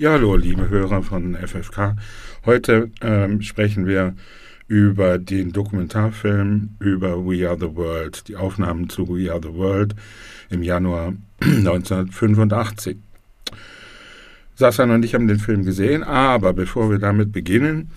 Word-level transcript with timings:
Ja, 0.00 0.12
hallo, 0.12 0.36
liebe 0.36 0.68
Hörer 0.68 1.02
von 1.02 1.34
FFK. 1.34 1.96
Heute 2.46 2.92
ähm, 3.00 3.42
sprechen 3.42 3.84
wir 3.84 4.14
über 4.68 5.18
den 5.18 5.50
Dokumentarfilm 5.50 6.76
über 6.78 7.26
We 7.26 7.48
Are 7.48 7.58
the 7.58 7.74
World, 7.74 8.28
die 8.28 8.36
Aufnahmen 8.36 8.88
zu 8.88 9.08
We 9.08 9.28
Are 9.28 9.40
the 9.42 9.52
World 9.52 9.96
im 10.50 10.62
Januar 10.62 11.14
1985. 11.40 12.98
Sassan 14.54 14.92
und 14.92 15.04
ich 15.04 15.16
haben 15.16 15.26
den 15.26 15.40
Film 15.40 15.64
gesehen, 15.64 16.04
aber 16.04 16.52
bevor 16.52 16.92
wir 16.92 17.00
damit 17.00 17.32
beginnen, 17.32 17.90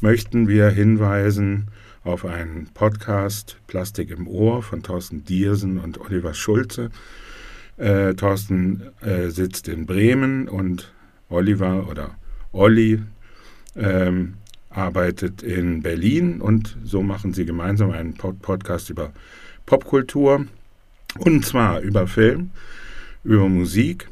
möchten 0.00 0.48
wir 0.48 0.70
hinweisen 0.70 1.68
auf 2.02 2.24
einen 2.24 2.66
Podcast 2.74 3.58
Plastik 3.68 4.10
im 4.10 4.26
Ohr 4.26 4.64
von 4.64 4.82
Thorsten 4.82 5.24
Diersen 5.24 5.78
und 5.78 6.00
Oliver 6.00 6.34
Schulze. 6.34 6.90
Äh, 7.76 8.14
Thorsten 8.14 8.82
äh, 9.02 9.28
sitzt 9.28 9.68
in 9.68 9.86
Bremen 9.86 10.48
und 10.48 10.92
Oliver 11.34 11.88
oder 11.88 12.16
Olli 12.52 13.02
ähm, 13.76 14.34
arbeitet 14.70 15.42
in 15.42 15.82
Berlin 15.82 16.40
und 16.40 16.76
so 16.84 17.02
machen 17.02 17.32
sie 17.32 17.44
gemeinsam 17.44 17.90
einen 17.90 18.14
Pod 18.14 18.40
Podcast 18.40 18.90
über 18.90 19.12
Popkultur 19.66 20.46
und 21.18 21.44
zwar 21.44 21.80
über 21.80 22.06
Film, 22.06 22.50
über 23.24 23.48
Musik, 23.48 24.08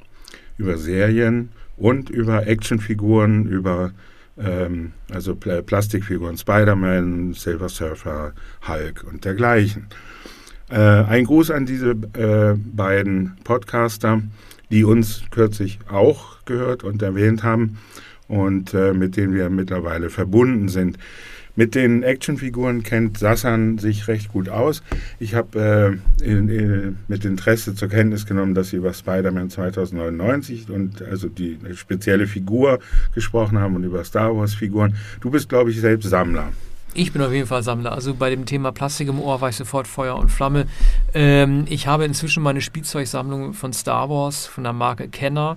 über 0.58 0.78
Serien 0.78 1.50
und 1.76 2.10
über 2.10 2.46
Actionfiguren, 2.46 3.46
über 3.46 3.92
ähm, 4.38 4.92
also 5.10 5.34
Pl 5.34 5.62
Plastikfiguren, 5.62 6.36
Spider-Man, 6.36 7.34
Silver 7.34 7.68
Surfer, 7.68 8.32
Hulk 8.66 9.04
und 9.04 9.24
dergleichen. 9.24 9.86
Äh, 10.70 10.76
ein 10.78 11.24
Gruß 11.24 11.50
an 11.50 11.66
diese 11.66 11.90
äh, 11.90 12.56
beiden 12.56 13.36
Podcaster 13.44 14.22
die 14.72 14.84
uns 14.84 15.22
kürzlich 15.30 15.78
auch 15.88 16.44
gehört 16.46 16.82
und 16.82 17.02
erwähnt 17.02 17.44
haben 17.44 17.78
und 18.26 18.74
äh, 18.74 18.94
mit 18.94 19.16
denen 19.16 19.34
wir 19.34 19.50
mittlerweile 19.50 20.10
verbunden 20.10 20.68
sind. 20.68 20.98
Mit 21.54 21.74
den 21.74 22.02
Actionfiguren 22.02 22.82
kennt 22.82 23.18
Sassan 23.18 23.76
sich 23.76 24.08
recht 24.08 24.32
gut 24.32 24.48
aus. 24.48 24.82
Ich 25.20 25.34
habe 25.34 25.98
äh, 26.22 26.94
mit 27.08 27.26
Interesse 27.26 27.74
zur 27.74 27.88
Kenntnis 27.88 28.24
genommen, 28.24 28.54
dass 28.54 28.70
Sie 28.70 28.76
über 28.76 28.94
Spider-Man 28.94 29.50
2099 29.50 30.70
und 30.70 31.02
also 31.02 31.28
die 31.28 31.58
spezielle 31.74 32.26
Figur 32.26 32.78
gesprochen 33.14 33.58
haben 33.58 33.76
und 33.76 33.84
über 33.84 34.02
Star 34.04 34.34
Wars-Figuren. 34.34 34.96
Du 35.20 35.30
bist, 35.30 35.50
glaube 35.50 35.70
ich, 35.70 35.78
selbst 35.78 36.08
Sammler. 36.08 36.52
Ich 36.94 37.10
bin 37.12 37.22
auf 37.22 37.32
jeden 37.32 37.46
Fall 37.46 37.62
Sammler. 37.62 37.92
Also 37.92 38.14
bei 38.14 38.28
dem 38.28 38.44
Thema 38.44 38.70
Plastik 38.70 39.08
im 39.08 39.18
Ohr 39.18 39.40
war 39.40 39.48
ich 39.48 39.56
sofort 39.56 39.86
Feuer 39.86 40.16
und 40.16 40.28
Flamme. 40.28 40.66
Ähm, 41.14 41.64
ich 41.70 41.86
habe 41.86 42.04
inzwischen 42.04 42.42
meine 42.42 42.60
Spielzeugsammlung 42.60 43.54
von 43.54 43.72
Star 43.72 44.10
Wars, 44.10 44.44
von 44.44 44.62
der 44.62 44.74
Marke 44.74 45.08
Kenner. 45.08 45.56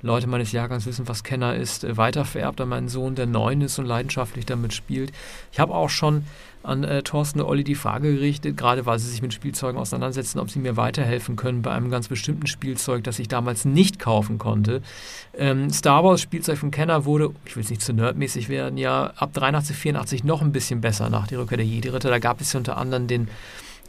Leute 0.00 0.26
meines 0.26 0.50
Jahrgangs 0.50 0.84
wissen, 0.84 1.06
was 1.06 1.22
Kenner 1.22 1.54
ist, 1.54 1.84
äh, 1.84 1.96
weitervererbt 1.96 2.60
an 2.60 2.68
meinen 2.68 2.88
Sohn, 2.88 3.14
der 3.14 3.26
neun 3.26 3.60
ist 3.60 3.78
und 3.78 3.86
leidenschaftlich 3.86 4.44
damit 4.44 4.74
spielt. 4.74 5.12
Ich 5.52 5.60
habe 5.60 5.72
auch 5.72 5.88
schon 5.88 6.24
an 6.62 6.84
äh, 6.84 7.02
Thorsten 7.02 7.40
und 7.40 7.46
Olli 7.46 7.64
die 7.64 7.74
Frage 7.74 8.14
gerichtet, 8.14 8.56
gerade 8.56 8.86
weil 8.86 8.98
sie 8.98 9.08
sich 9.08 9.22
mit 9.22 9.34
Spielzeugen 9.34 9.80
auseinandersetzen, 9.80 10.38
ob 10.38 10.50
sie 10.50 10.58
mir 10.58 10.76
weiterhelfen 10.76 11.36
können 11.36 11.62
bei 11.62 11.72
einem 11.72 11.90
ganz 11.90 12.08
bestimmten 12.08 12.46
Spielzeug, 12.46 13.04
das 13.04 13.18
ich 13.18 13.28
damals 13.28 13.64
nicht 13.64 13.98
kaufen 13.98 14.38
konnte. 14.38 14.82
Ähm, 15.36 15.70
Star 15.70 16.04
Wars 16.04 16.20
Spielzeug 16.20 16.58
von 16.58 16.70
Kenner 16.70 17.04
wurde, 17.04 17.30
ich 17.44 17.56
will 17.56 17.64
es 17.64 17.70
nicht 17.70 17.82
zu 17.82 17.92
nerdmäßig 17.92 18.48
werden, 18.48 18.78
ja 18.78 19.12
ab 19.16 19.32
83, 19.32 19.76
84 19.76 20.24
noch 20.24 20.42
ein 20.42 20.52
bisschen 20.52 20.80
besser 20.80 21.10
nach 21.10 21.26
der 21.26 21.38
Rückkehr 21.38 21.58
der 21.58 21.66
Jedi-Ritter. 21.66 22.10
Da 22.10 22.18
gab 22.18 22.40
es 22.40 22.52
ja 22.52 22.58
unter 22.58 22.76
anderem 22.76 23.06
den 23.06 23.28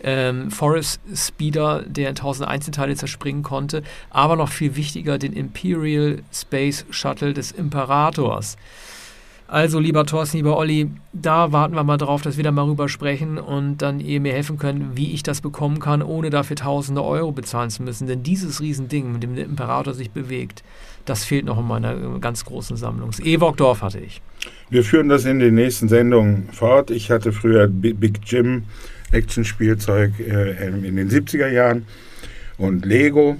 ähm, 0.04 0.52
Forest 0.52 1.00
Speeder, 1.16 1.84
der 1.88 2.10
in 2.10 2.16
tausend 2.16 2.48
Einzelteile 2.48 2.96
zerspringen 2.96 3.44
konnte, 3.44 3.84
aber 4.10 4.36
noch 4.36 4.50
viel 4.50 4.76
wichtiger 4.76 5.18
den 5.18 5.34
Imperial 5.34 6.22
Space 6.32 6.86
Shuttle 6.90 7.34
des 7.34 7.52
Imperators. 7.52 8.58
Also, 9.48 9.80
lieber 9.80 10.06
Thorsten, 10.06 10.38
lieber 10.38 10.58
Olli, 10.58 10.90
da 11.12 11.52
warten 11.52 11.76
wir 11.76 11.84
mal 11.84 11.98
drauf, 11.98 12.22
dass 12.22 12.38
wir 12.38 12.44
da 12.44 12.52
mal 12.52 12.66
rüber 12.66 12.90
sprechen 12.90 13.38
und 13.38 13.78
dann 13.78 14.00
ihr 14.00 14.20
mir 14.20 14.34
helfen 14.34 14.58
können, 14.58 14.92
wie 14.96 15.12
ich 15.12 15.22
das 15.22 15.42
bekommen 15.42 15.80
kann, 15.80 16.02
ohne 16.02 16.30
dafür 16.30 16.56
tausende 16.56 17.04
Euro 17.04 17.32
bezahlen 17.32 17.70
zu 17.70 17.84
müssen. 17.84 18.08
Denn 18.08 18.24
dieses 18.24 18.62
Riesending, 18.62 19.12
mit 19.12 19.22
dem 19.22 19.36
der 19.36 19.46
Imperator 19.46 19.94
sich 19.94 20.12
bewegt, 20.12 20.64
das 21.06 21.26
fehlt 21.26 21.46
noch 21.46 21.60
in 21.60 21.68
meiner 21.68 21.92
äh, 21.92 22.20
ganz 22.20 22.46
großen 22.46 22.78
Sammlung. 22.78 23.12
Das 23.12 23.20
Ewok-Dorf 23.20 23.82
hatte 23.82 24.00
ich. 24.00 24.22
Wir 24.70 24.84
führen 24.84 25.10
das 25.10 25.26
in 25.26 25.40
den 25.40 25.56
nächsten 25.56 25.90
Sendungen 25.90 26.50
fort. 26.52 26.90
Ich 26.90 27.12
hatte 27.12 27.32
früher 27.34 27.68
Big 27.68 28.22
Jim 28.26 28.64
Action-Spielzeug 29.12 30.20
äh, 30.20 30.68
in 30.68 30.96
den 30.96 31.10
70er 31.10 31.50
Jahren 31.50 31.86
und 32.58 32.86
Lego. 32.86 33.38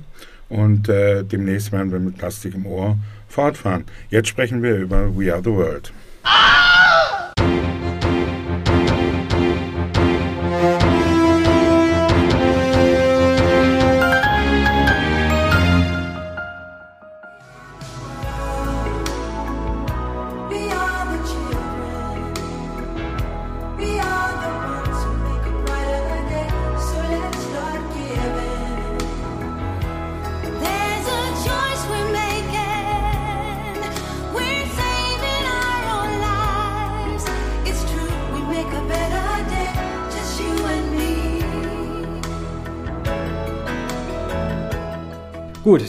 Und 0.50 0.90
äh, 0.90 1.24
demnächst 1.24 1.72
werden 1.72 1.92
wir 1.92 2.00
mit 2.00 2.18
Plastik 2.18 2.54
im 2.54 2.66
Ohr 2.66 2.98
fortfahren. 3.34 3.86
Jetzt 4.10 4.30
sprechen 4.30 4.62
wir 4.62 4.76
über 4.76 5.18
We 5.18 5.34
Are 5.34 5.42
the 5.44 5.52
World. 5.52 5.92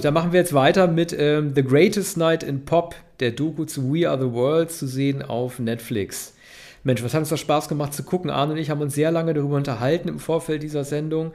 Gut, 0.04 0.12
machen 0.12 0.32
wir 0.32 0.40
jetzt 0.40 0.52
weiter 0.52 0.86
mit 0.86 1.16
ähm, 1.18 1.54
The 1.54 1.62
Greatest 1.62 2.18
Night 2.18 2.42
in 2.42 2.66
Pop, 2.66 2.94
der 3.20 3.30
Doku 3.30 3.64
zu 3.64 3.90
We 3.90 4.06
Are 4.06 4.20
the 4.20 4.34
World, 4.34 4.70
zu 4.70 4.86
sehen 4.86 5.22
auf 5.22 5.58
Netflix. 5.58 6.34
Mensch, 6.82 7.02
was 7.02 7.14
hat 7.14 7.20
uns 7.20 7.30
da 7.30 7.38
Spaß 7.38 7.70
gemacht 7.70 7.94
zu 7.94 8.02
gucken? 8.02 8.28
Arne 8.28 8.52
und 8.52 8.58
ich 8.58 8.68
haben 8.68 8.82
uns 8.82 8.94
sehr 8.94 9.10
lange 9.10 9.32
darüber 9.32 9.56
unterhalten 9.56 10.08
im 10.08 10.18
Vorfeld 10.18 10.62
dieser 10.62 10.84
Sendung. 10.84 11.32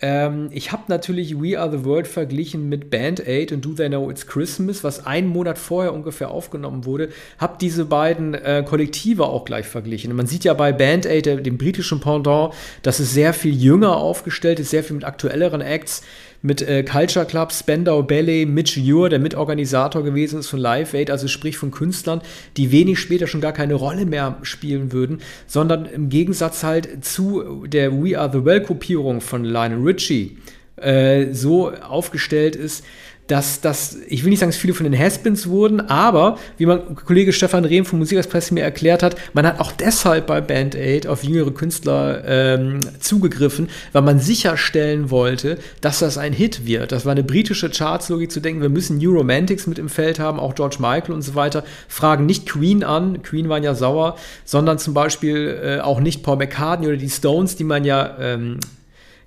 Ähm, 0.00 0.48
ich 0.50 0.72
habe 0.72 0.82
natürlich 0.88 1.40
We 1.40 1.58
Are 1.60 1.70
the 1.70 1.84
World 1.84 2.08
verglichen 2.08 2.68
mit 2.68 2.90
Band 2.90 3.24
Aid 3.24 3.52
und 3.52 3.64
Do 3.64 3.74
They 3.74 3.88
Know 3.88 4.10
It's 4.10 4.26
Christmas, 4.26 4.82
was 4.82 5.06
einen 5.06 5.28
Monat 5.28 5.56
vorher 5.56 5.92
ungefähr 5.92 6.32
aufgenommen 6.32 6.84
wurde. 6.84 7.10
Habe 7.38 7.56
diese 7.60 7.84
beiden 7.84 8.34
äh, 8.34 8.64
Kollektive 8.66 9.26
auch 9.26 9.44
gleich 9.44 9.66
verglichen. 9.66 10.14
man 10.16 10.26
sieht 10.26 10.42
ja 10.42 10.54
bei 10.54 10.72
Band 10.72 11.06
Aid, 11.06 11.46
dem 11.46 11.56
britischen 11.56 12.00
Pendant, 12.00 12.52
dass 12.82 12.98
es 12.98 13.12
sehr 13.12 13.32
viel 13.32 13.54
jünger 13.54 13.96
aufgestellt 13.96 14.58
ist, 14.58 14.70
sehr 14.70 14.82
viel 14.82 14.96
mit 14.96 15.04
aktuelleren 15.04 15.60
Acts 15.60 16.02
mit 16.42 16.62
äh, 16.62 16.82
Culture 16.82 17.26
Club, 17.26 17.52
Spendau 17.52 18.02
Ballet, 18.02 18.46
Mitch 18.46 18.80
Ure, 18.80 19.08
der 19.08 19.18
Mitorganisator 19.18 20.02
gewesen 20.02 20.40
ist 20.40 20.48
von 20.48 20.60
Live 20.60 20.94
Aid, 20.94 21.10
also 21.10 21.28
sprich 21.28 21.56
von 21.56 21.70
Künstlern, 21.70 22.20
die 22.56 22.70
wenig 22.70 22.98
später 22.98 23.26
schon 23.26 23.40
gar 23.40 23.52
keine 23.52 23.74
Rolle 23.74 24.06
mehr 24.06 24.38
spielen 24.42 24.92
würden, 24.92 25.20
sondern 25.46 25.86
im 25.86 26.08
Gegensatz 26.08 26.62
halt 26.62 27.04
zu 27.04 27.66
der 27.66 27.92
We 27.92 28.18
Are 28.18 28.30
the 28.32 28.44
Well-Kopierung 28.44 29.20
von 29.20 29.44
Lionel 29.44 29.82
Richie 29.82 30.38
äh, 30.76 31.32
so 31.32 31.72
aufgestellt 31.72 32.56
ist, 32.56 32.84
dass 33.28 33.60
das, 33.60 33.96
ich 34.08 34.24
will 34.24 34.30
nicht 34.30 34.40
sagen, 34.40 34.50
dass 34.50 34.58
viele 34.58 34.74
von 34.74 34.90
den 34.90 34.98
Haspins 34.98 35.46
wurden, 35.48 35.80
aber 35.82 36.38
wie 36.56 36.66
mein 36.66 36.94
Kollege 36.94 37.32
Stefan 37.32 37.64
Rehm 37.64 37.84
von 37.84 37.98
Musikexpress 37.98 38.50
mir 38.50 38.62
erklärt 38.62 39.02
hat, 39.02 39.16
man 39.34 39.46
hat 39.46 39.60
auch 39.60 39.70
deshalb 39.70 40.26
bei 40.26 40.40
Band 40.40 40.74
Aid 40.74 41.06
auf 41.06 41.22
jüngere 41.22 41.52
Künstler 41.52 42.24
ähm, 42.26 42.80
zugegriffen, 43.00 43.68
weil 43.92 44.02
man 44.02 44.18
sicherstellen 44.18 45.10
wollte, 45.10 45.58
dass 45.82 45.98
das 45.98 46.16
ein 46.16 46.32
Hit 46.32 46.66
wird. 46.66 46.90
Das 46.90 47.04
war 47.04 47.12
eine 47.12 47.22
britische 47.22 47.68
Chartslogik 47.68 48.32
zu 48.32 48.40
denken, 48.40 48.62
wir 48.62 48.70
müssen 48.70 48.96
New 48.96 49.12
Romantics 49.12 49.66
mit 49.66 49.78
im 49.78 49.90
Feld 49.90 50.18
haben, 50.18 50.40
auch 50.40 50.54
George 50.54 50.76
Michael 50.80 51.12
und 51.12 51.22
so 51.22 51.34
weiter, 51.34 51.64
fragen 51.86 52.24
nicht 52.24 52.46
Queen 52.46 52.82
an, 52.82 53.22
Queen 53.22 53.50
waren 53.50 53.62
ja 53.62 53.74
sauer, 53.74 54.16
sondern 54.46 54.78
zum 54.78 54.94
Beispiel 54.94 55.60
äh, 55.62 55.80
auch 55.80 56.00
nicht 56.00 56.22
Paul 56.22 56.38
McCartney 56.38 56.86
oder 56.86 56.96
die 56.96 57.10
Stones, 57.10 57.56
die 57.56 57.64
man 57.64 57.84
ja 57.84 58.16
ähm, 58.18 58.58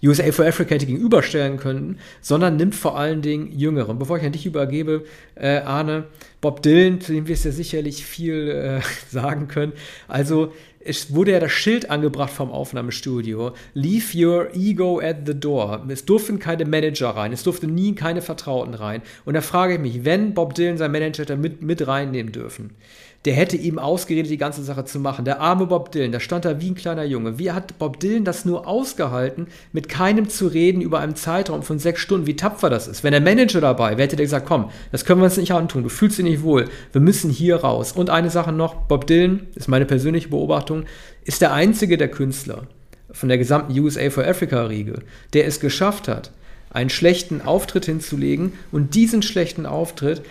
USA 0.03 0.31
for 0.31 0.45
Africa 0.45 0.75
hätte 0.75 0.86
gegenüberstellen 0.86 1.57
können, 1.57 2.00
sondern 2.21 2.56
nimmt 2.56 2.75
vor 2.75 2.98
allen 2.98 3.21
Dingen 3.21 3.51
Jüngere. 3.51 3.94
Bevor 3.94 4.18
ich 4.18 4.24
an 4.24 4.31
dich 4.31 4.45
übergebe, 4.45 5.03
äh, 5.36 5.57
Arne, 5.57 6.06
Bob 6.42 6.63
Dylan, 6.63 7.01
zu 7.01 7.13
dem 7.13 7.27
wir 7.27 7.33
es 7.33 7.44
ja 7.44 7.51
sicherlich 7.51 8.06
viel 8.06 8.50
äh, 8.50 8.81
sagen 9.09 9.48
können. 9.48 9.74
Also 10.07 10.51
es 10.83 11.13
wurde 11.13 11.31
ja 11.31 11.39
das 11.39 11.51
Schild 11.51 11.89
angebracht 11.92 12.31
vom 12.31 12.51
Aufnahmestudio. 12.51 13.51
Leave 13.74 14.18
your 14.18 14.50
ego 14.56 15.00
at 15.00 15.18
the 15.27 15.39
door. 15.39 15.86
Es 15.89 16.06
durften 16.06 16.39
keine 16.39 16.65
Manager 16.65 17.09
rein. 17.09 17.31
Es 17.31 17.44
durften 17.44 17.74
nie 17.75 17.94
keine 17.94 18.21
Vertrauten 18.21 18.74
rein. 18.74 19.01
Und 19.25 19.36
da 19.36 19.42
frage 19.42 19.75
ich 19.75 19.80
mich, 19.80 20.06
wenn 20.06 20.33
Bob 20.33 20.56
Dylan 20.56 20.77
sein 20.77 20.92
Manager 20.92 21.25
da 21.25 21.36
mit, 21.36 21.62
mit 21.62 21.86
reinnehmen 21.88 22.31
dürfen, 22.31 22.71
der 23.25 23.33
hätte 23.33 23.56
ihm 23.56 23.77
ausgeredet, 23.77 24.31
die 24.31 24.38
ganze 24.38 24.63
Sache 24.63 24.85
zu 24.85 25.00
machen. 25.00 25.25
Der 25.25 25.39
arme 25.39 25.68
Bob 25.68 25.91
Dylan, 25.91 26.12
der 26.12 26.19
stand 26.19 26.44
da 26.44 26.59
wie 26.59 26.71
ein 26.71 26.75
kleiner 26.75 27.03
Junge. 27.03 27.38
Wie 27.38 27.51
hat 27.51 27.77
Bob 27.77 28.00
Dylan 28.00 28.25
das 28.25 28.45
nur 28.45 28.68
ausgehalten, 28.68 29.47
mit 29.73 29.89
keinem 29.89 30.27
zu 30.27 30.47
reden 30.47 30.81
über 30.81 31.00
einen 31.00 31.15
Zeitraum 31.15 31.62
von 31.62 31.77
sechs 31.77 32.01
Stunden, 32.01 32.25
wie 32.25 32.35
tapfer 32.35 32.71
das 32.71 32.88
ist? 32.88 33.03
Wenn 33.03 33.12
der 33.12 33.21
Manager 33.21 33.62
dabei 33.62 33.91
wäre, 33.91 34.03
hätte 34.03 34.15
der 34.15 34.25
gesagt, 34.25 34.47
komm, 34.47 34.71
das 34.91 35.06
können 35.06 35.21
wir 35.21 35.25
uns 35.25 35.38
nicht 35.38 35.51
antun, 35.51 35.83
du 35.83 35.89
fühlst 35.89 36.18
dich 36.18 36.25
nicht 36.25 36.41
wohl, 36.41 36.68
wir 36.91 37.01
müssen 37.01 37.29
hier 37.29 37.57
raus. 37.57 37.91
Und 37.91 38.09
eine 38.09 38.31
Sache 38.31 38.51
noch, 38.51 38.73
Bob 38.73 39.06
Dylan, 39.06 39.47
ist 39.53 39.67
meine 39.67 39.85
persönliche 39.85 40.29
Beobachtung, 40.29 40.85
ist 41.24 41.41
der 41.41 41.53
einzige 41.53 41.97
der 41.97 42.09
Künstler 42.09 42.63
von 43.12 43.29
der 43.29 43.38
gesamten 43.38 43.77
USA 43.79 44.09
for 44.09 44.25
Africa-Riege, 44.25 45.00
der 45.33 45.45
es 45.45 45.59
geschafft 45.59 46.07
hat, 46.07 46.31
einen 46.71 46.89
schlechten 46.89 47.41
Auftritt 47.41 47.85
hinzulegen 47.85 48.53
und 48.71 48.95
diesen 48.95 49.21
schlechten 49.21 49.65
Auftritt 49.65 50.21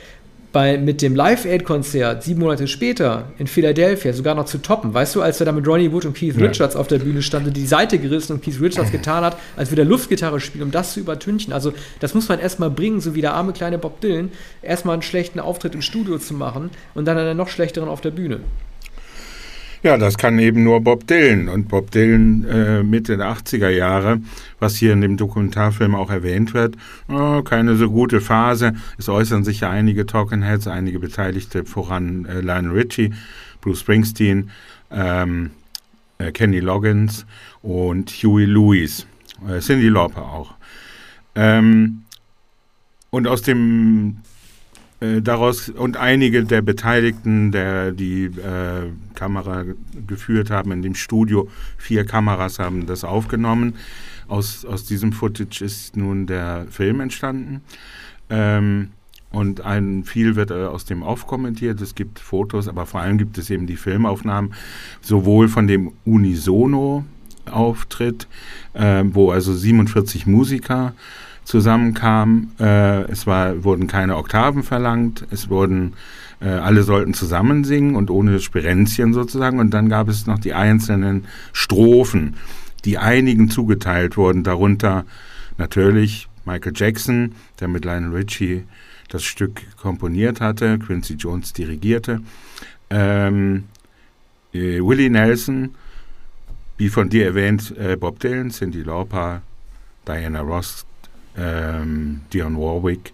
bei, 0.52 0.78
mit 0.78 1.00
dem 1.00 1.14
Live-Aid-Konzert 1.14 2.24
sieben 2.24 2.40
Monate 2.40 2.66
später 2.66 3.26
in 3.38 3.46
Philadelphia 3.46 4.12
sogar 4.12 4.34
noch 4.34 4.46
zu 4.46 4.58
toppen. 4.58 4.92
Weißt 4.92 5.14
du, 5.14 5.22
als 5.22 5.40
er 5.40 5.46
da 5.46 5.52
mit 5.52 5.66
Ronnie 5.66 5.92
Wood 5.92 6.06
und 6.06 6.16
Keith 6.16 6.36
ja. 6.36 6.46
Richards 6.46 6.74
auf 6.74 6.88
der 6.88 6.98
Bühne 6.98 7.22
stand 7.22 7.46
und 7.46 7.56
die 7.56 7.66
Seite 7.66 7.98
gerissen 7.98 8.32
und 8.34 8.42
Keith 8.42 8.60
Richards 8.60 8.90
getan 8.92 9.24
hat, 9.24 9.36
als 9.56 9.70
wieder 9.70 9.84
Luftgitarre 9.84 10.40
spielen, 10.40 10.64
um 10.64 10.70
das 10.70 10.94
zu 10.94 11.00
übertünchen. 11.00 11.52
Also, 11.52 11.72
das 12.00 12.14
muss 12.14 12.28
man 12.28 12.40
erstmal 12.40 12.70
bringen, 12.70 13.00
so 13.00 13.14
wie 13.14 13.20
der 13.20 13.34
arme 13.34 13.52
kleine 13.52 13.78
Bob 13.78 14.00
Dylan, 14.00 14.32
erstmal 14.62 14.94
einen 14.94 15.02
schlechten 15.02 15.38
Auftritt 15.38 15.74
im 15.74 15.82
Studio 15.82 16.18
zu 16.18 16.34
machen 16.34 16.70
und 16.94 17.04
dann 17.06 17.16
einen 17.16 17.36
noch 17.36 17.48
schlechteren 17.48 17.88
auf 17.88 18.00
der 18.00 18.10
Bühne. 18.10 18.40
Ja, 19.82 19.96
das 19.96 20.18
kann 20.18 20.38
eben 20.38 20.62
nur 20.62 20.82
Bob 20.82 21.06
Dylan. 21.06 21.48
Und 21.48 21.68
Bob 21.68 21.90
Dylan 21.90 22.44
äh, 22.44 22.82
Mitte 22.82 23.16
der 23.16 23.32
80er 23.32 23.70
Jahre, 23.70 24.20
was 24.58 24.76
hier 24.76 24.92
in 24.92 25.00
dem 25.00 25.16
Dokumentarfilm 25.16 25.94
auch 25.94 26.10
erwähnt 26.10 26.52
wird, 26.52 26.76
oh, 27.08 27.40
keine 27.42 27.76
so 27.76 27.88
gute 27.90 28.20
Phase. 28.20 28.74
Es 28.98 29.08
äußern 29.08 29.42
sich 29.42 29.60
ja 29.60 29.70
einige 29.70 30.04
Talking 30.04 30.42
Heads, 30.42 30.66
einige 30.66 30.98
Beteiligte, 30.98 31.64
voran 31.64 32.26
äh, 32.26 32.42
Lionel 32.42 32.72
Richie, 32.72 33.14
Bruce 33.62 33.80
Springsteen, 33.80 34.50
ähm, 34.90 35.50
äh, 36.18 36.30
Kenny 36.30 36.60
Loggins 36.60 37.24
und 37.62 38.10
Huey 38.10 38.44
Lewis, 38.44 39.06
äh, 39.48 39.60
Cindy 39.60 39.88
Lauper 39.88 40.24
auch. 40.24 40.54
Ähm, 41.34 42.02
und 43.08 43.26
aus 43.26 43.40
dem 43.40 44.18
äh, 45.00 45.22
daraus 45.22 45.70
und 45.70 45.96
einige 45.96 46.44
der 46.44 46.62
Beteiligten, 46.62 47.52
der 47.52 47.92
die 47.92 48.24
äh, 48.24 48.90
Kamera 49.14 49.64
geführt 50.06 50.50
haben 50.50 50.72
in 50.72 50.82
dem 50.82 50.94
Studio, 50.94 51.48
vier 51.78 52.04
Kameras 52.04 52.58
haben 52.58 52.84
das 52.86 53.04
aufgenommen. 53.04 53.76
Aus, 54.28 54.64
aus 54.64 54.84
diesem 54.84 55.12
Footage 55.12 55.64
ist 55.64 55.96
nun 55.96 56.26
der 56.26 56.66
Film 56.70 57.00
entstanden. 57.00 57.62
Ähm, 58.28 58.90
und 59.30 59.62
ein 59.62 60.04
viel 60.04 60.36
wird 60.36 60.50
äh, 60.50 60.66
aus 60.66 60.84
dem 60.84 61.02
aufkommentiert. 61.02 61.80
Es 61.80 61.94
gibt 61.94 62.18
Fotos, 62.18 62.68
aber 62.68 62.84
vor 62.86 63.00
allem 63.00 63.16
gibt 63.16 63.38
es 63.38 63.48
eben 63.48 63.66
die 63.66 63.76
Filmaufnahmen, 63.76 64.52
sowohl 65.00 65.48
von 65.48 65.66
dem 65.66 65.92
Unisono-Auftritt, 66.04 68.28
äh, 68.74 69.02
wo 69.06 69.30
also 69.30 69.54
47 69.54 70.26
Musiker 70.26 70.92
zusammenkam. 71.44 72.52
Äh, 72.58 73.02
es 73.10 73.26
war, 73.26 73.64
wurden 73.64 73.86
keine 73.86 74.16
Oktaven 74.16 74.62
verlangt, 74.62 75.26
es 75.30 75.48
wurden 75.48 75.94
äh, 76.40 76.48
alle 76.48 76.82
sollten 76.82 77.14
zusammen 77.14 77.64
singen 77.64 77.96
und 77.96 78.10
ohne 78.10 78.40
Spirenzchen 78.40 79.12
sozusagen. 79.12 79.58
Und 79.58 79.70
dann 79.70 79.88
gab 79.88 80.08
es 80.08 80.26
noch 80.26 80.38
die 80.38 80.54
einzelnen 80.54 81.26
Strophen, 81.52 82.36
die 82.84 82.98
einigen 82.98 83.50
zugeteilt 83.50 84.16
wurden, 84.16 84.42
darunter 84.42 85.04
natürlich 85.58 86.28
Michael 86.44 86.72
Jackson, 86.74 87.32
der 87.60 87.68
mit 87.68 87.84
Lionel 87.84 88.12
Richie 88.12 88.64
das 89.08 89.24
Stück 89.24 89.62
komponiert 89.76 90.40
hatte, 90.40 90.78
Quincy 90.78 91.14
Jones 91.14 91.52
dirigierte, 91.52 92.20
ähm, 92.90 93.64
äh, 94.54 94.80
Willie 94.80 95.10
Nelson, 95.10 95.74
wie 96.78 96.88
von 96.88 97.10
dir 97.10 97.26
erwähnt, 97.26 97.74
äh, 97.76 97.96
Bob 97.96 98.20
Dylan, 98.20 98.50
Cindy 98.50 98.82
Lauper, 98.82 99.42
Diana 100.06 100.40
Ross, 100.40 100.86
ähm, 101.40 102.20
Dion 102.32 102.56
Warwick, 102.56 103.12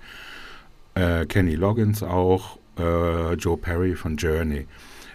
äh, 0.95 1.25
Kenny 1.27 1.55
Loggins 1.55 2.03
auch, 2.03 2.59
äh, 2.79 3.35
Joe 3.35 3.57
Perry 3.57 3.95
von 3.95 4.17
Journey. 4.17 4.67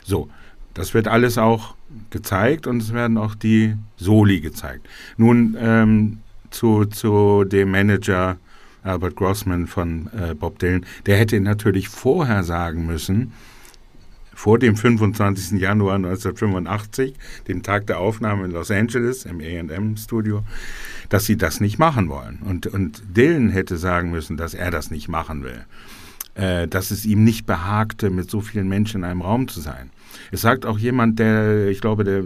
So, 0.04 0.30
das 0.74 0.94
wird 0.94 1.08
alles 1.08 1.38
auch 1.38 1.76
gezeigt 2.10 2.68
und 2.68 2.82
es 2.82 2.94
werden 2.94 3.18
auch 3.18 3.36
die 3.36 3.76
Soli 3.98 4.40
gezeigt. 4.40 4.88
Nun 5.18 5.58
ähm, 5.60 6.20
zu, 6.50 6.86
zu 6.86 7.44
dem 7.44 7.72
Manager 7.72 8.38
Albert 8.84 9.16
Grossman 9.16 9.68
von 9.68 10.10
äh, 10.18 10.34
Bob 10.34 10.58
Dylan, 10.60 10.86
der 11.06 11.18
hätte 11.18 11.40
natürlich 11.40 11.90
vorher 11.90 12.44
sagen 12.44 12.86
müssen, 12.86 13.34
vor 14.34 14.60
dem 14.60 14.76
25. 14.76 15.60
Januar 15.60 15.96
1985, 15.96 17.16
dem 17.48 17.64
Tag 17.64 17.88
der 17.88 18.00
Aufnahme 18.00 18.46
in 18.46 18.52
Los 18.52 18.72
Angeles 18.72 19.26
im 19.26 19.40
AM-Studio, 19.40 20.44
dass 21.10 21.26
sie 21.26 21.38
das 21.38 21.60
nicht 21.60 21.78
machen 21.78 22.10
wollen. 22.10 22.40
Und, 22.46 22.68
und 22.68 23.04
Dylan 23.16 23.50
hätte 23.50 23.78
sagen 23.78 24.12
müssen, 24.12 24.38
dass 24.38 24.54
er 24.54 24.72
das 24.72 24.92
nicht 24.92 25.08
machen 25.08 25.44
will. 25.44 25.66
Äh, 26.34 26.70
dass 26.70 26.92
es 26.92 27.06
ihm 27.06 27.26
nicht 27.26 27.46
behagte, 27.46 28.10
mit 28.10 28.32
so 28.32 28.40
vielen 28.40 28.70
Menschen 28.70 29.02
in 29.02 29.04
einem 29.04 29.22
Raum 29.22 29.50
zu 29.50 29.60
sein. 29.60 29.90
Es 30.32 30.40
sagt 30.40 30.66
auch 30.66 30.78
jemand, 30.78 31.20
der, 31.20 31.68
ich 31.68 31.82
glaube, 31.82 32.06
der, 32.06 32.24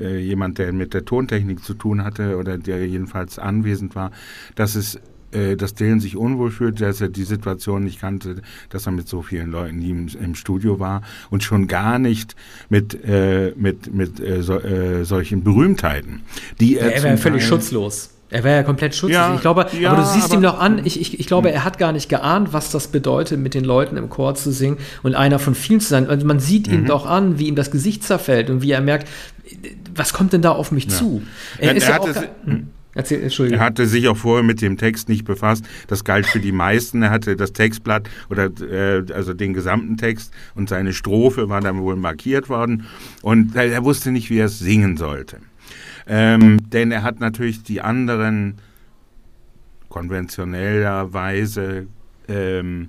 äh, 0.00 0.18
jemand, 0.18 0.58
der 0.58 0.72
mit 0.72 0.94
der 0.94 1.04
Tontechnik 1.04 1.64
zu 1.64 1.74
tun 1.74 2.04
hatte 2.04 2.36
oder 2.36 2.56
der 2.56 2.86
jedenfalls 2.86 3.40
anwesend 3.40 3.96
war, 3.96 4.12
dass 4.54 4.76
es 4.76 5.00
dass 5.30 5.74
Dylan 5.74 6.00
sich 6.00 6.16
unwohl 6.16 6.50
fühlt, 6.50 6.80
dass 6.80 7.00
er 7.00 7.08
die 7.08 7.24
Situation 7.24 7.84
nicht 7.84 8.00
kannte, 8.00 8.36
dass 8.70 8.86
er 8.86 8.92
mit 8.92 9.08
so 9.08 9.22
vielen 9.22 9.50
Leuten 9.50 9.82
im, 9.82 10.08
im 10.20 10.34
Studio 10.34 10.78
war 10.78 11.02
und 11.30 11.42
schon 11.42 11.66
gar 11.66 11.98
nicht 11.98 12.36
mit, 12.68 12.98
äh, 13.04 13.52
mit, 13.56 13.92
mit 13.92 14.20
äh, 14.20 14.42
so, 14.42 14.58
äh, 14.58 15.04
solchen 15.04 15.44
Berühmtheiten. 15.44 16.22
Die 16.60 16.76
er, 16.76 16.94
er 16.94 17.02
war 17.04 17.16
völlig 17.16 17.44
schutzlos. 17.44 18.10
Er 18.30 18.44
war 18.44 18.50
ja 18.50 18.62
komplett 18.62 18.94
schutzlos. 18.94 19.14
Ja, 19.14 19.34
ich 19.34 19.40
glaube, 19.40 19.66
ja, 19.80 19.90
aber 19.90 20.02
du 20.02 20.08
siehst 20.08 20.26
aber, 20.26 20.34
ihm 20.34 20.42
doch 20.42 20.58
an, 20.58 20.84
ich, 20.84 21.00
ich, 21.00 21.18
ich 21.18 21.26
glaube, 21.26 21.50
er 21.50 21.64
hat 21.64 21.78
gar 21.78 21.92
nicht 21.92 22.10
geahnt, 22.10 22.52
was 22.52 22.70
das 22.70 22.88
bedeutet, 22.88 23.40
mit 23.40 23.54
den 23.54 23.64
Leuten 23.64 23.96
im 23.96 24.10
Chor 24.10 24.34
zu 24.34 24.52
singen 24.52 24.76
und 25.02 25.14
einer 25.14 25.38
von 25.38 25.54
vielen 25.54 25.80
zu 25.80 25.88
sein. 25.88 26.08
Also 26.08 26.26
man 26.26 26.38
sieht 26.38 26.68
mhm. 26.68 26.74
ihm 26.74 26.86
doch 26.86 27.06
an, 27.06 27.38
wie 27.38 27.48
ihm 27.48 27.54
das 27.54 27.70
Gesicht 27.70 28.04
zerfällt 28.04 28.50
und 28.50 28.60
wie 28.60 28.70
er 28.70 28.82
merkt, 28.82 29.08
was 29.94 30.12
kommt 30.12 30.34
denn 30.34 30.42
da 30.42 30.52
auf 30.52 30.72
mich 30.72 30.84
ja. 30.84 30.90
zu? 30.90 31.22
Er, 31.58 31.70
er 31.70 31.76
ist 31.76 31.88
ja 31.88 32.00
auch. 32.00 32.08
Erzähl, 32.98 33.22
Entschuldigung. 33.22 33.60
Er 33.60 33.64
hatte 33.64 33.86
sich 33.86 34.08
auch 34.08 34.16
vorher 34.16 34.42
mit 34.42 34.60
dem 34.60 34.76
Text 34.76 35.08
nicht 35.08 35.24
befasst. 35.24 35.64
Das 35.86 36.02
galt 36.02 36.26
für 36.26 36.40
die 36.40 36.50
meisten. 36.50 37.00
Er 37.00 37.10
hatte 37.10 37.36
das 37.36 37.52
Textblatt 37.52 38.10
oder 38.28 38.50
äh, 38.60 39.04
also 39.12 39.34
den 39.34 39.54
gesamten 39.54 39.96
Text 39.96 40.34
und 40.56 40.68
seine 40.68 40.92
Strophe 40.92 41.48
war 41.48 41.60
dann 41.60 41.78
wohl 41.78 41.94
markiert 41.94 42.48
worden. 42.48 42.86
Und 43.22 43.54
er 43.54 43.84
wusste 43.84 44.10
nicht, 44.10 44.30
wie 44.30 44.38
er 44.38 44.46
es 44.46 44.58
singen 44.58 44.96
sollte. 44.96 45.36
Ähm, 46.08 46.58
denn 46.70 46.90
er 46.90 47.04
hat 47.04 47.20
natürlich 47.20 47.62
die 47.62 47.80
anderen 47.82 48.54
konventionellerweise 49.88 51.86
ähm, 52.26 52.88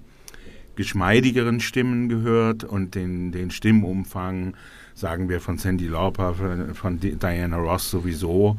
geschmeidigeren 0.76 1.60
Stimmen 1.60 2.10
gehört 2.10 2.64
und 2.64 2.96
den, 2.96 3.32
den 3.32 3.52
Stimmumfang, 3.52 4.56
sagen 4.96 5.30
wir, 5.30 5.40
von 5.40 5.60
Sandy 5.60 5.86
Lauper, 5.86 6.34
von, 6.34 6.74
von 6.74 7.00
Diana 7.00 7.58
Ross 7.58 7.92
sowieso 7.92 8.58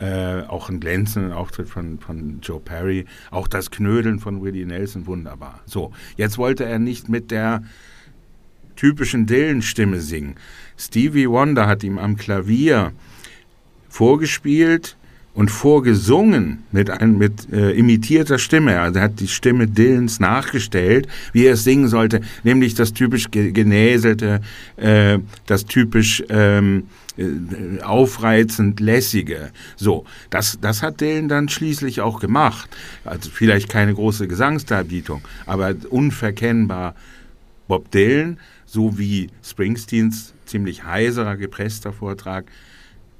äh, 0.00 0.42
auch 0.42 0.68
einen 0.68 0.80
glänzenden 0.80 1.32
Auftritt 1.32 1.68
von, 1.68 1.98
von 1.98 2.40
Joe 2.42 2.60
Perry, 2.60 3.06
auch 3.30 3.48
das 3.48 3.70
Knödeln 3.70 4.20
von 4.20 4.42
Willie 4.42 4.66
Nelson, 4.66 5.06
wunderbar. 5.06 5.60
So, 5.66 5.92
jetzt 6.16 6.38
wollte 6.38 6.64
er 6.64 6.78
nicht 6.78 7.08
mit 7.08 7.30
der 7.30 7.62
typischen 8.76 9.26
Dylan-Stimme 9.26 10.00
singen. 10.00 10.36
Stevie 10.76 11.28
Wonder 11.28 11.66
hat 11.66 11.82
ihm 11.82 11.98
am 11.98 12.16
Klavier 12.16 12.92
vorgespielt 13.88 14.97
und 15.38 15.52
vorgesungen 15.52 16.64
mit, 16.72 16.90
ein, 16.90 17.16
mit 17.16 17.52
äh, 17.52 17.70
imitierter 17.70 18.40
Stimme. 18.40 18.80
Also 18.80 18.98
er 18.98 19.04
hat 19.04 19.20
die 19.20 19.28
Stimme 19.28 19.68
Dylans 19.68 20.18
nachgestellt, 20.18 21.06
wie 21.32 21.44
er 21.44 21.52
es 21.52 21.62
singen 21.62 21.86
sollte, 21.86 22.22
nämlich 22.42 22.74
das 22.74 22.92
typisch 22.92 23.30
genäselte, 23.30 24.40
äh, 24.76 25.20
das 25.46 25.64
typisch 25.64 26.24
ähm, 26.28 26.88
äh, 27.16 27.80
aufreizend 27.82 28.80
lässige. 28.80 29.52
So, 29.76 30.06
das, 30.30 30.58
das 30.60 30.82
hat 30.82 31.00
Dylan 31.00 31.28
dann 31.28 31.48
schließlich 31.48 32.00
auch 32.00 32.18
gemacht. 32.18 32.68
Also 33.04 33.30
vielleicht 33.32 33.68
keine 33.68 33.94
große 33.94 34.26
Gesangsdarbietung, 34.26 35.22
aber 35.46 35.72
unverkennbar 35.88 36.96
Bob 37.68 37.92
Dylan, 37.92 38.40
so 38.66 38.98
wie 38.98 39.28
Springsteens 39.44 40.34
ziemlich 40.46 40.82
heiserer, 40.82 41.36
gepresster 41.36 41.92
Vortrag, 41.92 42.46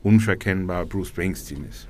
unverkennbar 0.02 0.84
Bruce 0.84 1.10
Springsteen 1.10 1.64
ist. 1.70 1.88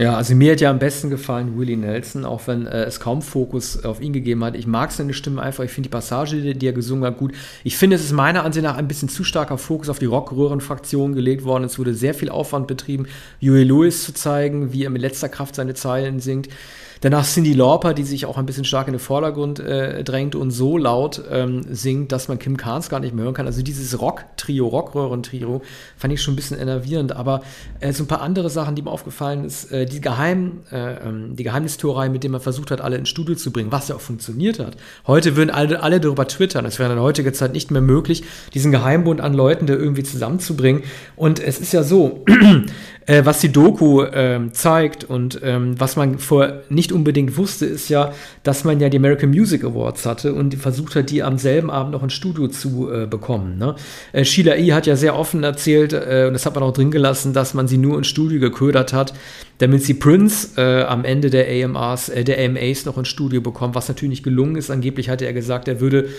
Ja, 0.00 0.16
also 0.16 0.34
mir 0.34 0.52
hat 0.52 0.62
ja 0.62 0.70
am 0.70 0.78
besten 0.78 1.10
gefallen 1.10 1.58
Willie 1.58 1.76
Nelson, 1.76 2.24
auch 2.24 2.46
wenn 2.46 2.66
äh, 2.66 2.84
es 2.84 3.00
kaum 3.00 3.20
Fokus 3.20 3.84
auf 3.84 4.00
ihn 4.00 4.14
gegeben 4.14 4.42
hat. 4.42 4.56
Ich 4.56 4.66
mag 4.66 4.92
seine 4.92 5.12
Stimme 5.12 5.42
einfach, 5.42 5.62
ich 5.62 5.72
finde 5.72 5.90
die 5.90 5.92
Passage, 5.92 6.40
die, 6.40 6.54
die, 6.54 6.66
er 6.66 6.72
gesungen 6.72 7.04
hat, 7.04 7.18
gut. 7.18 7.34
Ich 7.64 7.76
finde, 7.76 7.96
es 7.96 8.04
ist 8.04 8.12
meiner 8.12 8.42
Ansicht 8.42 8.64
nach 8.64 8.78
ein 8.78 8.88
bisschen 8.88 9.10
zu 9.10 9.24
starker 9.24 9.58
Fokus 9.58 9.90
auf 9.90 9.98
die 9.98 10.06
Rockröhrenfraktion 10.06 11.14
gelegt 11.14 11.44
worden. 11.44 11.64
Es 11.64 11.78
wurde 11.78 11.92
sehr 11.92 12.14
viel 12.14 12.30
Aufwand 12.30 12.66
betrieben, 12.66 13.08
Huey 13.42 13.62
Lewis 13.62 14.02
zu 14.04 14.14
zeigen, 14.14 14.72
wie 14.72 14.84
er 14.84 14.90
mit 14.90 15.02
letzter 15.02 15.28
Kraft 15.28 15.54
seine 15.54 15.74
Zeilen 15.74 16.18
singt. 16.18 16.48
Danach 17.02 17.24
Cindy 17.24 17.54
Lauper, 17.54 17.94
die 17.94 18.02
sich 18.02 18.26
auch 18.26 18.36
ein 18.36 18.44
bisschen 18.44 18.64
stark 18.64 18.86
in 18.86 18.92
den 18.92 19.00
Vordergrund 19.00 19.58
äh, 19.58 20.04
drängt 20.04 20.34
und 20.34 20.50
so 20.50 20.76
laut 20.76 21.22
ähm, 21.30 21.62
singt, 21.70 22.12
dass 22.12 22.28
man 22.28 22.38
Kim 22.38 22.58
Carnes 22.58 22.90
gar 22.90 23.00
nicht 23.00 23.14
mehr 23.14 23.24
hören 23.24 23.32
kann. 23.32 23.46
Also 23.46 23.62
dieses 23.62 23.98
Rock-Trio, 23.98 24.66
Rockröhren-Trio, 24.66 25.62
fand 25.96 26.12
ich 26.12 26.20
schon 26.20 26.34
ein 26.34 26.36
bisschen 26.36 26.58
enervierend. 26.58 27.12
Aber 27.12 27.40
äh, 27.80 27.94
so 27.94 28.04
ein 28.04 28.06
paar 28.06 28.20
andere 28.20 28.50
Sachen, 28.50 28.74
die 28.74 28.82
mir 28.82 28.90
aufgefallen 28.90 29.44
ist, 29.44 29.72
äh, 29.72 29.86
die, 29.86 30.02
Geheim, 30.02 30.60
äh, 30.70 31.08
ähm, 31.08 31.36
die 31.36 31.44
Geheimnistuerei, 31.44 32.10
mit 32.10 32.22
der 32.22 32.30
man 32.30 32.42
versucht 32.42 32.70
hat, 32.70 32.82
alle 32.82 32.98
ins 32.98 33.08
Studio 33.08 33.34
zu 33.34 33.50
bringen, 33.50 33.72
was 33.72 33.88
ja 33.88 33.96
auch 33.96 34.00
funktioniert 34.00 34.58
hat. 34.58 34.76
Heute 35.06 35.36
würden 35.36 35.50
alle, 35.50 35.82
alle 35.82 36.00
darüber 36.00 36.28
twittern. 36.28 36.66
Es 36.66 36.78
wäre 36.78 36.92
in 36.92 37.00
heutiger 37.00 37.32
Zeit 37.32 37.54
nicht 37.54 37.70
mehr 37.70 37.80
möglich, 37.80 38.24
diesen 38.52 38.72
Geheimbund 38.72 39.22
an 39.22 39.32
Leuten 39.32 39.66
da 39.66 39.72
irgendwie 39.72 40.02
zusammenzubringen. 40.02 40.82
Und 41.16 41.40
es 41.40 41.60
ist 41.60 41.72
ja 41.72 41.82
so, 41.82 42.24
äh, 43.10 43.24
was 43.26 43.40
die 43.40 43.50
Doku 43.50 44.04
ähm, 44.04 44.52
zeigt 44.52 45.02
und 45.02 45.40
ähm, 45.42 45.74
was 45.78 45.96
man 45.96 46.20
vor 46.20 46.60
nicht 46.68 46.92
unbedingt 46.92 47.36
wusste, 47.36 47.66
ist 47.66 47.88
ja, 47.88 48.12
dass 48.44 48.62
man 48.62 48.78
ja 48.78 48.88
die 48.88 48.98
American 48.98 49.30
Music 49.30 49.64
Awards 49.64 50.06
hatte 50.06 50.32
und 50.32 50.54
versucht 50.54 50.94
hat, 50.94 51.10
die 51.10 51.24
am 51.24 51.36
selben 51.36 51.72
Abend 51.72 51.92
noch 51.92 52.04
ins 52.04 52.12
Studio 52.12 52.46
zu 52.46 52.88
äh, 52.88 53.06
bekommen. 53.06 53.58
Ne? 53.58 53.74
Äh, 54.12 54.24
Sheila 54.24 54.54
E. 54.54 54.72
hat 54.72 54.86
ja 54.86 54.94
sehr 54.94 55.18
offen 55.18 55.42
erzählt, 55.42 55.92
äh, 55.92 56.26
und 56.28 56.34
das 56.34 56.46
hat 56.46 56.54
man 56.54 56.62
auch 56.62 56.72
drin 56.72 56.92
gelassen, 56.92 57.32
dass 57.32 57.52
man 57.52 57.66
sie 57.66 57.78
nur 57.78 57.98
ins 57.98 58.06
Studio 58.06 58.38
geködert 58.38 58.92
hat, 58.92 59.12
damit 59.58 59.82
sie 59.82 59.94
Prince 59.94 60.50
äh, 60.56 60.84
am 60.84 61.04
Ende 61.04 61.30
der 61.30 61.48
AMAs, 61.48 62.10
äh, 62.10 62.22
der 62.22 62.38
AMAs 62.38 62.84
noch 62.84 62.96
ins 62.96 63.08
Studio 63.08 63.40
bekommen, 63.40 63.74
was 63.74 63.88
natürlich 63.88 64.10
nicht 64.10 64.22
gelungen 64.22 64.54
ist. 64.54 64.70
Angeblich 64.70 65.08
hatte 65.08 65.26
er 65.26 65.32
gesagt, 65.32 65.66
er 65.66 65.80
würde 65.80 66.10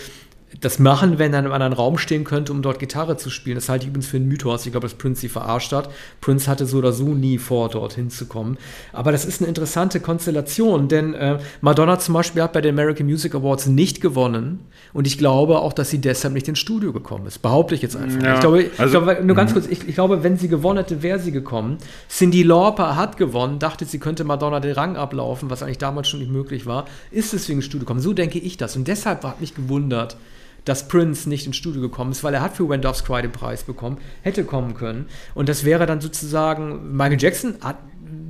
das 0.60 0.78
machen, 0.78 1.18
wenn 1.18 1.32
er 1.32 1.40
in 1.40 1.46
einem 1.46 1.54
anderen 1.54 1.72
Raum 1.72 1.98
stehen 1.98 2.24
könnte, 2.24 2.52
um 2.52 2.62
dort 2.62 2.78
Gitarre 2.78 3.16
zu 3.16 3.30
spielen. 3.30 3.56
Das 3.56 3.68
halte 3.68 3.84
ich 3.84 3.88
übrigens 3.88 4.08
für 4.08 4.16
einen 4.16 4.28
Mythos. 4.28 4.66
Ich 4.66 4.72
glaube, 4.72 4.86
dass 4.86 4.94
Prince 4.94 5.22
sie 5.22 5.28
verarscht 5.28 5.72
hat. 5.72 5.90
Prince 6.20 6.50
hatte 6.50 6.66
so 6.66 6.78
oder 6.78 6.92
so 6.92 7.14
nie 7.14 7.38
vor, 7.38 7.68
dorthin 7.68 8.10
zu 8.10 8.26
kommen. 8.26 8.58
Aber 8.92 9.12
das 9.12 9.24
ist 9.24 9.40
eine 9.40 9.48
interessante 9.48 10.00
Konstellation, 10.00 10.88
denn 10.88 11.14
äh, 11.14 11.38
Madonna 11.60 11.98
zum 11.98 12.14
Beispiel 12.14 12.42
hat 12.42 12.52
bei 12.52 12.60
den 12.60 12.74
American 12.74 13.06
Music 13.06 13.34
Awards 13.34 13.66
nicht 13.66 14.00
gewonnen. 14.00 14.60
Und 14.92 15.06
ich 15.06 15.16
glaube 15.16 15.58
auch, 15.60 15.72
dass 15.72 15.90
sie 15.90 15.98
deshalb 15.98 16.34
nicht 16.34 16.48
ins 16.48 16.58
Studio 16.58 16.92
gekommen 16.92 17.26
ist. 17.26 17.40
Behaupte 17.40 17.74
ich 17.74 17.82
jetzt 17.82 17.96
einfach. 17.96 18.22
Ja, 18.22 18.34
ich, 18.34 18.40
glaube, 18.40 18.70
also, 18.76 18.98
ich 18.98 19.04
glaube, 19.04 19.24
nur 19.24 19.36
ganz 19.36 19.50
mhm. 19.50 19.54
kurz, 19.54 19.66
ich, 19.68 19.88
ich, 19.88 19.94
glaube, 19.94 20.22
wenn 20.22 20.36
sie 20.36 20.48
gewonnen 20.48 20.78
hätte, 20.78 21.02
wäre 21.02 21.18
sie 21.18 21.32
gekommen. 21.32 21.78
Cindy 22.08 22.42
Lauper 22.42 22.96
hat 22.96 23.16
gewonnen, 23.16 23.58
dachte, 23.58 23.84
sie 23.84 23.98
könnte 23.98 24.24
Madonna 24.24 24.60
den 24.60 24.72
Rang 24.72 24.96
ablaufen, 24.96 25.48
was 25.48 25.62
eigentlich 25.62 25.78
damals 25.78 26.08
schon 26.08 26.20
nicht 26.20 26.30
möglich 26.32 26.66
war, 26.66 26.86
ist 27.10 27.32
deswegen 27.32 27.58
ins 27.58 27.66
Studio 27.66 27.80
gekommen. 27.80 28.00
So 28.00 28.12
denke 28.12 28.38
ich 28.38 28.58
das. 28.58 28.76
Und 28.76 28.86
deshalb 28.86 29.24
hat 29.24 29.40
mich 29.40 29.54
gewundert, 29.54 30.16
dass 30.64 30.88
Prince 30.88 31.28
nicht 31.28 31.46
ins 31.46 31.56
Studio 31.56 31.80
gekommen 31.80 32.12
ist, 32.12 32.22
weil 32.24 32.34
er 32.34 32.42
hat 32.42 32.56
für 32.56 32.68
When 32.68 32.80
Doves 32.80 33.04
Cry 33.04 33.22
den 33.22 33.32
Preis 33.32 33.64
bekommen, 33.64 33.98
hätte 34.22 34.44
kommen 34.44 34.74
können. 34.74 35.06
Und 35.34 35.48
das 35.48 35.64
wäre 35.64 35.86
dann 35.86 36.00
sozusagen, 36.00 36.96
Michael 36.96 37.20
Jackson 37.20 37.54
hat 37.62 37.76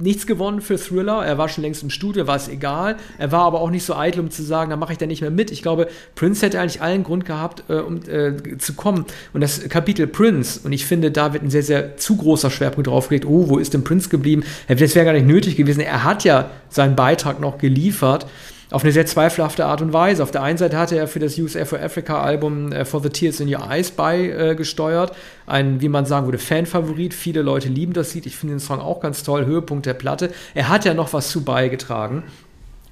nichts 0.00 0.26
gewonnen 0.26 0.60
für 0.60 0.76
Thriller, 0.76 1.24
er 1.24 1.38
war 1.38 1.48
schon 1.48 1.62
längst 1.62 1.82
im 1.82 1.90
Studio, 1.90 2.26
war 2.26 2.36
es 2.36 2.48
egal. 2.48 2.96
Er 3.18 3.32
war 3.32 3.42
aber 3.42 3.60
auch 3.60 3.70
nicht 3.70 3.84
so 3.84 3.94
eitel, 3.94 4.20
um 4.20 4.30
zu 4.30 4.42
sagen, 4.42 4.70
da 4.70 4.76
mache 4.76 4.92
ich 4.92 4.98
da 4.98 5.06
nicht 5.06 5.20
mehr 5.20 5.30
mit. 5.30 5.50
Ich 5.50 5.62
glaube, 5.62 5.88
Prince 6.14 6.44
hätte 6.44 6.60
eigentlich 6.60 6.82
allen 6.82 7.02
Grund 7.02 7.24
gehabt, 7.24 7.64
äh, 7.68 7.74
um 7.74 8.00
äh, 8.08 8.58
zu 8.58 8.74
kommen. 8.74 9.04
Und 9.32 9.40
das 9.40 9.68
Kapitel 9.68 10.06
Prince, 10.06 10.60
und 10.64 10.72
ich 10.72 10.86
finde, 10.86 11.10
da 11.10 11.32
wird 11.32 11.42
ein 11.42 11.50
sehr, 11.50 11.62
sehr 11.62 11.96
zu 11.96 12.16
großer 12.16 12.50
Schwerpunkt 12.50 12.88
draufgelegt, 12.88 13.26
oh, 13.26 13.48
wo 13.48 13.58
ist 13.58 13.74
denn 13.74 13.84
Prince 13.84 14.08
geblieben? 14.08 14.44
Das 14.68 14.94
wäre 14.94 15.04
gar 15.04 15.12
nicht 15.12 15.26
nötig 15.26 15.56
gewesen. 15.56 15.80
Er 15.80 16.04
hat 16.04 16.24
ja 16.24 16.50
seinen 16.68 16.96
Beitrag 16.96 17.40
noch 17.40 17.58
geliefert 17.58 18.26
auf 18.72 18.82
eine 18.82 18.92
sehr 18.92 19.06
zweifelhafte 19.06 19.66
Art 19.66 19.82
und 19.82 19.92
Weise. 19.92 20.22
Auf 20.22 20.30
der 20.30 20.42
einen 20.42 20.58
Seite 20.58 20.78
hatte 20.78 20.96
er 20.96 21.06
für 21.06 21.18
das 21.18 21.38
USA 21.38 21.64
for 21.64 21.80
Africa 21.80 22.22
Album 22.22 22.72
äh, 22.72 22.84
For 22.84 23.02
the 23.02 23.10
Tears 23.10 23.40
in 23.40 23.54
Your 23.54 23.70
Eyes 23.70 23.90
beigesteuert. 23.90 25.10
Äh, 25.10 25.14
Ein, 25.46 25.80
wie 25.80 25.88
man 25.88 26.06
sagen 26.06 26.26
würde, 26.26 26.38
Fanfavorit. 26.38 27.12
Viele 27.12 27.42
Leute 27.42 27.68
lieben 27.68 27.92
das 27.92 28.14
Lied. 28.14 28.26
Ich 28.26 28.36
finde 28.36 28.54
den 28.54 28.60
Song 28.60 28.80
auch 28.80 29.00
ganz 29.00 29.22
toll. 29.22 29.44
Höhepunkt 29.44 29.86
der 29.86 29.94
Platte. 29.94 30.32
Er 30.54 30.68
hat 30.68 30.84
ja 30.84 30.94
noch 30.94 31.12
was 31.12 31.28
zu 31.28 31.44
beigetragen. 31.44 32.24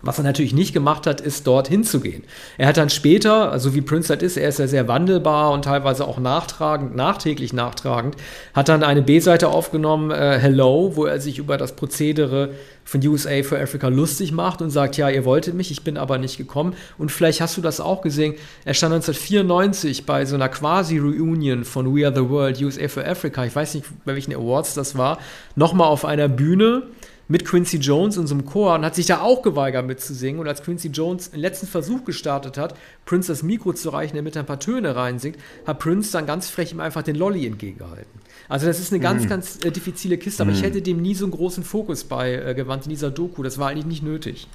Was 0.03 0.19
er 0.19 0.25
natürlich 0.25 0.55
nicht 0.55 0.73
gemacht 0.73 1.07
hat, 1.07 1.21
ist 1.21 1.47
dort 1.47 1.69
hinzugehen. 1.69 2.25
Er 2.59 2.69
hat 2.69 2.77
dann 2.77 2.91
später, 2.91 3.53
also 3.53 3.75
wie 3.75 3.83
Prince 3.83 4.09
halt 4.09 4.23
ist, 4.23 4.37
er 4.37 4.49
ist 4.49 4.59
ja 4.59 4.67
sehr 4.67 4.89
wandelbar 4.89 5.53
und 5.53 5.65
teilweise 5.65 6.07
auch 6.07 6.19
nachtragend, 6.19 6.97
nachträglich 6.97 7.53
nachtragend, 7.53 8.17
hat 8.55 8.69
dann 8.69 8.83
eine 8.83 9.03
B-Seite 9.03 9.49
aufgenommen, 9.49 10.11
äh, 10.11 10.39
Hello, 10.39 10.93
wo 10.95 11.05
er 11.05 11.21
sich 11.21 11.39
über 11.39 11.57
das 11.57 11.77
Prozedere 11.77 12.51
von 12.85 13.07
USA 13.07 13.43
for 13.43 13.59
Africa 13.59 13.89
lustig 13.89 14.33
macht 14.33 14.63
und 14.63 14.71
sagt, 14.71 14.97
ja, 14.97 15.09
ihr 15.09 15.25
wolltet 15.25 15.55
mich, 15.55 15.71
ich 15.71 15.85
bin 15.85 15.97
aber 15.97 16.19
nicht 16.19 16.39
gekommen. 16.39 16.75
Und 16.99 17.13
vielleicht 17.13 17.41
hast 17.41 17.57
du 17.57 17.61
das 17.61 17.81
auch 17.81 18.01
gesehen. 18.01 18.35
Er 18.65 18.75
stand 18.75 18.95
1994 18.95 20.07
bei 20.07 20.25
so 20.25 20.35
einer 20.35 20.49
quasi-Reunion 20.49 21.65
von 21.65 21.95
We 21.95 22.07
Are 22.07 22.15
the 22.15 22.29
World, 22.29 22.61
USA 22.61 22.89
for 22.89 23.07
Africa, 23.07 23.45
ich 23.45 23.55
weiß 23.55 23.75
nicht, 23.75 23.87
bei 24.05 24.15
welchen 24.15 24.35
Awards 24.35 24.75
das 24.75 24.97
war, 24.97 25.19
nochmal 25.55 25.89
auf 25.89 26.05
einer 26.05 26.29
Bühne 26.29 26.83
mit 27.31 27.45
Quincy 27.45 27.77
Jones 27.77 28.17
in 28.17 28.27
so 28.27 28.35
einem 28.35 28.45
Chor 28.45 28.75
und 28.75 28.85
hat 28.85 28.97
sich 28.97 29.07
da 29.07 29.21
auch 29.21 29.41
geweigert 29.43 29.87
mitzusingen. 29.87 30.41
Und 30.41 30.49
als 30.49 30.63
Quincy 30.63 30.89
Jones 30.89 31.31
den 31.31 31.39
letzten 31.39 31.69
Versuch 31.69 32.05
gestartet 32.05 32.59
hat, 32.59 32.75
Prince 33.07 33.29
das 33.29 33.45
Mikro 33.45 33.73
zu 33.73 33.91
reichen, 33.91 34.17
damit 34.17 34.35
er 34.35 34.43
ein 34.43 34.47
paar 34.47 34.59
Töne 34.59 34.97
reinsingt, 34.97 35.39
hat 35.65 35.79
Prince 35.79 36.11
dann 36.11 36.27
ganz 36.27 36.51
frech 36.51 36.73
ihm 36.73 36.81
einfach 36.81 37.05
den 37.05 37.15
Lolly 37.15 37.47
entgegengehalten. 37.47 38.21
Also 38.49 38.67
das 38.67 38.81
ist 38.81 38.93
eine 38.93 39.01
ganz, 39.01 39.23
mhm. 39.23 39.29
ganz 39.29 39.65
äh, 39.65 39.71
diffizile 39.71 40.19
Kiste, 40.19 40.43
aber 40.43 40.51
mhm. 40.51 40.57
ich 40.57 40.65
hätte 40.65 40.83
dem 40.83 41.01
nie 41.01 41.15
so 41.15 41.25
einen 41.25 41.31
großen 41.31 41.63
Fokus 41.63 42.03
bei 42.03 42.35
äh, 42.35 42.53
gewandt 42.55 42.87
in 42.87 42.91
dieser 42.91 43.13
Doku. 43.13 43.45
Das 43.45 43.59
war 43.59 43.69
eigentlich 43.69 43.87
nicht 43.87 44.03
nötig. 44.03 44.49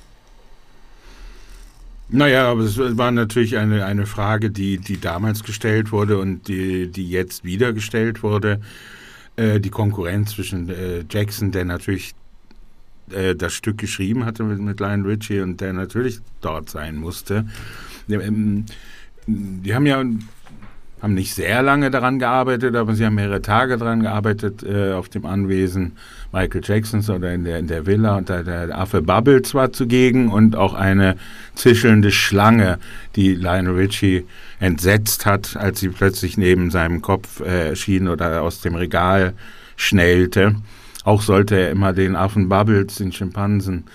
Naja, 2.09 2.51
aber 2.51 2.63
es 2.63 2.77
war 2.77 3.11
natürlich 3.11 3.57
eine, 3.57 3.85
eine 3.85 4.05
Frage, 4.05 4.51
die, 4.51 4.79
die 4.79 4.99
damals 4.99 5.43
gestellt 5.43 5.93
wurde 5.93 6.17
und 6.17 6.49
die, 6.49 6.89
die 6.89 7.09
jetzt 7.09 7.45
wieder 7.45 7.71
gestellt 7.71 8.21
wurde. 8.21 8.59
Äh, 9.37 9.61
die 9.61 9.69
Konkurrenz 9.69 10.31
zwischen 10.31 10.69
äh, 10.69 11.05
Jackson, 11.09 11.51
der 11.51 11.63
natürlich 11.63 12.15
äh, 13.11 13.35
das 13.35 13.53
Stück 13.53 13.77
geschrieben 13.77 14.25
hatte 14.25 14.43
mit, 14.43 14.59
mit 14.59 14.79
Lionel 14.79 15.07
Richie 15.07 15.41
und 15.41 15.61
der 15.61 15.73
natürlich 15.73 16.19
dort 16.41 16.69
sein 16.69 16.95
musste. 16.95 17.45
Die, 18.07 18.15
ähm, 18.15 18.65
die 19.27 19.73
haben 19.73 19.85
ja 19.85 20.03
haben 21.01 21.13
nicht 21.13 21.35
sehr 21.35 21.61
lange 21.61 21.91
daran 21.91 22.17
gearbeitet, 22.17 22.75
aber 22.75 22.95
sie 22.95 23.05
haben 23.05 23.15
mehrere 23.15 23.41
Tage 23.41 23.77
daran 23.77 24.01
gearbeitet 24.01 24.63
äh, 24.63 24.93
auf 24.93 25.07
dem 25.07 25.25
Anwesen 25.25 25.97
Michael 26.31 26.61
Jacksons 26.63 27.09
oder 27.09 27.31
in 27.31 27.43
der, 27.43 27.59
in 27.59 27.67
der 27.67 27.85
Villa 27.85 28.17
und 28.17 28.29
da 28.29 28.41
der 28.41 28.75
Affe 28.75 29.03
Bubbles 29.03 29.53
war 29.53 29.71
zugegen 29.71 30.29
und 30.29 30.55
auch 30.55 30.73
eine 30.73 31.17
zischelnde 31.53 32.11
Schlange, 32.11 32.79
die 33.15 33.35
Lionel 33.35 33.75
Richie 33.75 34.25
entsetzt 34.59 35.27
hat, 35.27 35.55
als 35.57 35.79
sie 35.79 35.89
plötzlich 35.89 36.37
neben 36.37 36.71
seinem 36.71 37.01
Kopf 37.01 37.39
äh, 37.41 37.69
erschien 37.69 38.07
oder 38.07 38.41
aus 38.41 38.61
dem 38.61 38.73
Regal 38.73 39.33
schnellte. 39.75 40.55
Auch 41.05 41.21
sollte 41.21 41.55
er 41.55 41.69
immer 41.69 41.93
den 41.93 42.15
Affen 42.15 42.49
Bubbles, 42.49 42.95
den 42.95 43.13
Schimpansen, 43.13 43.85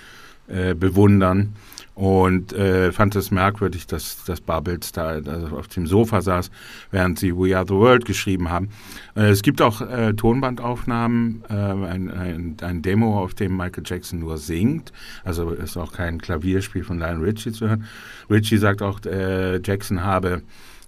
äh, 0.46 0.74
bewundern 0.74 1.54
und 1.94 2.52
äh, 2.52 2.92
fand 2.92 3.14
es 3.16 3.30
merkwürdig, 3.30 3.86
dass, 3.86 4.24
dass 4.24 4.40
Bubbles 4.40 4.92
da 4.92 5.08
also 5.08 5.56
auf 5.58 5.68
dem 5.68 5.86
Sofa 5.86 6.22
saß, 6.22 6.50
während 6.90 7.18
sie 7.18 7.36
We 7.36 7.56
Are 7.56 7.66
the 7.66 7.74
World 7.74 8.04
geschrieben 8.04 8.48
haben. 8.48 8.70
Äh, 9.16 9.28
es 9.28 9.42
gibt 9.42 9.60
auch 9.60 9.82
äh, 9.82 10.14
Tonbandaufnahmen, 10.14 11.44
äh, 11.50 11.52
ein, 11.52 12.10
ein, 12.10 12.56
ein, 12.62 12.82
Demo, 12.82 13.20
auf 13.20 13.34
dem 13.34 13.56
Michael 13.56 13.82
Jackson 13.84 14.20
nur 14.20 14.38
singt. 14.38 14.92
Also 15.24 15.50
ist 15.50 15.76
auch 15.76 15.92
kein 15.92 16.20
Klavierspiel 16.20 16.84
von 16.84 16.98
Lionel 16.98 17.24
Richie 17.24 17.52
zu 17.52 17.68
hören. 17.68 17.84
Richie 18.30 18.56
sagt 18.56 18.82
auch, 18.82 19.04
äh, 19.04 19.60
Jackson 19.62 20.02
habe 20.02 20.42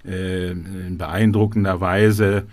äh, 0.07 0.53
in 0.53 0.97
beeindruckender 0.99 1.81
Weise 1.81 2.45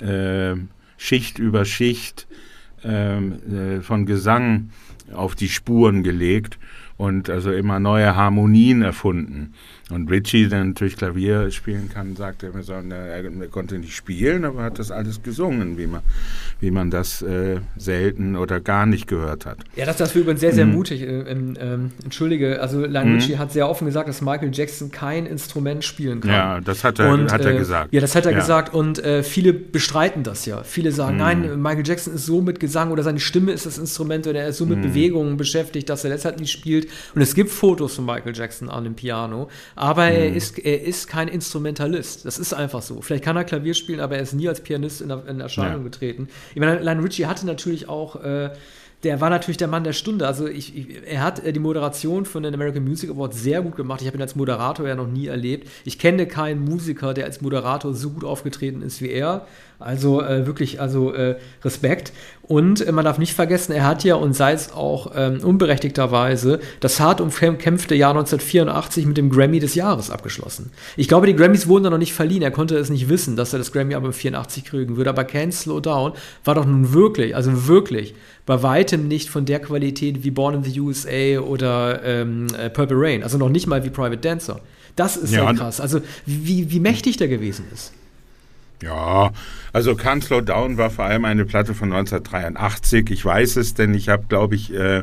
äh, 0.00 0.56
Schicht 0.96 1.38
über 1.38 1.64
Schicht 1.64 2.26
ähm, 2.26 2.42
äh, 2.84 3.80
von 3.80 4.06
Gesang 4.06 4.70
auf 5.12 5.34
die 5.34 5.48
Spuren 5.48 6.02
gelegt 6.02 6.58
und 6.96 7.28
also 7.30 7.52
immer 7.52 7.80
neue 7.80 8.14
Harmonien 8.14 8.82
erfunden. 8.82 9.54
Und 9.92 10.10
Richie, 10.10 10.48
der 10.48 10.64
natürlich 10.64 10.96
Klavier 10.96 11.50
spielen 11.50 11.90
kann, 11.92 12.16
sagte 12.16 12.46
immer 12.46 12.62
so, 12.62 12.72
er, 12.72 13.22
konnte 13.50 13.78
nicht 13.78 13.94
spielen, 13.94 14.44
aber 14.44 14.62
hat 14.62 14.78
das 14.78 14.90
alles 14.90 15.22
gesungen, 15.22 15.76
wie 15.78 15.86
man, 15.86 16.00
wie 16.60 16.70
man 16.70 16.90
das 16.90 17.22
äh, 17.22 17.60
selten 17.76 18.36
oder 18.36 18.60
gar 18.60 18.86
nicht 18.86 19.06
gehört 19.06 19.46
hat. 19.46 19.58
Ja, 19.76 19.86
das, 19.86 19.96
das 19.96 20.14
war 20.14 20.22
übrigens 20.22 20.40
sehr, 20.40 20.52
sehr 20.52 20.66
mhm. 20.66 20.72
mutig. 20.72 21.02
Äh, 21.02 21.22
ähm, 21.30 21.92
entschuldige, 22.02 22.60
also 22.60 22.80
Lionel 22.80 23.14
mhm. 23.14 23.14
Richie 23.16 23.38
hat 23.38 23.52
sehr 23.52 23.68
offen 23.68 23.86
gesagt, 23.86 24.08
dass 24.08 24.20
Michael 24.22 24.50
Jackson 24.52 24.90
kein 24.90 25.26
Instrument 25.26 25.84
spielen 25.84 26.20
kann. 26.20 26.30
Ja, 26.30 26.60
das 26.60 26.84
hat 26.84 26.98
er, 26.98 27.12
und, 27.12 27.32
hat 27.32 27.44
er 27.44 27.54
äh, 27.54 27.58
gesagt. 27.58 27.92
Ja, 27.92 28.00
das 28.00 28.14
hat 28.14 28.24
er 28.26 28.32
ja. 28.32 28.38
gesagt 28.38 28.72
und 28.74 28.98
äh, 29.04 29.22
viele 29.22 29.52
bestreiten 29.52 30.22
das 30.22 30.46
ja. 30.46 30.62
Viele 30.62 30.92
sagen, 30.92 31.14
mhm. 31.14 31.20
nein, 31.20 31.62
Michael 31.62 31.86
Jackson 31.86 32.14
ist 32.14 32.26
so 32.26 32.40
mit 32.40 32.60
Gesang 32.60 32.90
oder 32.90 33.02
seine 33.02 33.20
Stimme 33.20 33.52
ist 33.52 33.66
das 33.66 33.78
Instrument 33.78 34.26
oder 34.26 34.40
er 34.40 34.48
ist 34.48 34.58
so 34.58 34.66
mit 34.66 34.78
mhm. 34.78 34.82
Bewegungen 34.82 35.36
beschäftigt, 35.36 35.88
dass 35.88 36.04
er 36.04 36.10
deshalb 36.10 36.40
nicht 36.40 36.52
spielt. 36.52 36.88
Und 37.14 37.20
es 37.22 37.34
gibt 37.34 37.50
Fotos 37.50 37.96
von 37.96 38.06
Michael 38.06 38.34
Jackson 38.34 38.68
an 38.68 38.84
dem 38.84 38.94
Piano, 38.94 39.48
aber 39.82 40.04
mhm. 40.04 40.12
er, 40.12 40.32
ist, 40.32 40.58
er 40.60 40.82
ist 40.82 41.08
kein 41.08 41.26
Instrumentalist. 41.26 42.24
Das 42.24 42.38
ist 42.38 42.54
einfach 42.54 42.82
so. 42.82 43.02
Vielleicht 43.02 43.24
kann 43.24 43.36
er 43.36 43.42
Klavier 43.42 43.74
spielen, 43.74 43.98
aber 43.98 44.14
er 44.14 44.22
ist 44.22 44.32
nie 44.32 44.48
als 44.48 44.60
Pianist 44.60 45.00
in, 45.00 45.10
in 45.10 45.40
Erscheinung 45.40 45.78
ja. 45.78 45.82
getreten. 45.82 46.28
Ich 46.54 46.60
meine, 46.60 46.78
Lionel 46.78 47.02
Richie 47.02 47.26
hatte 47.26 47.44
natürlich 47.46 47.88
auch 47.88 48.14
äh, 48.22 48.50
der 49.02 49.20
war 49.20 49.30
natürlich 49.30 49.56
der 49.56 49.68
Mann 49.68 49.82
der 49.82 49.92
Stunde. 49.92 50.26
Also 50.26 50.46
ich, 50.46 50.76
ich, 50.76 51.02
er 51.04 51.22
hat 51.22 51.44
äh, 51.44 51.52
die 51.52 51.58
Moderation 51.58 52.24
von 52.24 52.42
den 52.42 52.54
American 52.54 52.84
Music 52.84 53.10
Awards 53.10 53.42
sehr 53.42 53.60
gut 53.60 53.74
gemacht. 53.76 54.00
Ich 54.00 54.06
habe 54.06 54.16
ihn 54.16 54.22
als 54.22 54.36
Moderator 54.36 54.86
ja 54.86 54.94
noch 54.94 55.08
nie 55.08 55.26
erlebt. 55.26 55.68
Ich 55.84 55.98
kenne 55.98 56.26
keinen 56.26 56.64
Musiker, 56.64 57.12
der 57.12 57.24
als 57.24 57.40
Moderator 57.40 57.94
so 57.94 58.10
gut 58.10 58.24
aufgetreten 58.24 58.82
ist 58.82 59.02
wie 59.02 59.10
er. 59.10 59.46
Also 59.84 60.22
äh, 60.22 60.46
wirklich, 60.46 60.80
also 60.80 61.12
äh, 61.12 61.36
Respekt. 61.64 62.12
Und 62.42 62.86
äh, 62.86 62.92
man 62.92 63.04
darf 63.04 63.18
nicht 63.18 63.34
vergessen, 63.34 63.72
er 63.72 63.86
hat 63.86 64.04
ja 64.04 64.16
und 64.16 64.34
sei 64.34 64.52
es 64.52 64.72
auch 64.72 65.12
ähm, 65.14 65.40
unberechtigterweise 65.42 66.60
das 66.80 67.00
hart 67.00 67.20
umkämpfte 67.20 67.94
Jahr 67.94 68.10
1984 68.10 69.06
mit 69.06 69.16
dem 69.16 69.30
Grammy 69.30 69.60
des 69.60 69.74
Jahres 69.74 70.10
abgeschlossen. 70.10 70.70
Ich 70.96 71.08
glaube, 71.08 71.26
die 71.26 71.36
Grammys 71.36 71.68
wurden 71.68 71.84
da 71.84 71.90
noch 71.90 71.98
nicht 71.98 72.12
verliehen. 72.14 72.42
Er 72.42 72.50
konnte 72.50 72.76
es 72.76 72.90
nicht 72.90 73.08
wissen, 73.08 73.36
dass 73.36 73.52
er 73.52 73.58
das 73.58 73.72
Grammy 73.72 73.94
aber 73.94 74.12
84 74.12 74.64
kriegen 74.64 74.96
würde. 74.96 75.10
Aber 75.10 75.22
Can't 75.22 75.52
Slow 75.52 75.80
Down 75.80 76.12
war 76.44 76.54
doch 76.54 76.66
nun 76.66 76.92
wirklich, 76.92 77.36
also 77.36 77.68
wirklich 77.68 78.14
bei 78.44 78.62
weitem 78.62 79.08
nicht 79.08 79.30
von 79.30 79.44
der 79.44 79.60
Qualität 79.60 80.24
wie 80.24 80.30
Born 80.30 80.56
in 80.56 80.64
the 80.64 80.80
USA 80.80 81.40
oder 81.40 82.02
ähm, 82.04 82.48
äh, 82.58 82.70
Purple 82.70 82.96
Rain. 82.98 83.22
Also 83.22 83.38
noch 83.38 83.48
nicht 83.48 83.66
mal 83.66 83.84
wie 83.84 83.90
Private 83.90 84.18
Dancer. 84.18 84.60
Das 84.96 85.16
ist 85.16 85.32
ja, 85.32 85.52
krass. 85.52 85.80
Also 85.80 86.00
wie, 86.26 86.70
wie 86.70 86.80
mächtig 86.80 87.16
der 87.16 87.28
gewesen 87.28 87.64
ist. 87.72 87.92
Ja, 88.82 89.32
also 89.72 89.92
Can't 89.92 90.24
Slow 90.24 90.42
Down 90.42 90.76
war 90.76 90.90
vor 90.90 91.04
allem 91.04 91.24
eine 91.24 91.44
Platte 91.44 91.74
von 91.74 91.92
1983. 91.92 93.10
Ich 93.10 93.24
weiß 93.24 93.56
es, 93.56 93.74
denn 93.74 93.94
ich 93.94 94.08
habe, 94.08 94.24
glaube 94.28 94.54
ich, 94.54 94.74
äh, 94.74 95.02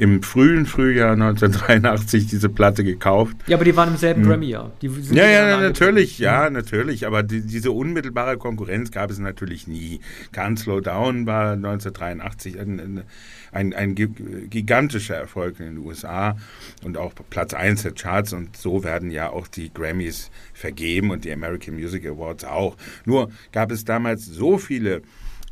im 0.00 0.22
frühen 0.22 0.64
Frühjahr 0.64 1.12
1983 1.12 2.26
diese 2.26 2.48
Platte 2.48 2.84
gekauft. 2.84 3.36
Ja, 3.46 3.58
aber 3.58 3.66
die 3.66 3.76
waren 3.76 3.90
im 3.90 3.96
selben 3.98 4.22
hm. 4.22 4.30
Grammy-Jahr. 4.30 4.72
Ja, 4.80 5.26
ja, 5.26 5.60
natürlich, 5.60 6.18
ja, 6.18 6.48
natürlich. 6.48 7.06
Aber 7.06 7.22
die, 7.22 7.42
diese 7.42 7.70
unmittelbare 7.70 8.38
Konkurrenz 8.38 8.90
gab 8.90 9.10
es 9.10 9.18
natürlich 9.18 9.66
nie. 9.66 10.00
Can't 10.34 10.58
Slow 10.58 10.80
Down 10.80 11.26
war 11.26 11.52
1983 11.52 12.58
ein, 12.58 12.80
ein, 12.80 13.02
ein, 13.52 13.74
ein 13.74 13.94
gigantischer 13.94 15.16
Erfolg 15.16 15.60
in 15.60 15.66
den 15.66 15.78
USA 15.78 16.38
und 16.82 16.96
auch 16.96 17.12
Platz 17.28 17.52
1 17.52 17.82
der 17.82 17.92
Charts. 17.92 18.32
Und 18.32 18.56
so 18.56 18.82
werden 18.82 19.10
ja 19.10 19.28
auch 19.28 19.48
die 19.48 19.70
Grammys 19.70 20.30
vergeben 20.54 21.10
und 21.10 21.26
die 21.26 21.32
American 21.32 21.74
Music 21.74 22.06
Awards 22.06 22.44
auch. 22.44 22.74
Nur 23.04 23.19
gab 23.52 23.70
es 23.70 23.84
damals 23.84 24.26
so 24.26 24.58
viele, 24.58 25.02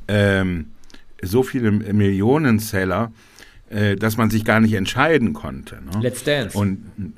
ähm, 0.07 0.73
so 1.23 1.43
viele 1.43 1.71
Millionenseller, 1.71 3.13
äh, 3.71 3.97
dass 3.97 4.17
man 4.17 4.31
sich 4.31 4.45
gar 4.45 4.61
nicht 4.61 4.75
entscheiden 4.75 5.33
konnte. 5.33 5.77
Ne? 5.77 6.01
Let's 6.01 6.25
Dance. 6.25 6.57
Und 6.57 7.15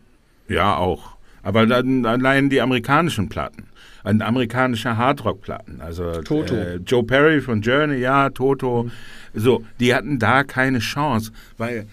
ja, 0.49 0.77
auch. 0.77 1.17
Aber 1.43 1.67
dann 1.67 2.05
allein 2.05 2.51
die 2.51 2.61
amerikanischen 2.61 3.29
Platten. 3.29 3.69
Ein 4.03 4.23
amerikanischer 4.23 4.97
Hardrock-Platten. 4.97 5.81
Also 5.81 6.23
Toto. 6.23 6.55
Äh, 6.55 6.77
Joe 6.77 7.05
Perry 7.05 7.41
von 7.41 7.61
Journey, 7.61 7.99
ja, 7.99 8.31
Toto. 8.31 8.85
Mhm. 8.85 8.91
So, 9.35 9.65
die 9.79 9.95
hatten 9.95 10.19
da 10.19 10.43
keine 10.43 10.79
Chance, 10.79 11.33
weil 11.57 11.87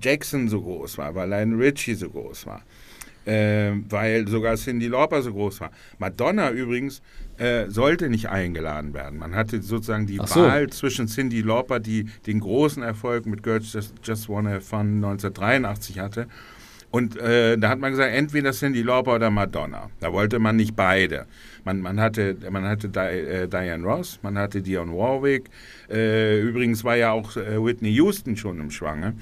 Jackson 0.00 0.48
so 0.48 0.60
groß 0.60 0.98
war, 0.98 1.14
weil 1.14 1.28
Lionel 1.28 1.60
Richie 1.60 1.94
so 1.94 2.08
groß 2.08 2.46
war. 2.46 2.62
Äh, 3.26 3.72
weil 3.88 4.28
sogar 4.28 4.56
Cindy 4.56 4.88
Lauper 4.88 5.22
so 5.22 5.32
groß 5.32 5.60
war. 5.60 5.70
Madonna 5.98 6.50
übrigens 6.50 7.00
äh, 7.38 7.68
sollte 7.68 8.08
nicht 8.08 8.28
eingeladen 8.28 8.94
werden. 8.94 9.18
Man 9.18 9.34
hatte 9.34 9.62
sozusagen 9.62 10.06
die 10.06 10.20
so. 10.24 10.40
Wahl 10.40 10.68
zwischen 10.70 11.06
Cindy 11.06 11.40
Lauper, 11.40 11.80
die 11.80 12.06
den 12.26 12.40
großen 12.40 12.82
Erfolg 12.82 13.26
mit 13.26 13.42
Girls 13.42 13.72
Just, 13.72 13.94
Just 14.02 14.28
Wanna 14.28 14.50
Have 14.50 14.60
Fun 14.62 15.04
1983 15.04 15.98
hatte. 15.98 16.26
Und 16.94 17.16
äh, 17.16 17.58
da 17.58 17.70
hat 17.70 17.80
man 17.80 17.90
gesagt, 17.90 18.14
entweder 18.14 18.52
Cindy 18.52 18.82
Lauper 18.82 19.16
oder 19.16 19.28
Madonna. 19.28 19.90
Da 19.98 20.12
wollte 20.12 20.38
man 20.38 20.54
nicht 20.54 20.76
beide. 20.76 21.26
Man, 21.64 21.80
man 21.80 21.98
hatte, 21.98 22.36
man 22.50 22.64
hatte 22.64 22.88
Di, 22.88 23.00
äh, 23.00 23.48
Diane 23.48 23.82
Ross, 23.82 24.20
man 24.22 24.38
hatte 24.38 24.62
Dionne 24.62 24.92
Warwick. 24.92 25.50
Äh, 25.90 26.40
übrigens 26.40 26.84
war 26.84 26.94
ja 26.94 27.10
auch 27.10 27.36
äh, 27.36 27.60
Whitney 27.60 27.90
Houston 27.94 28.36
schon 28.36 28.60
im 28.60 28.70
Schwange 28.70 29.14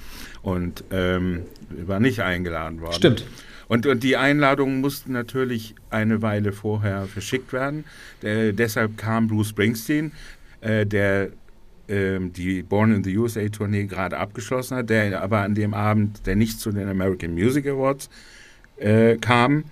und 0.43 0.85
ähm, 0.91 1.45
war 1.71 1.99
nicht 1.99 2.21
eingeladen 2.21 2.83
worden. 2.83 2.93
Stimmt. 2.93 3.25
Und, 3.73 3.87
und 3.87 4.03
die 4.03 4.19
Einladungen 4.19 4.83
mussten 4.83 5.13
natürlich 5.13 5.75
eine 5.89 6.21
Weile 6.21 6.53
vorher 6.53 7.07
verschickt 7.07 7.55
werden. 7.55 7.85
Der, 8.21 8.53
deshalb 8.53 8.99
kam 8.99 9.29
Bruce 9.29 9.49
Springsteen, 9.49 10.13
äh, 10.61 10.85
der 10.85 11.31
äh, 11.89 12.19
die 12.21 12.63
Born 12.65 12.95
in 12.95 13.03
the 13.03 13.17
USA 13.17 13.49
Tournee 13.49 13.87
gerade 13.87 14.19
abgeschlossen 14.19 14.77
hat, 14.77 14.91
der 14.91 15.23
aber 15.23 15.39
an 15.39 15.55
dem 15.55 15.73
Abend, 15.73 16.27
der 16.27 16.37
nicht 16.37 16.61
zu 16.61 16.71
den 16.71 16.87
American 16.87 17.33
Music 17.33 17.67
Awards 17.67 18.11
äh, 18.77 19.17
kam, 19.17 19.65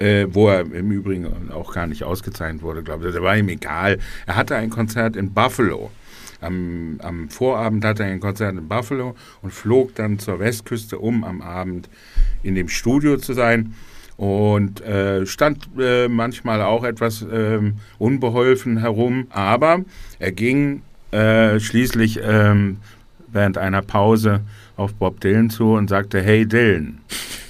äh, 0.00 0.26
wo 0.28 0.50
er 0.50 0.60
im 0.60 0.90
Übrigen 0.92 1.50
auch 1.50 1.72
gar 1.72 1.86
nicht 1.86 2.04
ausgezeichnet 2.04 2.60
wurde, 2.60 2.82
glaube 2.82 3.06
ich. 3.06 3.14
Das 3.14 3.22
war 3.22 3.38
ihm 3.38 3.48
egal. 3.48 3.96
Er 4.26 4.36
hatte 4.36 4.56
ein 4.56 4.68
Konzert 4.68 5.16
in 5.16 5.32
Buffalo. 5.32 5.90
Am, 6.46 6.98
am, 7.02 7.28
Vorabend 7.28 7.84
hatte 7.84 8.04
er 8.04 8.10
ein 8.10 8.20
Konzert 8.20 8.56
in 8.56 8.68
Buffalo 8.68 9.14
und 9.42 9.52
flog 9.52 9.94
dann 9.94 10.18
zur 10.18 10.38
Westküste, 10.38 10.98
um 10.98 11.24
am 11.24 11.42
Abend 11.42 11.88
in 12.42 12.54
dem 12.54 12.68
Studio 12.68 13.16
zu 13.16 13.32
sein. 13.32 13.74
Und 14.16 14.80
äh, 14.80 15.26
stand 15.26 15.68
äh, 15.78 16.08
manchmal 16.08 16.62
auch 16.62 16.84
etwas 16.84 17.22
äh, 17.22 17.60
unbeholfen 17.98 18.78
herum, 18.78 19.26
aber 19.28 19.84
er 20.18 20.32
ging 20.32 20.80
äh, 21.10 21.60
schließlich 21.60 22.20
ähm, 22.22 22.78
während 23.28 23.58
einer 23.58 23.82
Pause 23.82 24.40
auf 24.76 24.94
Bob 24.94 25.20
Dylan 25.20 25.50
zu 25.50 25.74
und 25.74 25.88
sagte, 25.88 26.22
hey 26.22 26.46
Dylan. 26.46 26.98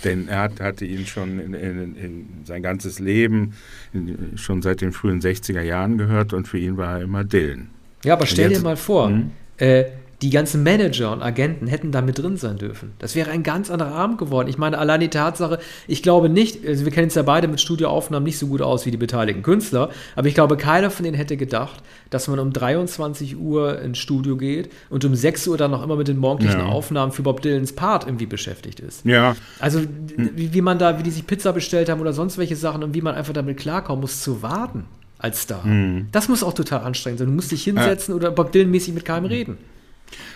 Denn 0.04 0.28
er 0.28 0.42
hat, 0.42 0.60
hatte 0.60 0.84
ihn 0.84 1.06
schon 1.06 1.38
in, 1.38 1.54
in, 1.54 1.96
in 1.96 2.28
sein 2.44 2.62
ganzes 2.62 2.98
Leben, 2.98 3.54
in, 3.92 4.36
schon 4.36 4.62
seit 4.62 4.80
den 4.80 4.92
frühen 4.92 5.20
60er 5.20 5.62
Jahren 5.62 5.98
gehört 5.98 6.32
und 6.32 6.46
für 6.48 6.58
ihn 6.58 6.76
war 6.76 6.98
er 6.98 7.02
immer 7.02 7.24
Dylan. 7.24 7.70
Ja, 8.04 8.14
aber 8.14 8.26
stell 8.26 8.50
jetzt, 8.50 8.60
dir 8.60 8.64
mal 8.64 8.76
vor, 8.76 9.08
hm? 9.08 9.30
äh, 9.56 9.84
die 10.22 10.30
ganzen 10.30 10.62
Manager 10.62 11.12
und 11.12 11.22
Agenten 11.22 11.66
hätten 11.66 11.92
da 11.92 12.00
mit 12.00 12.18
drin 12.18 12.38
sein 12.38 12.56
dürfen. 12.56 12.92
Das 12.98 13.14
wäre 13.14 13.30
ein 13.30 13.42
ganz 13.42 13.70
anderer 13.70 13.94
Abend 13.94 14.16
geworden. 14.16 14.48
Ich 14.48 14.56
meine, 14.56 14.78
allein 14.78 15.00
die 15.00 15.08
Tatsache, 15.08 15.58
ich 15.86 16.02
glaube 16.02 16.30
nicht, 16.30 16.66
also 16.66 16.86
wir 16.86 16.92
kennen 16.92 17.08
es 17.08 17.16
ja 17.16 17.22
beide 17.22 17.48
mit 17.48 17.60
Studioaufnahmen 17.60 18.24
nicht 18.24 18.38
so 18.38 18.46
gut 18.46 18.62
aus 18.62 18.86
wie 18.86 18.90
die 18.90 18.96
beteiligten 18.96 19.42
Künstler, 19.42 19.90
aber 20.14 20.28
ich 20.28 20.34
glaube, 20.34 20.56
keiner 20.56 20.90
von 20.90 21.04
denen 21.04 21.16
hätte 21.16 21.36
gedacht, 21.36 21.82
dass 22.08 22.28
man 22.28 22.38
um 22.38 22.52
23 22.52 23.36
Uhr 23.38 23.80
ins 23.82 23.98
Studio 23.98 24.36
geht 24.36 24.70
und 24.88 25.04
um 25.04 25.14
6 25.14 25.48
Uhr 25.48 25.58
dann 25.58 25.70
noch 25.70 25.82
immer 25.82 25.96
mit 25.96 26.08
den 26.08 26.16
morgendlichen 26.16 26.60
ja. 26.60 26.66
Aufnahmen 26.66 27.12
für 27.12 27.22
Bob 27.22 27.42
Dylans 27.42 27.74
Part 27.74 28.06
irgendwie 28.06 28.26
beschäftigt 28.26 28.80
ist. 28.80 29.04
Ja. 29.04 29.36
Also, 29.58 29.82
wie, 30.16 30.54
wie 30.54 30.60
man 30.62 30.78
da, 30.78 30.98
wie 30.98 31.02
die 31.02 31.10
sich 31.10 31.26
Pizza 31.26 31.52
bestellt 31.52 31.90
haben 31.90 32.00
oder 32.00 32.14
sonst 32.14 32.38
welche 32.38 32.56
Sachen 32.56 32.82
und 32.82 32.94
wie 32.94 33.02
man 33.02 33.14
einfach 33.14 33.34
damit 33.34 33.58
klarkommen 33.58 34.00
muss, 34.00 34.22
zu 34.22 34.42
warten 34.42 34.86
als 35.18 35.42
Star. 35.42 35.66
Mhm. 35.66 36.08
Das 36.12 36.28
muss 36.28 36.42
auch 36.42 36.54
total 36.54 36.80
anstrengend 36.80 37.18
sein. 37.18 37.28
Du 37.28 37.34
musst 37.34 37.52
dich 37.52 37.64
hinsetzen 37.64 38.12
ja. 38.12 38.16
oder 38.16 38.30
Bob 38.30 38.52
Dylan-mäßig 38.52 38.94
mit 38.94 39.04
keinem 39.04 39.26
reden. 39.26 39.58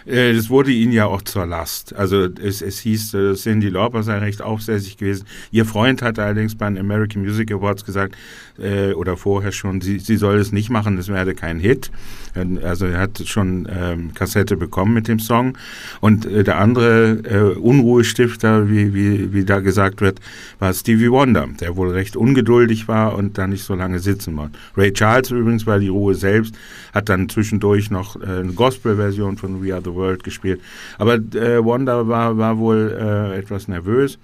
Äh, 0.07 0.33
das 0.33 0.51
wurde 0.51 0.73
ihnen 0.73 0.93
ja 0.93 1.07
auch 1.07 1.23
zur 1.23 1.47
Last. 1.47 1.95
Also 1.95 2.25
es, 2.25 2.63
es 2.63 2.81
hieß, 2.81 3.15
äh, 3.15 3.35
Cindy 3.35 3.69
Lauper 3.69 4.03
sei 4.03 4.19
recht 4.19 4.43
aufsässig 4.43 4.97
gewesen. 4.97 5.27
Ihr 5.51 5.65
Freund 5.65 6.03
hat 6.03 6.19
allerdings 6.19 6.55
bei 6.55 6.69
den 6.69 6.79
American 6.79 7.23
Music 7.23 7.53
Awards 7.53 7.85
gesagt, 7.85 8.17
äh, 8.61 8.93
oder 8.93 9.17
vorher 9.17 9.53
schon, 9.53 9.81
sie, 9.81 9.99
sie 9.99 10.17
soll 10.17 10.39
es 10.39 10.53
nicht 10.53 10.71
machen, 10.71 10.97
das 10.97 11.09
werde 11.09 11.35
kein 11.35 11.59
Hit. 11.59 11.91
Also 12.63 12.87
er 12.87 13.01
hat 13.01 13.23
schon 13.27 13.69
ähm, 13.71 14.15
Kassette 14.15 14.57
bekommen 14.57 14.95
mit 14.95 15.09
dem 15.09 15.19
Song. 15.19 15.59
Und 16.01 16.27
äh, 16.27 16.45
der 16.45 16.59
andere 16.59 17.21
äh, 17.25 17.59
Unruhestifter, 17.59 18.71
wie, 18.71 18.95
wie, 18.95 19.33
wie 19.33 19.45
da 19.45 19.61
gesagt 19.61 20.01
wird, 20.01 20.21
war 20.59 20.73
Stevie 20.73 21.11
Wonder, 21.11 21.49
der 21.61 21.77
wohl 21.77 21.91
recht 21.91 22.17
ungeduldig 22.17 22.87
war 22.89 23.17
und 23.17 23.37
da 23.37 23.47
nicht 23.47 23.65
so 23.65 23.75
lange 23.75 23.99
sitzen 23.99 24.37
wollte. 24.37 24.59
Ray 24.77 24.93
Charles 24.93 25.31
übrigens 25.31 25.67
war 25.67 25.79
die 25.79 25.89
Ruhe 25.89 26.15
selbst, 26.15 26.55
hat 26.95 27.09
dann 27.09 27.29
zwischendurch 27.29 27.91
noch 27.91 28.21
äh, 28.21 28.27
eine 28.27 28.53
Gospel-Version 28.53 29.37
von 29.37 29.65
We 29.65 29.75
Are 29.75 29.83
the 29.85 29.93
World 29.93 30.23
gespielt. 30.23 30.61
Aber 30.99 31.15
äh, 31.15 31.65
Wonder 31.65 32.07
war, 32.07 32.37
war 32.39 32.59
wohl 32.59 32.97
äh, 32.99 33.39
etwas 33.39 33.69
nervös 33.69 34.19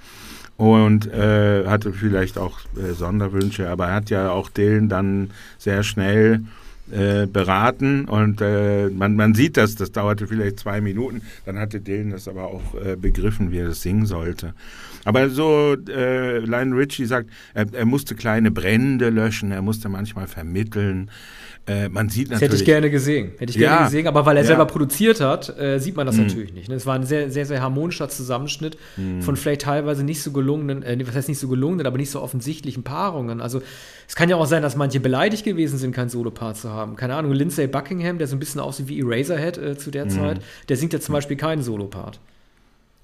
und 0.56 1.06
äh, 1.12 1.66
hatte 1.66 1.92
vielleicht 1.92 2.38
auch 2.38 2.60
äh, 2.76 2.92
Sonderwünsche, 2.92 3.68
aber 3.68 3.88
er 3.88 3.94
hat 3.94 4.10
ja 4.10 4.30
auch 4.30 4.48
Dylan 4.48 4.88
dann 4.88 5.30
sehr 5.58 5.82
schnell 5.82 6.42
äh, 6.90 7.26
beraten. 7.26 8.06
Und 8.06 8.40
äh, 8.40 8.88
man, 8.88 9.16
man 9.16 9.34
sieht 9.34 9.56
das, 9.56 9.74
das 9.74 9.92
dauerte 9.92 10.26
vielleicht 10.26 10.60
zwei 10.60 10.80
Minuten, 10.80 11.22
dann 11.44 11.58
hatte 11.58 11.80
Dylan 11.80 12.10
das 12.10 12.28
aber 12.28 12.44
auch 12.44 12.74
äh, 12.74 12.96
begriffen, 12.96 13.50
wie 13.50 13.58
er 13.58 13.68
das 13.68 13.82
singen 13.82 14.06
sollte. 14.06 14.54
Aber 15.04 15.28
so, 15.28 15.76
äh, 15.88 16.38
Lionel 16.38 16.78
Richie 16.78 17.06
sagt, 17.06 17.30
er, 17.54 17.66
er 17.72 17.86
musste 17.86 18.14
kleine 18.14 18.50
Brände 18.50 19.10
löschen, 19.10 19.52
er 19.52 19.62
musste 19.62 19.88
manchmal 19.88 20.26
vermitteln, 20.26 21.10
äh, 21.66 21.88
man 21.88 22.08
sieht 22.08 22.30
natürlich. 22.30 22.30
Das 22.30 22.40
hätte 22.42 22.56
ich 22.56 22.64
gerne 22.64 22.90
gesehen. 22.90 23.32
Hätte 23.38 23.50
ich 23.50 23.56
ja, 23.56 23.70
gerne 23.70 23.84
gesehen, 23.86 24.06
aber 24.06 24.24
weil 24.24 24.36
er 24.36 24.42
ja. 24.42 24.46
selber 24.46 24.66
produziert 24.66 25.20
hat, 25.20 25.58
äh, 25.58 25.78
sieht 25.80 25.96
man 25.96 26.06
das 26.06 26.16
mhm. 26.16 26.26
natürlich 26.26 26.52
nicht. 26.52 26.68
Ne? 26.68 26.76
Es 26.76 26.86
war 26.86 26.94
ein 26.94 27.04
sehr, 27.04 27.30
sehr, 27.30 27.44
sehr 27.44 27.60
harmonischer 27.60 28.08
Zusammenschnitt 28.08 28.78
mhm. 28.96 29.22
von 29.22 29.36
vielleicht 29.36 29.62
teilweise 29.62 30.04
nicht 30.04 30.22
so 30.22 30.30
gelungenen, 30.30 30.84
äh, 30.84 30.96
was 31.06 31.16
heißt 31.16 31.28
nicht 31.28 31.40
so 31.40 31.48
gelungenen, 31.48 31.86
aber 31.86 31.98
nicht 31.98 32.10
so 32.10 32.22
offensichtlichen 32.22 32.84
Paarungen. 32.84 33.40
Also 33.40 33.62
es 34.06 34.14
kann 34.14 34.28
ja 34.28 34.36
auch 34.36 34.46
sein, 34.46 34.62
dass 34.62 34.76
manche 34.76 35.00
beleidigt 35.00 35.44
gewesen 35.44 35.78
sind, 35.78 35.92
kein 35.92 36.08
Solopart 36.08 36.56
zu 36.56 36.70
haben. 36.70 36.94
Keine 36.94 37.16
Ahnung, 37.16 37.32
Lindsay 37.32 37.66
Buckingham, 37.66 38.18
der 38.18 38.28
so 38.28 38.36
ein 38.36 38.38
bisschen 38.38 38.60
aussieht 38.60 38.86
wie 38.86 39.00
Eraserhead 39.00 39.58
äh, 39.58 39.76
zu 39.76 39.90
der 39.90 40.04
mhm. 40.04 40.10
Zeit, 40.10 40.40
der 40.68 40.76
singt 40.76 40.92
ja 40.92 41.00
zum 41.00 41.14
Beispiel 41.14 41.36
keinen 41.36 41.62
Solopart. 41.62 42.20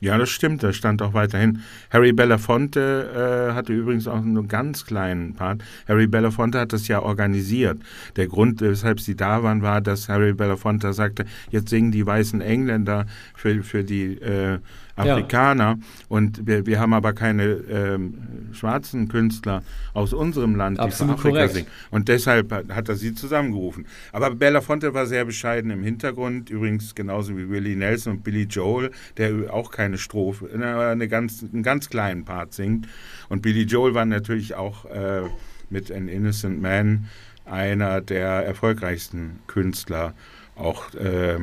Ja, 0.02 0.18
das 0.18 0.30
stimmt, 0.30 0.64
das 0.64 0.74
stand 0.74 1.00
auch 1.00 1.14
weiterhin. 1.14 1.60
Harry 1.90 2.12
Belafonte 2.12 3.50
äh, 3.50 3.54
hatte 3.54 3.72
übrigens 3.72 4.08
auch 4.08 4.16
einen 4.16 4.48
ganz 4.48 4.84
kleinen 4.84 5.34
Part. 5.34 5.62
Harry 5.86 6.08
Belafonte 6.08 6.58
hat 6.58 6.72
das 6.72 6.88
ja 6.88 7.00
organisiert. 7.00 7.80
Der 8.16 8.26
Grund, 8.26 8.60
weshalb 8.62 8.98
sie 8.98 9.14
da 9.14 9.44
waren, 9.44 9.62
war, 9.62 9.80
dass 9.80 10.08
Harry 10.08 10.32
Belafonte 10.32 10.92
sagte, 10.92 11.24
jetzt 11.52 11.68
singen 11.68 11.92
die 11.92 12.04
weißen 12.04 12.40
Engländer 12.40 13.06
für, 13.36 13.62
für 13.62 13.84
die 13.84 14.20
äh, 14.20 14.58
Afrikaner 14.96 15.78
ja. 15.78 15.78
und 16.08 16.46
wir, 16.46 16.66
wir 16.66 16.78
haben 16.80 16.92
aber 16.92 17.12
keine 17.12 17.44
ähm, 17.44 18.14
schwarzen 18.52 19.08
Künstler 19.08 19.62
aus 19.94 20.12
unserem 20.12 20.54
Land, 20.54 20.78
die 20.78 20.82
Absolut 20.82 21.20
für 21.20 21.28
Afrika 21.28 21.38
korrekt. 21.38 21.54
singen. 21.54 21.66
Und 21.90 22.08
deshalb 22.08 22.52
hat, 22.52 22.88
er 22.88 22.96
sie 22.96 23.14
zusammengerufen. 23.14 23.86
Aber 24.12 24.30
Belafonte 24.30 24.94
war 24.94 25.06
sehr 25.06 25.24
bescheiden 25.24 25.70
im 25.70 25.82
Hintergrund, 25.82 26.50
übrigens 26.50 26.94
genauso 26.94 27.36
wie 27.36 27.48
Willie 27.48 27.76
Nelson 27.76 28.14
und 28.14 28.24
Billy 28.24 28.44
Joel, 28.44 28.90
der 29.16 29.52
auch 29.52 29.70
keine 29.70 29.98
Strophe, 29.98 30.48
eine 30.52 31.08
ganz, 31.08 31.42
einen 31.42 31.62
ganz 31.62 31.88
kleinen 31.88 32.24
Part 32.24 32.52
singt. 32.52 32.86
Und 33.28 33.42
Billy 33.42 33.62
Joel 33.62 33.94
war 33.94 34.04
natürlich 34.04 34.54
auch 34.54 34.84
äh, 34.86 35.22
mit 35.70 35.90
An 35.90 36.08
Innocent 36.08 36.60
Man 36.60 37.08
einer 37.44 38.00
der 38.00 38.46
erfolgreichsten 38.46 39.40
Künstler, 39.46 40.14
auch 40.54 40.94
äh, 40.94 41.38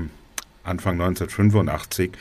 Anfang 0.64 1.02
1985. 1.02 2.12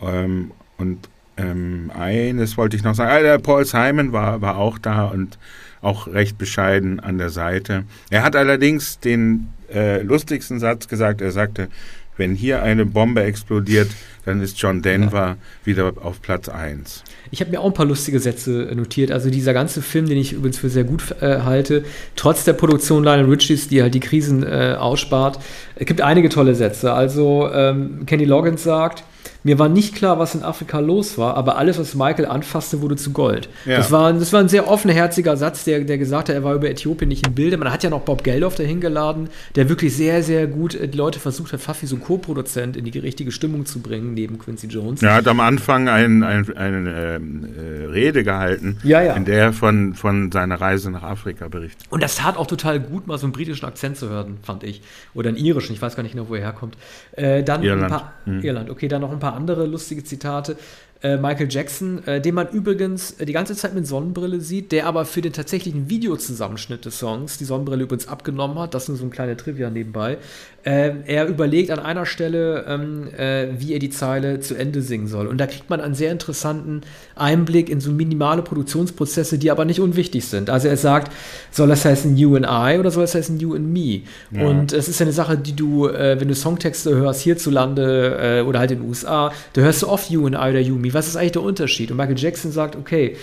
Ähm, 0.00 0.50
und 0.78 1.08
ähm, 1.36 1.90
eines 1.94 2.56
wollte 2.56 2.76
ich 2.76 2.82
noch 2.82 2.94
sagen. 2.94 3.10
Ah, 3.10 3.20
der 3.20 3.38
Paul 3.38 3.64
Simon 3.64 4.12
war, 4.12 4.40
war 4.40 4.56
auch 4.56 4.78
da 4.78 5.06
und 5.06 5.38
auch 5.80 6.06
recht 6.06 6.38
bescheiden 6.38 7.00
an 7.00 7.18
der 7.18 7.30
Seite. 7.30 7.84
Er 8.10 8.22
hat 8.22 8.36
allerdings 8.36 9.00
den 9.00 9.48
äh, 9.72 10.02
lustigsten 10.02 10.60
Satz 10.60 10.88
gesagt. 10.88 11.20
Er 11.20 11.32
sagte, 11.32 11.68
wenn 12.16 12.34
hier 12.34 12.62
eine 12.62 12.86
Bombe 12.86 13.24
explodiert, 13.24 13.88
dann 14.24 14.40
ist 14.40 14.58
John 14.60 14.82
Denver 14.82 15.26
ja. 15.26 15.36
wieder 15.64 15.92
auf 16.00 16.22
Platz 16.22 16.48
1. 16.48 17.02
Ich 17.30 17.40
habe 17.40 17.50
mir 17.50 17.60
auch 17.60 17.66
ein 17.66 17.74
paar 17.74 17.86
lustige 17.86 18.20
Sätze 18.20 18.70
notiert. 18.74 19.10
Also 19.10 19.30
dieser 19.30 19.52
ganze 19.52 19.82
Film, 19.82 20.06
den 20.08 20.16
ich 20.16 20.32
übrigens 20.32 20.58
für 20.58 20.70
sehr 20.70 20.84
gut 20.84 21.14
äh, 21.20 21.40
halte, 21.40 21.84
trotz 22.14 22.44
der 22.44 22.52
Produktion 22.52 23.02
Lionel 23.02 23.26
Richies, 23.26 23.68
die 23.68 23.82
halt 23.82 23.94
die 23.94 24.00
Krisen 24.00 24.44
äh, 24.44 24.76
ausspart, 24.78 25.40
es 25.74 25.86
gibt 25.86 26.00
einige 26.00 26.28
tolle 26.28 26.54
Sätze. 26.54 26.92
Also 26.92 27.50
ähm, 27.52 28.06
Kenny 28.06 28.24
Loggins 28.24 28.62
sagt, 28.62 29.02
mir 29.44 29.58
war 29.58 29.68
nicht 29.68 29.94
klar, 29.94 30.18
was 30.18 30.34
in 30.34 30.42
Afrika 30.42 30.80
los 30.80 31.16
war, 31.18 31.36
aber 31.36 31.56
alles, 31.56 31.78
was 31.78 31.94
Michael 31.94 32.26
anfasste, 32.26 32.82
wurde 32.82 32.96
zu 32.96 33.12
Gold. 33.12 33.48
Ja. 33.64 33.76
Das, 33.76 33.92
war, 33.92 34.12
das 34.12 34.32
war 34.32 34.40
ein 34.40 34.48
sehr 34.48 34.68
offenherziger 34.68 35.36
Satz, 35.36 35.64
der, 35.64 35.80
der 35.80 35.98
gesagt 35.98 36.28
hat, 36.28 36.34
er 36.34 36.42
war 36.42 36.54
über 36.54 36.68
Äthiopien 36.68 37.08
nicht 37.08 37.26
im 37.26 37.34
Bilde. 37.34 37.56
Man 37.56 37.70
hat 37.70 37.82
ja 37.82 37.90
noch 37.90 38.00
Bob 38.00 38.24
Geldof 38.24 38.56
dahin 38.56 38.80
geladen, 38.80 39.28
der 39.54 39.68
wirklich 39.68 39.94
sehr, 39.94 40.22
sehr 40.22 40.46
gut 40.46 40.74
äh, 40.74 40.88
die 40.88 40.98
Leute 40.98 41.20
versucht 41.20 41.52
hat, 41.52 41.82
wie 41.82 41.86
so 41.86 41.96
ein 41.96 42.02
Co-Produzent 42.02 42.76
in 42.76 42.84
die 42.84 42.98
richtige 42.98 43.32
Stimmung 43.32 43.66
zu 43.66 43.80
bringen, 43.80 44.14
neben 44.14 44.38
Quincy 44.38 44.66
Jones. 44.66 45.02
Er 45.02 45.14
hat 45.14 45.28
am 45.28 45.40
Anfang 45.40 45.88
eine 45.88 46.26
ein, 46.26 46.56
ein, 46.56 46.86
ähm, 46.86 47.54
äh, 47.56 47.84
Rede 47.86 48.24
gehalten, 48.24 48.78
ja, 48.82 49.02
ja. 49.02 49.14
in 49.14 49.24
der 49.24 49.44
er 49.44 49.52
von, 49.52 49.94
von 49.94 50.32
seiner 50.32 50.60
Reise 50.60 50.90
nach 50.90 51.02
Afrika 51.02 51.48
berichtet. 51.48 51.86
Und 51.90 52.02
das 52.02 52.16
tat 52.16 52.36
auch 52.36 52.46
total 52.46 52.80
gut, 52.80 53.06
mal 53.06 53.18
so 53.18 53.26
einen 53.26 53.32
britischen 53.32 53.66
Akzent 53.66 53.96
zu 53.96 54.08
hören, 54.08 54.38
fand 54.42 54.64
ich. 54.64 54.82
Oder 55.12 55.28
einen 55.28 55.36
irischen, 55.36 55.74
ich 55.74 55.82
weiß 55.82 55.96
gar 55.96 56.02
nicht 56.02 56.12
genau, 56.12 56.28
wo 56.28 56.34
er 56.34 56.42
herkommt. 56.42 56.76
Äh, 57.12 57.42
dann 57.42 57.62
Irland. 57.62 57.90
Paar, 57.90 58.12
hm. 58.24 58.42
Irland, 58.42 58.70
okay, 58.70 58.88
dann 58.88 59.02
noch 59.02 59.12
ein 59.12 59.18
paar 59.18 59.33
andere 59.34 59.66
lustige 59.66 60.04
Zitate. 60.04 60.56
Äh, 61.02 61.18
Michael 61.18 61.48
Jackson, 61.50 62.02
äh, 62.06 62.20
den 62.20 62.34
man 62.34 62.48
übrigens 62.48 63.10
äh, 63.12 63.26
die 63.26 63.34
ganze 63.34 63.54
Zeit 63.54 63.74
mit 63.74 63.86
Sonnenbrille 63.86 64.40
sieht, 64.40 64.72
der 64.72 64.86
aber 64.86 65.04
für 65.04 65.20
den 65.20 65.34
tatsächlichen 65.34 65.90
Videozusammenschnitt 65.90 66.86
des 66.86 66.98
Songs 66.98 67.36
die 67.36 67.44
Sonnenbrille 67.44 67.84
übrigens 67.84 68.08
abgenommen 68.08 68.58
hat. 68.58 68.72
Das 68.72 68.84
ist 68.84 68.88
nur 68.88 68.96
so 68.96 69.04
ein 69.04 69.10
kleiner 69.10 69.36
Trivia 69.36 69.68
nebenbei. 69.68 70.16
Äh, 70.64 70.92
er 71.06 71.26
überlegt 71.26 71.70
an 71.70 71.78
einer 71.78 72.06
Stelle, 72.06 72.64
ähm, 72.66 73.08
äh, 73.14 73.48
wie 73.58 73.74
er 73.74 73.78
die 73.78 73.90
Zeile 73.90 74.40
zu 74.40 74.54
Ende 74.54 74.80
singen 74.80 75.08
soll. 75.08 75.26
Und 75.26 75.36
da 75.36 75.46
kriegt 75.46 75.68
man 75.68 75.80
einen 75.80 75.94
sehr 75.94 76.10
interessanten 76.10 76.80
Einblick 77.16 77.68
in 77.68 77.80
so 77.80 77.90
minimale 77.90 78.40
Produktionsprozesse, 78.40 79.36
die 79.36 79.50
aber 79.50 79.66
nicht 79.66 79.80
unwichtig 79.80 80.24
sind. 80.24 80.48
Also 80.48 80.68
er 80.68 80.78
sagt, 80.78 81.12
soll 81.50 81.68
das 81.68 81.84
heißen 81.84 82.16
You 82.16 82.36
and 82.36 82.46
I 82.48 82.78
oder 82.78 82.90
soll 82.90 83.02
das 83.02 83.14
heißen 83.14 83.38
You 83.38 83.54
and 83.54 83.72
Me? 83.72 84.00
Ja. 84.30 84.46
Und 84.46 84.72
es 84.72 84.88
ist 84.88 85.00
ja 85.00 85.04
eine 85.04 85.12
Sache, 85.12 85.36
die 85.36 85.54
du, 85.54 85.88
äh, 85.88 86.18
wenn 86.18 86.28
du 86.28 86.34
Songtexte 86.34 86.94
hörst 86.94 87.20
hierzulande 87.20 88.44
oder 88.46 88.58
halt 88.58 88.70
in 88.70 88.78
den 88.78 88.88
USA, 88.88 89.32
da 89.52 89.60
hörst 89.60 89.82
du 89.82 89.88
oft 89.88 90.10
You 90.10 90.26
and 90.26 90.34
I 90.34 90.50
oder 90.50 90.60
You 90.60 90.74
and 90.74 90.82
Me 90.82 90.94
was 90.94 91.08
ist 91.08 91.16
eigentlich 91.16 91.32
der 91.32 91.42
Unterschied? 91.42 91.90
Und 91.90 91.98
Michael 91.98 92.18
Jackson 92.18 92.52
sagt, 92.52 92.76
okay, 92.76 93.16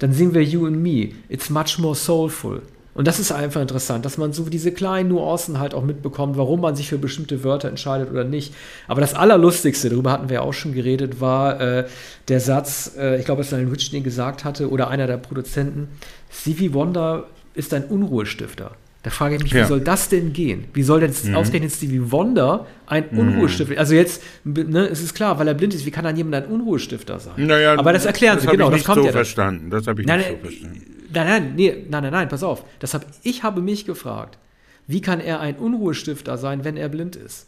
dann 0.00 0.12
singen 0.12 0.34
wir 0.34 0.42
You 0.42 0.66
and 0.66 0.82
Me. 0.82 1.10
It's 1.28 1.50
much 1.50 1.78
more 1.78 1.94
soulful. 1.94 2.62
Und 2.92 3.06
das 3.06 3.20
ist 3.20 3.30
einfach 3.30 3.60
interessant, 3.60 4.04
dass 4.04 4.18
man 4.18 4.32
so 4.32 4.44
diese 4.44 4.72
kleinen 4.72 5.10
Nuancen 5.10 5.60
halt 5.60 5.74
auch 5.74 5.84
mitbekommt, 5.84 6.36
warum 6.36 6.60
man 6.60 6.74
sich 6.74 6.88
für 6.88 6.98
bestimmte 6.98 7.44
Wörter 7.44 7.68
entscheidet 7.68 8.10
oder 8.10 8.24
nicht. 8.24 8.52
Aber 8.88 9.00
das 9.00 9.14
Allerlustigste, 9.14 9.88
darüber 9.90 10.10
hatten 10.10 10.28
wir 10.28 10.36
ja 10.36 10.40
auch 10.42 10.52
schon 10.52 10.72
geredet, 10.72 11.20
war 11.20 11.60
äh, 11.60 11.86
der 12.28 12.40
Satz, 12.40 12.92
äh, 12.98 13.18
ich 13.18 13.24
glaube, 13.24 13.42
es 13.42 13.52
war 13.52 13.58
ein 13.58 13.68
Rich, 13.68 13.90
den 13.90 14.02
gesagt 14.02 14.44
hatte, 14.44 14.70
oder 14.70 14.88
einer 14.88 15.06
der 15.06 15.18
Produzenten, 15.18 15.88
Stevie 16.30 16.74
Wonder 16.74 17.26
ist 17.54 17.72
ein 17.74 17.84
Unruhestifter. 17.84 18.72
Da 19.02 19.08
frage 19.08 19.36
ich 19.36 19.42
mich, 19.42 19.52
ja. 19.52 19.64
wie 19.64 19.68
soll 19.68 19.80
das 19.80 20.10
denn 20.10 20.34
gehen? 20.34 20.64
Wie 20.74 20.82
soll 20.82 21.00
denn 21.00 21.12
mhm. 21.24 21.34
ausgerechnet 21.34 21.72
Stevie 21.72 22.12
Wonder 22.12 22.66
ein 22.86 23.04
mhm. 23.10 23.18
Unruhestifter? 23.18 23.78
Also 23.78 23.94
jetzt, 23.94 24.22
ne, 24.44 24.88
es 24.88 25.00
ist 25.02 25.14
klar, 25.14 25.38
weil 25.38 25.48
er 25.48 25.54
blind 25.54 25.72
ist, 25.72 25.86
wie 25.86 25.90
kann 25.90 26.04
dann 26.04 26.16
jemand 26.16 26.34
ein 26.34 26.44
Unruhestifter 26.46 27.18
sein? 27.18 27.34
Naja, 27.36 27.78
Aber 27.78 27.94
das 27.94 28.04
erklären 28.04 28.34
das 28.34 28.44
Sie, 28.44 28.50
genau, 28.50 28.66
ich 28.66 28.74
nicht 28.74 28.88
das 28.88 28.94
kommt 28.94 29.04
so 29.04 29.06
ja. 29.06 29.12
verstanden. 29.12 29.70
Das 29.70 29.86
habe 29.86 30.02
ich 30.02 30.06
nein, 30.06 30.18
nicht 30.18 30.28
so 30.28 30.36
verstanden. 30.36 30.99
Nein, 31.12 31.26
nein, 31.26 31.52
nee, 31.56 31.86
nein, 31.88 32.02
nein, 32.02 32.12
nein, 32.12 32.28
pass 32.28 32.42
auf. 32.42 32.64
Das 32.78 32.94
hab, 32.94 33.04
ich 33.22 33.42
habe 33.42 33.60
mich 33.60 33.84
gefragt, 33.84 34.38
wie 34.86 35.00
kann 35.00 35.20
er 35.20 35.40
ein 35.40 35.56
Unruhestifter 35.56 36.38
sein, 36.38 36.64
wenn 36.64 36.76
er 36.76 36.88
blind 36.88 37.16
ist? 37.16 37.46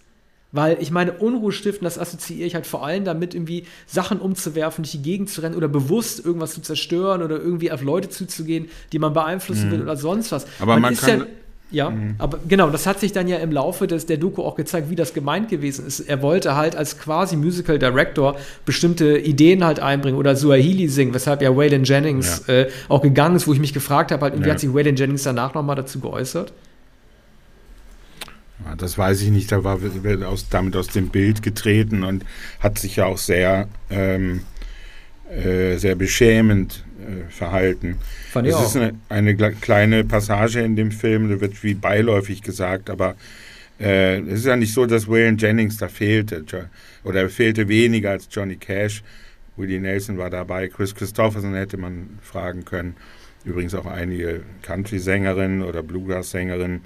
Weil 0.53 0.77
ich 0.81 0.91
meine, 0.91 1.13
Unruhestiften, 1.13 1.85
das 1.85 1.99
assoziiere 1.99 2.47
ich 2.47 2.55
halt 2.55 2.67
vor 2.67 2.85
allem 2.85 3.05
damit, 3.05 3.35
irgendwie 3.35 3.67
Sachen 3.87 4.21
umzuwerfen, 4.21 4.85
durch 4.85 4.93
die 4.93 5.01
Gegend 5.03 5.31
zu 5.31 5.41
rennen 5.41 5.55
oder 5.55 5.67
bewusst 5.67 6.25
irgendwas 6.25 6.53
zu 6.53 6.61
zerstören 6.61 7.23
oder 7.23 7.39
irgendwie 7.39 7.73
auf 7.73 7.83
Leute 7.83 8.11
zuzugehen, 8.11 8.69
die 8.93 8.99
man 8.99 9.15
beeinflussen 9.15 9.69
mhm. 9.69 9.73
will 9.73 9.83
oder 9.83 9.97
sonst 9.97 10.31
was. 10.31 10.47
Aber 10.61 10.75
man, 10.75 10.83
man 10.83 10.97
kann, 10.97 11.21
ja, 11.21 11.27
ja, 11.73 11.91
mhm. 11.91 12.15
aber 12.19 12.39
genau, 12.47 12.71
das 12.71 12.87
hat 12.87 13.01
sich 13.01 13.13
dann 13.13 13.27
ja 13.29 13.39
im 13.39 13.51
Laufe 13.51 13.87
des, 13.87 14.07
der 14.07 14.19
Doku 14.19 14.43
auch 14.43 14.55
gezeigt, 14.55 14.91
wie 14.91 14.95
das 14.95 15.15
gemeint 15.15 15.49
gewesen 15.49 15.87
ist. 15.87 16.01
Er 16.01 16.21
wollte 16.21 16.55
halt 16.55 16.77
als 16.77 16.99
quasi 16.99 17.37
Musical 17.37 17.79
Director 17.79 18.37
bestimmte 18.67 19.19
Ideen 19.19 19.65
halt 19.65 19.81
einbringen 19.81 20.19
oder 20.19 20.37
Suahili 20.37 20.89
singen, 20.89 21.15
weshalb 21.15 21.41
ja 21.41 21.57
Waylon 21.57 21.85
Jennings 21.85 22.45
ja. 22.47 22.55
Äh, 22.55 22.71
auch 22.89 23.01
gegangen 23.01 23.37
ist, 23.37 23.49
wo 23.49 23.55
ich 23.55 23.61
mich 23.61 23.73
gefragt 23.73 24.13
habe, 24.13 24.23
halt, 24.23 24.39
ja. 24.39 24.45
wie 24.45 24.51
hat 24.51 24.61
sich 24.61 24.73
Waylon 24.73 24.97
Jennings 24.97 25.23
danach 25.23 25.55
nochmal 25.55 25.77
dazu 25.77 25.99
geäußert? 25.99 26.53
Das 28.79 28.97
weiß 28.97 29.23
ich 29.23 29.31
nicht, 29.31 29.51
da 29.51 29.65
war 29.65 29.79
aus, 30.27 30.49
damit 30.49 30.77
aus 30.77 30.89
dem 30.89 31.09
Bild 31.09 31.43
getreten 31.43 32.05
und 32.05 32.25
hat 32.61 32.79
sich 32.79 32.97
ja 32.97 33.07
auch 33.07 33.19
sehr, 33.19 33.67
ähm, 33.91 34.43
äh, 35.31 35.79
sehr 35.79 35.95
beschämend 35.95 36.85
verhalten. 37.29 37.97
Fand 38.31 38.49
es 38.49 38.61
ist 38.61 38.77
eine, 38.77 38.95
eine, 39.09 39.35
kleine 39.35 40.05
Passage 40.05 40.61
in 40.61 40.77
dem 40.77 40.91
Film, 40.91 41.31
da 41.31 41.41
wird 41.41 41.63
wie 41.63 41.75
beiläufig 41.75 42.43
gesagt, 42.43 42.91
aber 42.91 43.17
äh, 43.81 44.21
es 44.21 44.41
ist 44.41 44.47
ja 44.47 44.57
nicht 44.57 44.73
so, 44.73 44.87
dass 44.87 45.09
Waylon 45.09 45.39
Jennings 45.39 45.77
da 45.77 45.89
fehlte 45.89 46.45
oder 47.05 47.23
er 47.23 47.29
fehlte 47.29 47.69
weniger 47.69 48.11
als 48.11 48.29
Johnny 48.31 48.57
Cash. 48.57 49.03
Willie 49.57 49.81
Nelson 49.81 50.19
war 50.19 50.31
dabei, 50.31 50.69
Chris 50.69 50.95
Christopherson 50.95 51.55
hätte 51.55 51.77
man 51.77 52.19
fragen 52.23 52.65
können. 52.65 52.97
Übrigens 53.45 53.75
auch 53.75 53.87
einige 53.87 54.43
Country-Sängerinnen 54.63 55.63
oder 55.63 55.83
Bluegrass-Sängerinnen. 55.83 56.83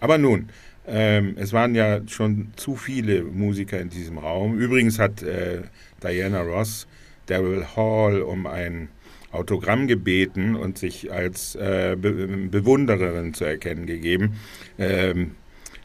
Aber 0.00 0.18
nun, 0.18 0.48
ähm, 0.86 1.36
es 1.38 1.52
waren 1.52 1.74
ja 1.74 2.00
schon 2.08 2.52
zu 2.56 2.76
viele 2.76 3.22
Musiker 3.22 3.78
in 3.78 3.90
diesem 3.90 4.18
Raum. 4.18 4.58
Übrigens 4.58 4.98
hat 4.98 5.22
äh, 5.22 5.62
Diana 6.02 6.40
Ross 6.40 6.86
Daryl 7.26 7.64
Hall 7.76 8.22
um 8.22 8.46
ein 8.46 8.88
Autogramm 9.32 9.86
gebeten 9.86 10.56
und 10.56 10.78
sich 10.78 11.12
als 11.12 11.54
äh, 11.56 11.96
Be 12.00 12.12
Bewundererin 12.50 13.34
zu 13.34 13.44
erkennen 13.44 13.86
gegeben. 13.86 14.36
Ähm, 14.78 15.32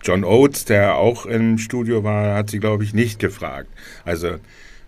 John 0.04 0.24
Oates, 0.24 0.66
der 0.66 0.96
auch 0.96 1.26
im 1.26 1.58
Studio 1.58 2.04
war, 2.04 2.36
hat 2.36 2.50
sie, 2.50 2.60
glaube 2.60 2.84
ich, 2.84 2.94
nicht 2.94 3.20
gefragt. 3.20 3.70
Also, 4.04 4.38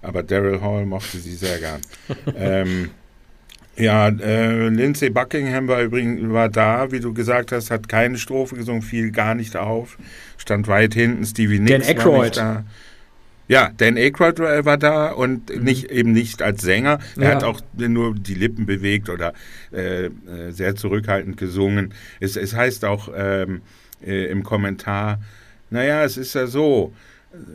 aber 0.02 0.24
Daryl 0.24 0.62
Hall 0.62 0.86
mochte 0.86 1.18
sie 1.18 1.36
sehr 1.36 1.60
gern. 1.60 1.82
ähm, 2.36 2.90
ja, 3.76 4.08
äh, 4.08 4.70
Lindsay 4.70 5.10
Buckingham 5.10 5.68
war 5.68 5.82
übrigens 5.82 6.32
war 6.32 6.50
da, 6.50 6.92
wie 6.92 7.00
du 7.00 7.14
gesagt 7.14 7.52
hast, 7.52 7.72
hat 7.72 7.90
keine 7.90 8.18
Strophe 8.18 8.56
gesungen, 8.56 8.84
fiel 8.84 9.12
gar 9.12 9.34
nicht 9.34 9.56
auf, 9.56 9.98
stand 10.38 10.68
weit 10.68 10.94
hinten. 10.94 11.26
Stevie 11.26 11.60
Nicks 11.60 11.88
Dan 11.88 11.98
Aykroyd. 11.98 12.16
war 12.16 12.24
nicht 12.24 12.38
da. 12.38 12.66
Ja, 13.48 13.72
Dan 13.76 13.98
Aykroyd 13.98 14.40
war 14.40 14.78
da 14.78 15.12
und 15.12 15.54
mhm. 15.54 15.64
nicht, 15.64 15.92
eben 15.92 16.12
nicht 16.14 16.42
als 16.42 16.62
Sänger. 16.62 17.00
Er 17.18 17.24
ja. 17.24 17.36
hat 17.36 17.44
auch 17.44 17.62
nur 17.76 18.16
die 18.16 18.36
Lippen 18.36 18.66
bewegt 18.66 19.10
oder 19.10 19.34
äh, 19.74 20.06
äh, 20.06 20.12
sehr 20.52 20.76
zurückhaltend 20.76 21.38
gesungen. 21.38 21.94
Es, 22.20 22.38
es 22.38 22.56
heißt 22.56 22.86
auch 22.86 23.10
ähm, 23.16 23.62
äh, 24.06 24.26
im 24.26 24.44
Kommentar, 24.44 25.20
naja, 25.70 26.04
es 26.04 26.18
ist 26.18 26.36
ja 26.36 26.48
so, 26.48 26.94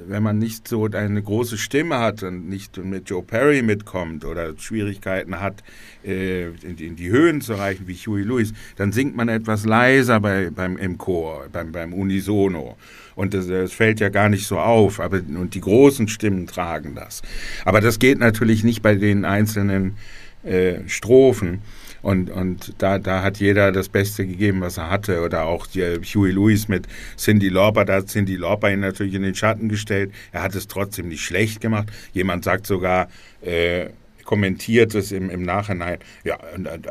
wenn 0.09 0.23
man 0.23 0.39
nicht 0.39 0.67
so 0.67 0.87
eine 0.87 1.23
große 1.23 1.57
Stimme 1.57 1.99
hat 1.99 2.25
und 2.25 2.49
nicht 2.49 2.77
mit 2.79 3.09
Joe 3.09 3.23
Perry 3.23 3.63
mitkommt 3.63 4.25
oder 4.25 4.59
Schwierigkeiten 4.59 5.41
hat, 5.41 5.63
äh, 6.05 6.47
in, 6.49 6.77
in, 6.79 6.97
die 6.97 7.11
Höhen 7.11 7.41
zu 7.41 7.53
erreichen 7.53 7.87
wie 7.87 7.95
Huey 7.95 8.23
Lewis, 8.23 8.53
dann 8.77 8.91
singt 8.91 9.17
man 9.17 9.29
etwas 9.29 9.65
leiser 9.65 10.19
bei, 10.19 10.51
beim, 10.51 10.77
im 10.77 10.99
Chor, 10.99 11.47
beim, 11.53 11.71
beim 11.71 11.93
Unisono. 11.93 12.77
Und 13.15 13.35
das, 13.35 13.47
das, 13.47 13.73
fällt 13.73 14.01
ja 14.01 14.09
gar 14.09 14.29
nicht 14.29 14.47
so 14.47 14.59
auf, 14.59 14.99
aber 14.99 15.19
und 15.19 15.55
die 15.55 15.61
großen 15.61 16.09
Stimmen 16.09 16.47
tragen 16.47 16.95
das. 16.95 17.23
Aber 17.65 17.81
das 17.81 17.99
geht 17.99 18.19
natürlich 18.19 18.65
nicht 18.65 18.83
bei 18.83 18.97
den 18.97 19.25
einzelnen 19.25 19.97
äh, 20.43 20.81
Strophen. 20.89 21.61
Und, 22.03 22.31
und 22.31 22.75
da, 22.79 22.99
da 22.99 23.23
hat 23.23 23.39
jeder 23.39 23.73
das 23.73 23.89
Beste 23.89 24.27
gegeben, 24.27 24.61
was 24.61 24.77
er 24.77 24.91
hatte. 24.91 25.23
Oder 25.23 25.45
auch 25.45 25.67
die, 25.67 25.83
Huey 25.83 26.33
Lewis 26.33 26.69
mit 26.69 26.87
Cindy 27.17 27.49
Lauper, 27.49 27.85
da 27.85 27.95
hat 27.95 28.09
Cindy 28.09 28.37
Lauper 28.37 28.71
ihn 28.71 28.81
natürlich 28.81 29.15
in 29.15 29.23
den 29.23 29.35
Schatten 29.35 29.69
gestellt. 29.69 30.13
Er 30.33 30.43
hat 30.43 30.55
es 30.55 30.69
trotzdem 30.69 31.09
nicht 31.09 31.23
schlecht 31.23 31.61
gemacht. 31.61 31.89
Jemand 32.13 32.45
sagt 32.45 32.67
sogar, 32.67 33.09
äh, 33.43 33.87
kommentiert 34.29 34.95
es 34.95 35.11
im, 35.11 35.31
im 35.31 35.43
Nachhinein, 35.43 36.01
ja, 36.23 36.39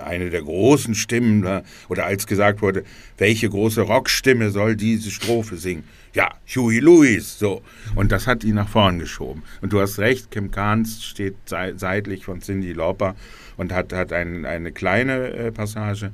eine 0.03 0.31
der 0.31 0.41
großen 0.41 0.95
Stimmen, 0.95 1.41
ne? 1.41 1.63
oder 1.87 2.07
als 2.07 2.25
gesagt 2.25 2.63
wurde, 2.63 2.83
welche 3.19 3.47
große 3.47 3.81
Rockstimme 3.81 4.49
soll 4.49 4.75
diese 4.75 5.11
Strophe 5.11 5.57
singen? 5.57 5.83
Ja, 6.17 6.31
Huey 6.55 6.79
Lewis, 6.79 7.37
so. 7.37 7.61
Und 7.93 8.11
das 8.11 8.25
hat 8.25 8.43
ihn 8.43 8.55
nach 8.55 8.67
vorn 8.67 8.97
geschoben. 8.97 9.43
Und 9.61 9.71
du 9.71 9.79
hast 9.79 9.99
recht, 9.99 10.31
Kim 10.31 10.49
Carnes 10.49 11.03
steht 11.03 11.35
seitlich 11.45 12.25
von 12.25 12.41
Cindy 12.41 12.73
Lauper 12.73 13.15
und 13.55 13.71
hat, 13.71 13.93
hat 13.93 14.11
ein, 14.11 14.43
eine 14.43 14.71
kleine 14.71 15.29
äh, 15.29 15.51
Passage. 15.51 16.09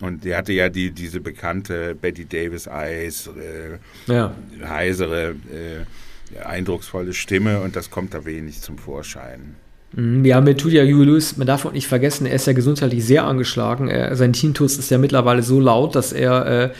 Und 0.00 0.24
die 0.24 0.34
hatte 0.34 0.54
ja 0.54 0.70
die, 0.70 0.90
diese 0.90 1.20
bekannte 1.20 1.94
Betty 1.94 2.24
Davis 2.24 2.66
Eyes, 2.66 3.26
äh, 3.26 4.10
ja. 4.10 4.34
heisere, 4.64 5.34
äh, 5.52 6.38
eindrucksvolle 6.42 7.12
Stimme 7.12 7.60
und 7.60 7.76
das 7.76 7.90
kommt 7.90 8.14
da 8.14 8.24
wenig 8.24 8.62
zum 8.62 8.78
Vorschein. 8.78 9.56
Mhm, 9.92 10.24
ja, 10.24 10.40
mit 10.40 10.62
tut 10.62 10.72
ja 10.72 10.82
Huey 10.82 11.04
Lewis, 11.04 11.36
man 11.36 11.46
darf 11.46 11.66
auch 11.66 11.72
nicht 11.72 11.88
vergessen, 11.88 12.24
er 12.24 12.36
ist 12.36 12.46
ja 12.46 12.54
gesundheitlich 12.54 13.04
sehr 13.04 13.24
angeschlagen. 13.24 13.88
Er, 13.88 14.16
sein 14.16 14.32
Tintus 14.32 14.78
ist 14.78 14.90
ja 14.90 14.96
mittlerweile 14.96 15.42
so 15.42 15.60
laut, 15.60 15.94
dass 15.94 16.14
er 16.14 16.46
äh, 16.46 16.70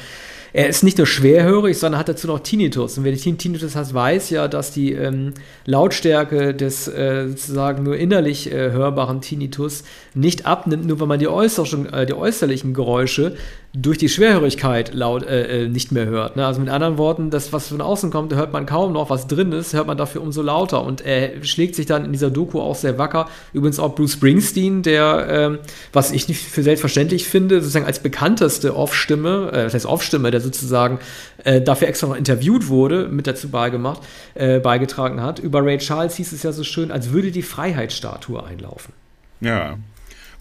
er 0.53 0.69
ist 0.69 0.83
nicht 0.83 0.99
nur 0.99 1.07
schwerhörig, 1.07 1.79
sondern 1.79 1.99
hat 1.99 2.09
dazu 2.09 2.27
noch 2.27 2.41
Tinnitus. 2.41 2.99
Und 2.99 3.05
wer 3.05 3.13
die 3.13 3.37
Tinnitus 3.37 3.75
hat, 3.75 3.95
weiß 3.95 4.31
ja, 4.31 4.49
dass 4.49 4.73
die 4.73 4.93
ähm, 4.93 5.33
Lautstärke 5.65 6.55
des 6.55 6.89
äh, 6.89 7.29
sozusagen 7.29 7.83
nur 7.83 7.97
innerlich 7.97 8.53
äh, 8.53 8.71
hörbaren 8.71 9.21
Tinnitus 9.21 9.85
nicht 10.15 10.47
abnimmt, 10.47 10.87
nur 10.87 11.01
weil 11.01 11.07
man 11.07 11.19
die, 11.19 11.27
äh, 11.27 12.07
die 12.07 12.15
äußerlichen 12.15 12.75
Geräusche 12.75 13.37
durch 13.75 13.97
die 13.97 14.11
Schwerhörigkeit 14.11 14.93
laut 14.93 15.25
äh, 15.25 15.65
äh, 15.65 15.69
nicht 15.69 15.93
mehr 15.93 16.05
hört. 16.05 16.37
Ne? 16.37 16.45
Also 16.45 16.61
mit 16.61 16.69
anderen 16.69 16.99
Worten, 16.99 17.31
das, 17.31 17.55
was 17.55 17.69
von 17.69 17.81
außen 17.81 18.11
kommt, 18.11 18.35
hört 18.35 18.53
man 18.53 18.67
kaum 18.67 18.93
noch. 18.93 19.09
Was 19.09 19.29
drin 19.29 19.51
ist, 19.53 19.73
hört 19.73 19.87
man 19.87 19.97
dafür 19.97 20.21
umso 20.21 20.43
lauter. 20.43 20.85
Und 20.85 21.01
er 21.01 21.43
schlägt 21.43 21.75
sich 21.75 21.87
dann 21.87 22.05
in 22.05 22.13
dieser 22.13 22.31
Doku 22.31 22.61
auch 22.61 22.75
sehr 22.75 22.99
wacker. 22.99 23.29
Übrigens 23.55 23.79
auch 23.79 23.95
Bruce 23.95 24.13
Springsteen, 24.13 24.83
der, 24.83 25.27
ähm, 25.31 25.59
was 25.91 26.13
ich 26.13 26.29
nicht 26.29 26.43
für 26.43 26.63
selbstverständlich 26.63 27.27
finde, 27.27 27.61
sozusagen 27.61 27.87
als 27.87 28.01
bekannteste 28.01 28.77
Off-Stimme, 28.77 29.51
äh, 29.53 29.65
das 29.65 29.73
heißt 29.73 29.87
Off-Stimme, 29.87 30.31
der 30.31 30.43
sozusagen 30.43 30.99
äh, 31.45 31.63
dafür 31.63 31.89
extra 31.89 32.09
noch 32.09 32.17
interviewt 32.17 32.69
wurde, 32.69 33.09
mit 33.09 33.27
dazu 33.27 33.49
beigemacht, 33.49 34.03
äh, 34.35 34.61
beigetragen 34.61 35.23
hat. 35.23 35.39
Über 35.39 35.65
Ray 35.65 35.79
Charles 35.79 36.17
hieß 36.17 36.33
es 36.33 36.43
ja 36.43 36.53
so 36.53 36.63
schön, 36.63 36.91
als 36.91 37.13
würde 37.13 37.31
die 37.31 37.43
Freiheitsstatue 37.43 38.45
einlaufen. 38.45 38.93
Ja, 39.41 39.79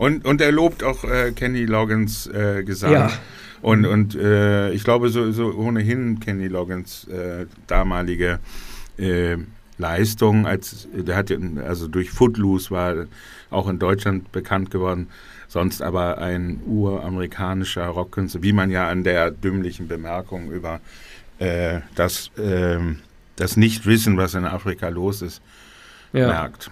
und, 0.02 0.26
und 0.26 0.42
er 0.42 0.52
lobt 0.52 0.84
auch 0.84 1.04
äh, 1.04 1.32
Kenny 1.32 1.66
Loggins 1.66 2.26
äh, 2.26 2.64
Gesang. 2.64 2.92
Ja. 2.92 3.12
Und, 3.62 3.86
und 3.86 4.16
äh, 4.16 4.72
ich 4.72 4.84
glaube, 4.84 5.10
so, 5.10 5.32
so 5.32 5.54
ohnehin 5.54 6.20
Kenny 6.20 6.48
Loggins 6.48 7.08
äh, 7.08 7.46
damalige 7.68 8.40
äh, 8.98 9.38
Leistung, 9.78 10.48
als 10.48 10.88
der 10.92 11.16
hat 11.16 11.32
also 11.64 11.88
durch 11.88 12.10
Footloose 12.10 12.72
war 12.72 13.06
auch 13.52 13.70
in 13.70 13.78
Deutschland 13.78 14.32
bekannt 14.32 14.72
geworden, 14.72 15.08
sonst 15.48 15.84
aber 15.84 16.18
ein 16.18 16.62
uramerikanischer 16.66 17.86
Rockkünstler, 17.86 18.42
wie 18.42 18.54
man 18.54 18.72
ja 18.72 18.90
an 18.90 19.04
der 19.04 19.30
dümmlichen 19.30 19.88
Bemerkung 19.88 20.52
über 20.52 20.80
äh, 21.38 21.82
das, 21.94 22.32
äh, 22.40 22.80
das 23.36 23.56
Nichtwissen, 23.56 24.18
was 24.18 24.34
in 24.34 24.46
Afrika 24.46 24.90
los 24.90 25.22
ist, 25.22 25.44
ja. 26.12 26.26
merkt. 26.26 26.72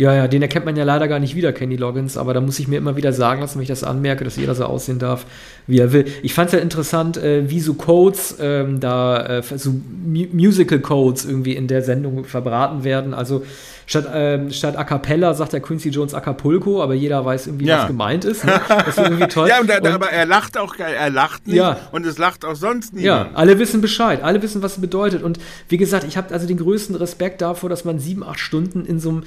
Ja, 0.00 0.14
ja, 0.14 0.28
den 0.28 0.40
erkennt 0.40 0.64
man 0.64 0.76
ja 0.76 0.84
leider 0.84 1.08
gar 1.08 1.18
nicht 1.18 1.34
wieder, 1.34 1.52
Kenny 1.52 1.76
Loggins, 1.76 2.16
aber 2.16 2.32
da 2.32 2.40
muss 2.40 2.58
ich 2.58 2.66
mir 2.66 2.78
immer 2.78 2.96
wieder 2.96 3.12
sagen 3.12 3.42
lassen, 3.42 3.56
wenn 3.56 3.64
ich 3.64 3.68
das 3.68 3.84
anmerke, 3.84 4.24
dass 4.24 4.36
jeder 4.36 4.54
so 4.54 4.64
aussehen 4.64 4.98
darf, 4.98 5.26
wie 5.70 5.78
er 5.78 5.92
will. 5.92 6.04
Ich 6.22 6.34
fand 6.34 6.48
es 6.48 6.52
ja 6.52 6.58
interessant, 6.58 7.16
äh, 7.16 7.48
wie 7.48 7.60
so 7.60 7.74
Codes, 7.74 8.36
ähm, 8.40 8.80
da, 8.80 9.38
äh, 9.38 9.42
so 9.42 9.72
Musical 10.04 10.80
Codes 10.80 11.24
irgendwie 11.24 11.54
in 11.54 11.68
der 11.68 11.82
Sendung 11.82 12.24
verbraten 12.24 12.84
werden. 12.84 13.14
Also 13.14 13.42
Statt, 13.90 14.06
ähm, 14.14 14.52
statt 14.52 14.76
A 14.76 14.84
Cappella 14.84 15.34
sagt 15.34 15.52
der 15.52 15.58
Quincy 15.58 15.88
Jones 15.88 16.14
Acapulco, 16.14 16.80
aber 16.80 16.94
jeder 16.94 17.24
weiß 17.24 17.48
irgendwie, 17.48 17.66
ja. 17.66 17.80
was 17.80 17.86
gemeint 17.88 18.24
ist. 18.24 18.44
Ne? 18.44 18.60
Das 18.68 18.86
ist 18.86 18.98
irgendwie 18.98 19.26
toll. 19.26 19.48
ja, 19.48 19.58
und, 19.60 19.68
und, 19.68 19.84
aber 19.84 20.12
er 20.12 20.26
lacht 20.26 20.56
auch, 20.56 20.76
er 20.78 21.10
lacht 21.10 21.48
nicht 21.48 21.56
ja. 21.56 21.76
und 21.90 22.06
es 22.06 22.16
lacht 22.16 22.44
auch 22.44 22.54
sonst 22.54 22.94
nicht. 22.94 23.02
Ja, 23.02 23.30
alle 23.34 23.58
wissen 23.58 23.80
Bescheid, 23.80 24.22
alle 24.22 24.42
wissen, 24.42 24.62
was 24.62 24.76
es 24.76 24.80
bedeutet. 24.80 25.24
Und 25.24 25.40
wie 25.68 25.76
gesagt, 25.76 26.04
ich 26.06 26.16
habe 26.16 26.32
also 26.32 26.46
den 26.46 26.58
größten 26.58 26.94
Respekt 26.94 27.42
davor, 27.42 27.68
dass 27.68 27.84
man 27.84 27.98
sieben, 27.98 28.22
acht 28.22 28.38
Stunden 28.38 28.84
in 28.84 29.00
so 29.00 29.08
einem, 29.08 29.22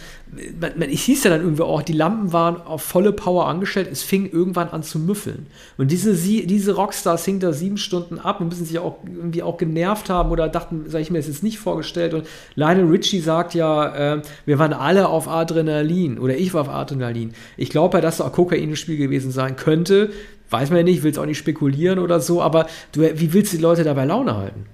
ich 0.89 1.03
hieß 1.03 1.25
ja 1.25 1.31
dann 1.31 1.41
irgendwie 1.41 1.63
auch, 1.63 1.81
die 1.81 1.91
Lampen 1.91 2.31
waren 2.31 2.61
auf 2.61 2.83
volle 2.83 3.11
Power 3.11 3.49
angestellt, 3.49 3.89
es 3.91 4.01
fing 4.01 4.31
irgendwann 4.31 4.69
an 4.69 4.81
zu 4.81 4.97
müffeln. 4.97 5.47
Und 5.77 5.91
diese, 5.91 6.15
diese 6.41 6.73
Rockstars 6.73 7.23
hingen 7.25 7.39
da 7.39 7.53
sieben 7.53 7.77
Stunden 7.77 8.19
ab 8.19 8.41
und 8.41 8.49
müssen 8.49 8.65
sich 8.65 8.79
auch 8.79 8.97
irgendwie 9.05 9.43
auch 9.43 9.57
genervt 9.57 10.09
haben 10.09 10.31
oder 10.31 10.49
dachten, 10.49 10.85
sag 10.87 11.01
ich 11.01 11.11
mir 11.11 11.19
das 11.19 11.27
jetzt 11.27 11.43
nicht 11.43 11.59
vorgestellt. 11.59 12.13
Und 12.13 12.27
Lionel 12.55 12.85
Richie 12.85 13.19
sagt 13.19 13.53
ja, 13.53 14.15
äh, 14.15 14.21
wir 14.45 14.59
waren 14.59 14.73
alle 14.73 15.07
auf 15.07 15.27
Adrenalin 15.27 16.17
oder 16.17 16.35
ich 16.35 16.53
war 16.53 16.61
auf 16.61 16.69
Adrenalin. 16.69 17.33
Ich 17.57 17.69
glaube 17.69 17.97
ja, 17.97 18.01
dass 18.01 18.17
da 18.17 18.25
auch 18.25 18.31
Kokain 18.31 18.63
im 18.63 18.75
Spiel 18.75 18.97
gewesen 18.97 19.31
sein 19.31 19.55
könnte. 19.55 20.11
Weiß 20.49 20.69
man 20.69 20.77
ja 20.79 20.83
nicht, 20.83 21.03
will 21.03 21.11
es 21.11 21.17
auch 21.17 21.25
nicht 21.25 21.37
spekulieren 21.37 21.99
oder 21.99 22.19
so, 22.19 22.41
aber 22.41 22.67
du, 22.91 23.01
wie 23.01 23.33
willst 23.33 23.53
du 23.53 23.57
die 23.57 23.63
Leute 23.63 23.83
dabei 23.83 24.05
Laune 24.05 24.35
halten? 24.35 24.65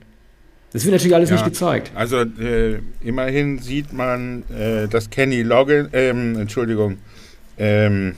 Das 0.71 0.83
wird 0.85 0.93
natürlich 0.93 1.15
alles 1.15 1.29
ja, 1.29 1.35
nicht 1.35 1.45
gezeigt. 1.45 1.91
Also 1.95 2.17
äh, 2.17 2.79
immerhin 3.01 3.59
sieht 3.59 3.91
man, 3.91 4.43
äh, 4.49 4.87
dass 4.87 5.09
Kenny 5.09 5.41
Loggins, 5.41 5.89
ähm, 5.93 6.37
Entschuldigung, 6.37 6.97
ähm, 7.57 8.13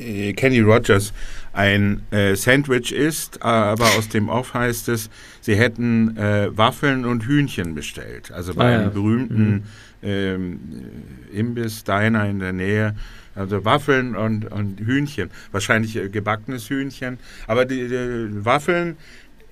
äh, 0.00 0.32
Kenny 0.32 0.60
Rogers 0.60 1.12
ein 1.52 2.02
äh, 2.10 2.36
Sandwich 2.36 2.92
isst, 2.92 3.42
aber 3.42 3.84
aus 3.98 4.08
dem 4.08 4.28
Off 4.28 4.54
heißt 4.54 4.88
es, 4.88 5.10
sie 5.40 5.56
hätten 5.56 6.16
äh, 6.16 6.56
Waffeln 6.56 7.04
und 7.04 7.24
Hühnchen 7.24 7.74
bestellt. 7.74 8.30
Also 8.30 8.54
bei 8.54 8.64
ah, 8.64 8.74
einem 8.74 8.84
ja. 8.84 8.90
berühmten 8.90 9.50
mhm 9.50 9.62
ähm, 10.02 10.60
Imbiss, 11.32 11.84
Diner 11.84 12.28
in 12.28 12.38
der 12.38 12.52
Nähe. 12.52 12.94
Also 13.34 13.64
Waffeln 13.64 14.16
und, 14.16 14.50
und 14.50 14.80
Hühnchen. 14.80 15.30
Wahrscheinlich 15.52 15.96
äh, 15.96 16.08
gebackenes 16.08 16.68
Hühnchen. 16.68 17.18
Aber 17.46 17.64
die, 17.64 17.88
die 17.88 18.44
Waffeln, 18.44 18.96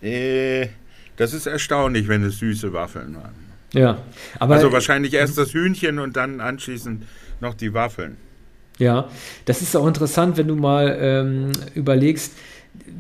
äh, 0.02 0.68
das 1.16 1.32
ist 1.32 1.46
erstaunlich, 1.46 2.08
wenn 2.08 2.22
es 2.24 2.38
süße 2.38 2.72
Waffeln 2.72 3.14
waren. 3.16 3.48
Ja, 3.72 3.98
aber. 4.38 4.54
Also 4.54 4.72
wahrscheinlich 4.72 5.14
erst 5.14 5.37
das 5.37 5.52
Hühnchen 5.52 5.98
und 5.98 6.16
dann 6.16 6.40
anschließend 6.40 7.04
noch 7.40 7.54
die 7.54 7.74
Waffeln. 7.74 8.16
Ja, 8.78 9.08
das 9.44 9.60
ist 9.60 9.76
auch 9.76 9.86
interessant, 9.86 10.36
wenn 10.36 10.48
du 10.48 10.54
mal 10.54 10.96
ähm, 11.00 11.52
überlegst, 11.74 12.32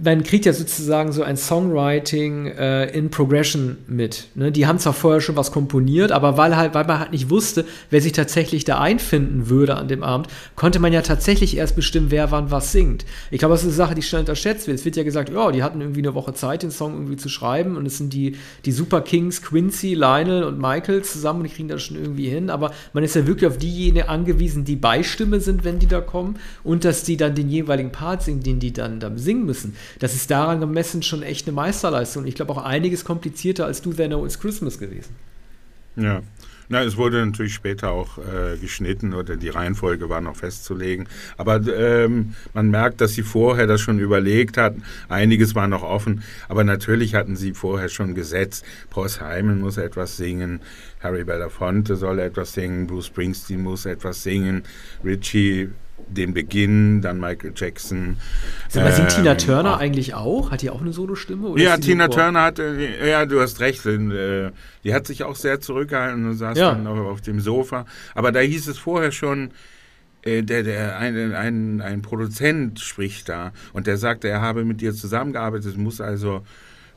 man 0.02 0.22
kriegt 0.22 0.44
ja 0.44 0.52
sozusagen 0.52 1.12
so 1.12 1.22
ein 1.22 1.36
Songwriting 1.36 2.46
äh, 2.46 2.86
in 2.90 3.10
Progression 3.10 3.78
mit. 3.86 4.28
Ne? 4.34 4.52
Die 4.52 4.66
haben 4.66 4.78
zwar 4.78 4.92
vorher 4.92 5.20
schon 5.20 5.36
was 5.36 5.50
komponiert, 5.50 6.12
aber 6.12 6.36
weil, 6.36 6.56
halt, 6.56 6.74
weil 6.74 6.86
man 6.86 7.00
halt 7.00 7.12
nicht 7.12 7.30
wusste, 7.30 7.64
wer 7.90 8.00
sich 8.00 8.12
tatsächlich 8.12 8.64
da 8.64 8.80
einfinden 8.80 9.48
würde 9.48 9.76
an 9.76 9.88
dem 9.88 10.02
Abend, 10.02 10.28
konnte 10.56 10.78
man 10.78 10.92
ja 10.92 11.02
tatsächlich 11.02 11.56
erst 11.56 11.76
bestimmen, 11.76 12.10
wer 12.10 12.30
wann 12.30 12.50
was 12.50 12.72
singt. 12.72 13.04
Ich 13.30 13.38
glaube, 13.38 13.54
das 13.54 13.62
ist 13.62 13.68
eine 13.68 13.74
Sache, 13.74 13.94
die 13.94 14.02
schnell 14.02 14.20
unterschätzt 14.20 14.66
wird. 14.66 14.78
Es 14.78 14.84
wird 14.84 14.96
ja 14.96 15.02
gesagt, 15.02 15.30
ja, 15.30 15.50
die 15.50 15.62
hatten 15.62 15.80
irgendwie 15.80 16.00
eine 16.00 16.14
Woche 16.14 16.34
Zeit, 16.34 16.62
den 16.62 16.70
Song 16.70 16.94
irgendwie 16.94 17.16
zu 17.16 17.28
schreiben 17.28 17.76
und 17.76 17.86
es 17.86 17.98
sind 17.98 18.12
die, 18.12 18.36
die 18.64 18.72
Super 18.72 19.00
Kings, 19.00 19.42
Quincy, 19.42 19.94
Lionel 19.94 20.44
und 20.44 20.58
Michael 20.58 21.02
zusammen 21.02 21.40
und 21.40 21.48
die 21.48 21.54
kriegen 21.54 21.68
das 21.68 21.82
schon 21.82 21.96
irgendwie 21.96 22.28
hin, 22.28 22.50
aber 22.50 22.72
man 22.92 23.02
ist 23.02 23.16
ja 23.16 23.26
wirklich 23.26 23.48
auf 23.48 23.58
diejenigen 23.58 24.08
angewiesen, 24.08 24.64
die 24.64 24.76
Beistimme 24.76 25.40
sind, 25.40 25.64
wenn 25.64 25.78
die 25.78 25.86
da 25.86 26.00
kommen 26.00 26.36
und 26.62 26.84
dass 26.84 27.02
die 27.02 27.16
dann 27.16 27.34
den 27.34 27.48
jeweiligen 27.48 27.90
Part 27.90 28.22
singen, 28.22 28.42
den 28.42 28.60
die 28.60 28.72
dann, 28.72 29.00
dann 29.00 29.18
singen 29.18 29.44
müssen 29.44 29.67
das 29.98 30.14
ist 30.14 30.30
daran 30.30 30.60
gemessen 30.60 31.02
schon 31.02 31.22
echt 31.22 31.46
eine 31.46 31.54
Meisterleistung. 31.54 32.26
Ich 32.26 32.34
glaube 32.34 32.52
auch 32.52 32.64
einiges 32.64 33.04
komplizierter 33.04 33.66
als 33.66 33.82
Do 33.82 33.92
They 33.92 34.08
Know 34.08 34.24
It's 34.24 34.38
Christmas 34.38 34.78
gewesen. 34.78 35.14
Ja. 35.96 36.22
Na, 36.70 36.82
es 36.82 36.98
wurde 36.98 37.24
natürlich 37.24 37.54
später 37.54 37.90
auch 37.90 38.18
äh, 38.18 38.58
geschnitten 38.58 39.14
oder 39.14 39.36
die 39.36 39.48
Reihenfolge 39.48 40.10
war 40.10 40.20
noch 40.20 40.36
festzulegen. 40.36 41.08
Aber 41.38 41.66
ähm, 41.66 42.34
man 42.52 42.70
merkt, 42.70 43.00
dass 43.00 43.14
sie 43.14 43.22
vorher 43.22 43.66
das 43.66 43.80
schon 43.80 43.98
überlegt 43.98 44.58
hatten. 44.58 44.82
Einiges 45.08 45.54
war 45.54 45.66
noch 45.66 45.82
offen. 45.82 46.22
Aber 46.46 46.64
natürlich 46.64 47.14
hatten 47.14 47.36
sie 47.36 47.54
vorher 47.54 47.88
schon 47.88 48.14
gesetzt. 48.14 48.66
Paul 48.90 49.08
Simon 49.08 49.60
muss 49.60 49.78
etwas 49.78 50.18
singen. 50.18 50.60
Harry 51.00 51.24
Belafonte 51.24 51.96
soll 51.96 52.18
etwas 52.18 52.52
singen. 52.52 52.86
Bruce 52.86 53.06
Springsteen 53.06 53.62
muss 53.62 53.86
etwas 53.86 54.22
singen. 54.22 54.64
Richie 55.02 55.70
den 56.06 56.34
Beginn, 56.34 57.02
dann 57.02 57.20
Michael 57.20 57.52
Jackson. 57.54 58.16
Sag 58.68 58.84
mal, 58.84 58.98
ähm, 58.98 59.08
Tina 59.08 59.34
Turner 59.34 59.74
auch. 59.74 59.80
eigentlich 59.80 60.14
auch? 60.14 60.50
Hat 60.50 60.62
die 60.62 60.70
auch 60.70 60.80
eine 60.80 60.92
Solostimme? 60.92 61.60
Ja, 61.60 61.76
Tina 61.76 62.08
Turner 62.08 62.42
hat, 62.42 62.58
äh, 62.58 63.08
ja, 63.08 63.26
du 63.26 63.40
hast 63.40 63.60
recht, 63.60 63.84
äh, 63.86 64.50
die 64.84 64.94
hat 64.94 65.06
sich 65.06 65.24
auch 65.24 65.36
sehr 65.36 65.60
zurückgehalten 65.60 66.26
und 66.26 66.36
saß 66.36 66.58
ja. 66.58 66.72
dann 66.72 66.86
auf 66.86 67.20
dem 67.20 67.40
Sofa. 67.40 67.84
Aber 68.14 68.32
da 68.32 68.40
hieß 68.40 68.68
es 68.68 68.78
vorher 68.78 69.12
schon, 69.12 69.50
äh, 70.22 70.42
der, 70.42 70.62
der, 70.62 70.98
ein, 70.98 71.34
ein, 71.34 71.80
ein 71.80 72.02
Produzent 72.02 72.80
spricht 72.80 73.28
da 73.28 73.52
und 73.72 73.86
der 73.86 73.96
sagte, 73.96 74.28
er 74.28 74.40
habe 74.40 74.64
mit 74.64 74.80
dir 74.80 74.94
zusammengearbeitet, 74.94 75.72
es 75.72 75.76
muss 75.76 76.00
also 76.00 76.42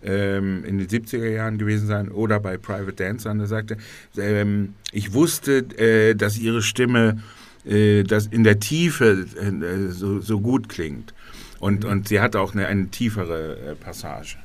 ähm, 0.03 0.63
in 0.65 0.77
den 0.77 0.87
70er 0.87 1.29
Jahren 1.29 1.57
gewesen 1.57 1.87
sein 1.87 2.09
oder 2.09 2.39
bei 2.39 2.57
Private 2.57 2.93
Dancer. 2.93 3.31
Und 3.31 3.39
er 3.39 3.47
sagte, 3.47 3.77
ähm, 4.17 4.73
ich 4.91 5.13
wusste, 5.13 5.57
äh, 5.77 6.15
dass 6.15 6.37
ihre 6.37 6.61
Stimme 6.61 7.21
äh, 7.65 8.03
das 8.03 8.27
in 8.27 8.43
der 8.43 8.59
Tiefe 8.59 9.25
äh, 9.35 9.91
so, 9.91 10.19
so, 10.19 10.39
gut 10.39 10.69
klingt. 10.69 11.13
Und, 11.59 11.85
und 11.85 12.07
sie 12.07 12.19
hat 12.19 12.35
auch 12.35 12.53
eine, 12.53 12.67
eine 12.67 12.87
tiefere 12.87 13.57
äh, 13.57 13.75
Passage. 13.75 14.37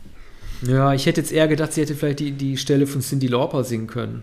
Ja, 0.62 0.92
ich 0.94 1.07
hätte 1.07 1.20
jetzt 1.20 1.33
eher 1.33 1.48
gedacht, 1.48 1.72
sie 1.72 1.83
hätte 1.83 1.94
vielleicht 1.94 2.20
die, 2.20 2.33
die 2.33 2.57
Stelle 2.57 2.87
von 2.87 3.00
Cindy 3.00 3.26
Lauper 3.26 3.64
singen 3.64 3.87
können. 3.87 4.22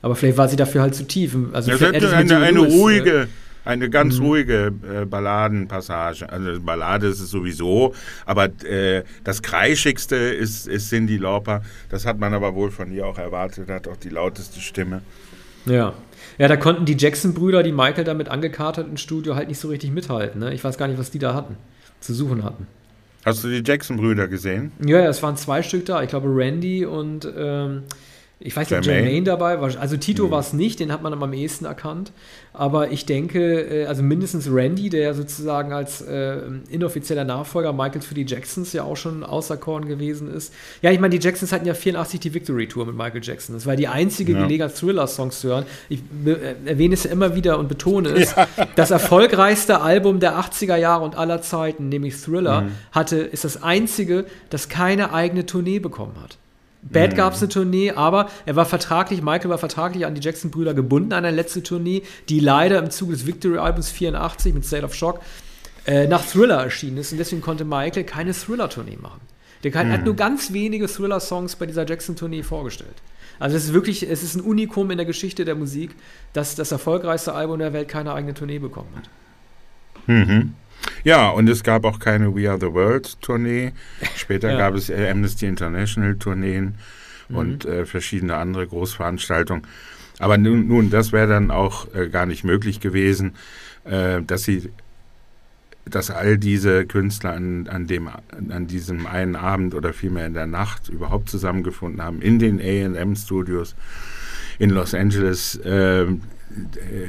Aber 0.00 0.16
vielleicht 0.16 0.38
war 0.38 0.48
sie 0.48 0.56
dafür 0.56 0.82
halt 0.82 0.94
zu 0.94 1.06
tief. 1.06 1.36
Also 1.52 1.70
das 1.70 1.80
hätte 1.80 2.14
eine, 2.14 2.36
eine 2.38 2.60
Lewis, 2.60 2.74
ruhige, 2.74 3.28
eine 3.64 3.88
ganz 3.88 4.18
mhm. 4.18 4.26
ruhige 4.26 4.72
äh, 4.92 5.04
Balladenpassage. 5.04 6.28
Also 6.28 6.60
Ballade 6.60 7.06
ist 7.06 7.20
es 7.20 7.30
sowieso, 7.30 7.94
aber 8.26 8.46
äh, 8.64 9.04
das 9.22 9.42
Kreischigste 9.42 10.16
ist, 10.16 10.66
ist 10.66 10.88
Cindy 10.88 11.18
Lauper. 11.18 11.62
Das 11.88 12.04
hat 12.04 12.18
man 12.18 12.34
aber 12.34 12.54
wohl 12.54 12.72
von 12.72 12.92
ihr 12.92 13.06
auch 13.06 13.18
erwartet, 13.18 13.68
hat 13.68 13.86
auch 13.86 13.96
die 13.96 14.08
lauteste 14.08 14.60
Stimme. 14.60 15.02
Ja. 15.66 15.94
Ja, 16.38 16.48
da 16.48 16.56
konnten 16.56 16.84
die 16.84 16.96
Jackson-Brüder, 16.96 17.62
die 17.62 17.72
Michael 17.72 18.04
damit 18.04 18.28
angekartet 18.28 18.86
im 18.88 18.96
Studio, 18.96 19.34
halt 19.34 19.48
nicht 19.48 19.58
so 19.58 19.68
richtig 19.68 19.90
mithalten. 19.90 20.40
Ne? 20.40 20.54
Ich 20.54 20.64
weiß 20.64 20.78
gar 20.78 20.88
nicht, 20.88 20.98
was 20.98 21.10
die 21.10 21.18
da 21.18 21.34
hatten, 21.34 21.56
zu 22.00 22.14
suchen 22.14 22.44
hatten. 22.44 22.66
Hast 23.24 23.44
du 23.44 23.48
die 23.48 23.62
Jackson-Brüder 23.64 24.26
gesehen? 24.26 24.72
Ja, 24.84 24.98
ja, 24.98 25.08
es 25.08 25.22
waren 25.22 25.36
zwei 25.36 25.62
Stück 25.62 25.86
da. 25.86 26.02
Ich 26.02 26.08
glaube, 26.08 26.28
Randy 26.28 26.84
und 26.84 27.28
ähm, 27.36 27.84
ich 28.44 28.56
weiß 28.56 28.70
nicht, 28.70 28.86
Jermaine 28.86 29.24
dabei 29.24 29.60
war. 29.60 29.70
Also 29.78 29.96
Tito 29.96 30.26
mhm. 30.26 30.30
war 30.30 30.40
es 30.40 30.52
nicht, 30.52 30.80
den 30.80 30.92
hat 30.92 31.02
man 31.02 31.12
am 31.12 31.32
ehesten 31.32 31.64
erkannt. 31.64 32.12
Aber 32.52 32.90
ich 32.90 33.06
denke, 33.06 33.60
äh, 33.60 33.86
also 33.86 34.02
mindestens 34.02 34.48
Randy, 34.50 34.90
der 34.90 35.14
sozusagen 35.14 35.72
als 35.72 36.02
äh, 36.02 36.38
inoffizieller 36.68 37.24
Nachfolger 37.24 37.72
Michaels 37.72 38.04
für 38.04 38.14
die 38.14 38.26
Jacksons 38.26 38.72
ja 38.72 38.84
auch 38.84 38.96
schon 38.96 39.24
auserkoren 39.24 39.86
gewesen 39.86 40.32
ist. 40.32 40.52
Ja, 40.82 40.90
ich 40.90 41.00
meine, 41.00 41.16
die 41.16 41.24
Jacksons 41.24 41.52
hatten 41.52 41.66
ja 41.66 41.74
84 41.74 42.20
die 42.20 42.34
Victory 42.34 42.66
Tour 42.66 42.86
mit 42.86 42.96
Michael 42.96 43.22
Jackson. 43.22 43.54
Das 43.54 43.66
war 43.66 43.76
die 43.76 43.88
einzige 43.88 44.32
ja. 44.32 44.42
Gelegenheit, 44.42 44.76
Thriller-Songs 44.76 45.40
zu 45.40 45.48
hören. 45.48 45.64
Ich 45.88 46.00
äh, 46.26 46.68
erwähne 46.68 46.94
es 46.94 47.04
ja 47.04 47.10
immer 47.10 47.34
wieder 47.36 47.58
und 47.58 47.68
betone 47.68 48.10
es. 48.10 48.34
Ja. 48.34 48.48
Das 48.74 48.90
erfolgreichste 48.90 49.80
Album 49.80 50.20
der 50.20 50.38
80er 50.38 50.76
Jahre 50.76 51.04
und 51.04 51.16
aller 51.16 51.42
Zeiten, 51.42 51.88
nämlich 51.88 52.16
Thriller, 52.16 52.62
mhm. 52.62 52.72
hatte, 52.90 53.18
ist 53.18 53.44
das 53.44 53.62
einzige, 53.62 54.26
das 54.50 54.68
keine 54.68 55.12
eigene 55.12 55.46
Tournee 55.46 55.78
bekommen 55.78 56.16
hat. 56.22 56.38
Bad 56.82 57.12
mhm. 57.12 57.16
gab 57.16 57.34
es 57.34 57.40
eine 57.40 57.48
Tournee, 57.48 57.92
aber 57.92 58.28
er 58.44 58.56
war 58.56 58.66
vertraglich, 58.66 59.22
Michael 59.22 59.50
war 59.50 59.58
vertraglich 59.58 60.04
an 60.04 60.14
die 60.14 60.20
Jackson-Brüder 60.20 60.74
gebunden 60.74 61.12
an 61.12 61.24
eine 61.24 61.36
letzte 61.36 61.62
Tournee, 61.62 62.02
die 62.28 62.40
leider 62.40 62.78
im 62.78 62.90
Zuge 62.90 63.12
des 63.12 63.26
Victory-Albums 63.26 63.90
84 63.90 64.52
mit 64.52 64.64
State 64.64 64.84
of 64.84 64.94
Shock 64.94 65.20
äh, 65.86 66.06
nach 66.08 66.24
Thriller 66.24 66.62
erschienen 66.62 66.98
ist 66.98 67.12
und 67.12 67.18
deswegen 67.18 67.40
konnte 67.40 67.64
Michael 67.64 68.04
keine 68.04 68.32
Thriller-Tournee 68.32 68.98
machen. 69.00 69.20
Der 69.62 69.70
kann, 69.70 69.88
mhm. 69.88 69.92
hat 69.92 70.04
nur 70.04 70.16
ganz 70.16 70.52
wenige 70.52 70.86
Thriller-Songs 70.86 71.56
bei 71.56 71.66
dieser 71.66 71.86
Jackson-Tournee 71.86 72.42
vorgestellt. 72.42 72.96
Also 73.38 73.56
es 73.56 73.64
ist 73.64 73.72
wirklich, 73.72 74.08
es 74.08 74.22
ist 74.22 74.34
ein 74.34 74.40
Unikum 74.40 74.90
in 74.90 74.98
der 74.98 75.06
Geschichte 75.06 75.44
der 75.44 75.54
Musik, 75.54 75.94
dass 76.32 76.54
das 76.54 76.72
erfolgreichste 76.72 77.32
Album 77.32 77.58
der 77.58 77.72
Welt 77.72 77.88
keine 77.88 78.12
eigene 78.12 78.34
Tournee 78.34 78.58
bekommen 78.58 78.90
hat. 78.96 79.08
Mhm. 80.06 80.54
Ja, 81.04 81.30
und 81.30 81.48
es 81.48 81.62
gab 81.62 81.84
auch 81.84 81.98
keine 81.98 82.34
We 82.34 82.48
Are 82.48 82.58
the 82.60 82.72
World 82.72 83.20
Tournee. 83.20 83.72
Später 84.16 84.52
ja. 84.52 84.58
gab 84.58 84.74
es 84.74 84.90
äh, 84.90 85.08
Amnesty 85.10 85.46
International 85.46 86.16
Tourneen 86.16 86.74
mhm. 87.28 87.36
und 87.36 87.64
äh, 87.64 87.86
verschiedene 87.86 88.36
andere 88.36 88.66
Großveranstaltungen. 88.66 89.66
Aber 90.18 90.38
nun, 90.38 90.68
nun 90.68 90.90
das 90.90 91.12
wäre 91.12 91.26
dann 91.26 91.50
auch 91.50 91.92
äh, 91.94 92.08
gar 92.08 92.26
nicht 92.26 92.44
möglich 92.44 92.80
gewesen, 92.80 93.34
äh, 93.84 94.22
dass 94.22 94.44
sie 94.44 94.70
dass 95.84 96.10
all 96.10 96.38
diese 96.38 96.86
Künstler 96.86 97.32
an, 97.32 97.66
an, 97.66 97.88
dem, 97.88 98.08
an 98.08 98.68
diesem 98.68 99.06
einen 99.06 99.34
Abend 99.34 99.74
oder 99.74 99.92
vielmehr 99.92 100.26
in 100.26 100.34
der 100.34 100.46
Nacht 100.46 100.88
überhaupt 100.88 101.28
zusammengefunden 101.28 102.00
haben 102.00 102.22
in 102.22 102.38
den 102.38 102.60
AM-Studios 102.60 103.74
in 104.60 104.70
Los 104.70 104.94
Angeles. 104.94 105.56
Äh, 105.56 106.06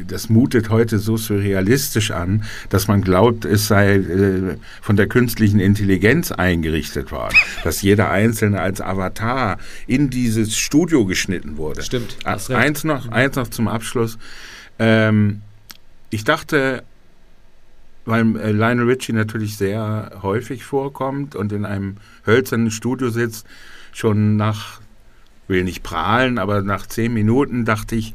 das 0.07 0.29
mutet 0.29 0.69
heute 0.69 0.99
so 0.99 1.17
surrealistisch 1.17 2.11
an, 2.11 2.43
dass 2.69 2.87
man 2.87 3.01
glaubt, 3.01 3.45
es 3.45 3.67
sei 3.67 3.95
äh, 3.95 4.57
von 4.81 4.95
der 4.95 5.07
künstlichen 5.07 5.59
Intelligenz 5.59 6.31
eingerichtet 6.31 7.11
worden, 7.11 7.35
dass 7.63 7.81
jeder 7.81 8.09
Einzelne 8.09 8.61
als 8.61 8.81
Avatar 8.81 9.57
in 9.87 10.09
dieses 10.09 10.57
Studio 10.57 11.05
geschnitten 11.05 11.57
wurde. 11.57 11.83
Stimmt. 11.83 12.17
Eins 12.23 12.83
noch, 12.83 13.07
mhm. 13.07 13.13
eins 13.13 13.35
noch 13.35 13.47
zum 13.47 13.67
Abschluss. 13.67 14.17
Ähm, 14.79 15.41
ich 16.09 16.23
dachte, 16.23 16.83
weil 18.05 18.35
äh, 18.37 18.51
Lionel 18.51 18.85
Richie 18.85 19.13
natürlich 19.13 19.57
sehr 19.57 20.19
häufig 20.21 20.63
vorkommt 20.63 21.35
und 21.35 21.51
in 21.51 21.65
einem 21.65 21.97
hölzernen 22.25 22.71
Studio 22.71 23.09
sitzt, 23.09 23.45
schon 23.91 24.35
nach, 24.35 24.81
will 25.47 25.63
nicht 25.63 25.83
prahlen, 25.83 26.37
aber 26.37 26.61
nach 26.61 26.87
zehn 26.87 27.13
Minuten 27.13 27.65
dachte 27.65 27.95
ich, 27.95 28.13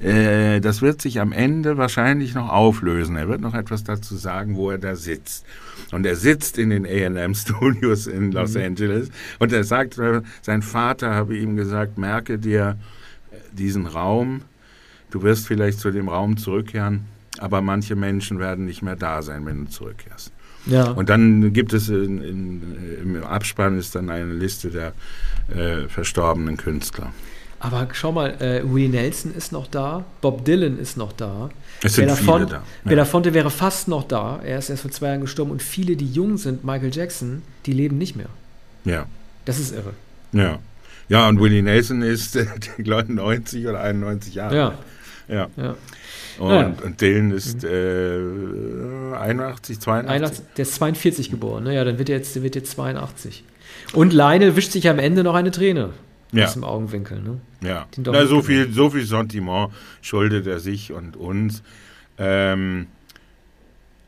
äh, 0.00 0.60
das 0.60 0.80
wird 0.80 1.02
sich 1.02 1.20
am 1.20 1.32
Ende 1.32 1.76
wahrscheinlich 1.76 2.34
noch 2.34 2.48
auflösen. 2.48 3.16
Er 3.16 3.28
wird 3.28 3.40
noch 3.40 3.54
etwas 3.54 3.84
dazu 3.84 4.16
sagen, 4.16 4.56
wo 4.56 4.70
er 4.70 4.78
da 4.78 4.96
sitzt. 4.96 5.44
Und 5.92 6.06
er 6.06 6.16
sitzt 6.16 6.58
in 6.58 6.70
den 6.70 6.86
AM 6.86 7.34
Studios 7.34 8.06
in 8.06 8.32
Los 8.32 8.54
mhm. 8.54 8.62
Angeles 8.62 9.10
und 9.38 9.52
er 9.52 9.64
sagt, 9.64 9.98
äh, 9.98 10.22
sein 10.42 10.62
Vater 10.62 11.14
habe 11.14 11.36
ihm 11.36 11.56
gesagt, 11.56 11.98
merke 11.98 12.38
dir 12.38 12.78
diesen 13.52 13.86
Raum, 13.86 14.42
du 15.10 15.22
wirst 15.22 15.46
vielleicht 15.46 15.80
zu 15.80 15.90
dem 15.90 16.08
Raum 16.08 16.36
zurückkehren, 16.36 17.06
aber 17.38 17.60
manche 17.60 17.96
Menschen 17.96 18.38
werden 18.38 18.64
nicht 18.64 18.82
mehr 18.82 18.96
da 18.96 19.22
sein, 19.22 19.44
wenn 19.46 19.66
du 19.66 19.70
zurückkehrst. 19.70 20.32
Ja. 20.66 20.90
Und 20.90 21.08
dann 21.08 21.52
gibt 21.52 21.72
es 21.72 21.88
in, 21.88 22.22
in, 22.22 22.62
im 23.02 23.24
Abspann 23.24 23.78
ist 23.78 23.94
dann 23.94 24.10
eine 24.10 24.32
Liste 24.32 24.70
der 24.70 24.92
äh, 25.54 25.88
verstorbenen 25.88 26.56
Künstler. 26.56 27.12
Aber 27.62 27.88
schau 27.92 28.10
mal, 28.10 28.40
äh, 28.40 28.62
Willie 28.64 28.88
Nelson 28.88 29.34
ist 29.34 29.52
noch 29.52 29.66
da, 29.66 30.04
Bob 30.22 30.46
Dylan 30.46 30.78
ist 30.78 30.96
noch 30.96 31.12
da. 31.12 31.50
Es 31.82 31.94
sind 31.94 32.10
viele 32.12 32.46
da. 32.46 32.54
Ja. 32.56 32.62
Belafonte 32.84 33.34
wäre 33.34 33.50
fast 33.50 33.86
noch 33.86 34.04
da. 34.04 34.40
Er 34.42 34.58
ist 34.58 34.70
erst 34.70 34.82
vor 34.82 34.90
zwei 34.90 35.08
Jahren 35.08 35.20
gestorben 35.20 35.50
und 35.50 35.62
viele, 35.62 35.94
die 35.96 36.06
jung 36.06 36.38
sind, 36.38 36.64
Michael 36.64 36.90
Jackson, 36.92 37.42
die 37.66 37.72
leben 37.72 37.98
nicht 37.98 38.16
mehr. 38.16 38.30
Ja. 38.84 39.06
Das 39.44 39.58
ist 39.58 39.72
irre. 39.72 39.92
Ja. 40.32 40.58
Ja, 41.10 41.28
und 41.28 41.40
Willie 41.40 41.62
Nelson 41.62 42.02
ist, 42.02 42.36
äh, 42.36 42.46
glaube, 42.78 43.12
90 43.12 43.66
oder 43.66 43.80
91 43.80 44.34
Jahre. 44.34 44.56
Ja. 44.56 44.78
Ja. 45.30 45.48
ja. 45.56 45.76
Und, 46.38 46.50
ja. 46.50 46.74
und 46.84 47.00
Dylan 47.00 47.30
ist 47.32 47.64
äh, 47.64 48.18
81, 49.14 49.78
82? 49.78 50.10
81, 50.10 50.44
der 50.56 50.62
ist 50.62 50.74
42 50.74 51.30
geboren, 51.30 51.64
ne? 51.64 51.74
Ja, 51.74 51.84
dann 51.84 51.98
wird 51.98 52.08
er 52.08 52.16
jetzt, 52.16 52.42
wird 52.42 52.54
jetzt 52.54 52.72
82. 52.72 53.44
Und 53.92 54.12
Lionel 54.12 54.56
wischt 54.56 54.72
sich 54.72 54.88
am 54.88 54.98
Ende 54.98 55.22
noch 55.22 55.34
eine 55.34 55.50
Träne 55.50 55.90
ja. 56.32 56.46
aus 56.46 56.54
dem 56.54 56.64
Augenwinkel. 56.64 57.20
Ne? 57.20 57.40
Ja, 57.62 57.86
Na, 57.96 58.26
so, 58.26 58.42
viel, 58.42 58.72
so 58.72 58.90
viel 58.90 59.04
Sentiment 59.04 59.70
schuldet 60.00 60.46
er 60.46 60.60
sich 60.60 60.92
und 60.92 61.16
uns. 61.16 61.62
Ähm, 62.18 62.86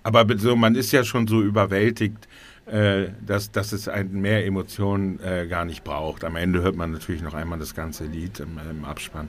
aber 0.03 0.27
so, 0.39 0.57
man 0.57 0.75
ist 0.75 0.93
ja 0.93 1.05
schon 1.05 1.27
so 1.27 1.43
überwältigt, 1.43 2.29
äh, 2.67 3.09
dass, 3.25 3.51
dass 3.51 3.73
es 3.73 3.89
ein, 3.89 4.13
mehr 4.13 4.47
Emotionen 4.47 5.21
äh, 5.21 5.47
gar 5.49 5.65
nicht 5.65 5.85
braucht. 5.85 6.25
Am 6.25 6.37
Ende 6.37 6.63
hört 6.63 6.77
man 6.77 6.93
natürlich 6.93 7.23
noch 7.23 7.35
einmal 7.35 7.59
das 7.59 7.75
ganze 7.75 8.05
Lied 8.05 8.41
im, 8.41 8.59
im 8.71 8.85
Abspann. 8.85 9.29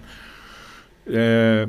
Äh, 1.07 1.67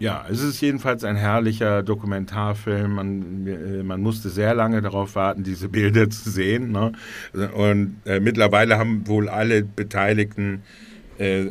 ja, 0.00 0.26
es 0.28 0.42
ist 0.42 0.60
jedenfalls 0.60 1.04
ein 1.04 1.16
herrlicher 1.16 1.82
Dokumentarfilm. 1.82 2.94
Man, 2.94 3.46
äh, 3.46 3.82
man 3.82 4.00
musste 4.00 4.28
sehr 4.28 4.54
lange 4.54 4.82
darauf 4.82 5.14
warten, 5.14 5.44
diese 5.44 5.68
Bilder 5.68 6.10
zu 6.10 6.30
sehen. 6.30 6.72
Ne? 6.72 6.92
Und 7.54 7.96
äh, 8.04 8.20
mittlerweile 8.20 8.78
haben 8.78 9.06
wohl 9.06 9.28
alle 9.28 9.62
Beteiligten, 9.62 10.62
äh, 11.18 11.46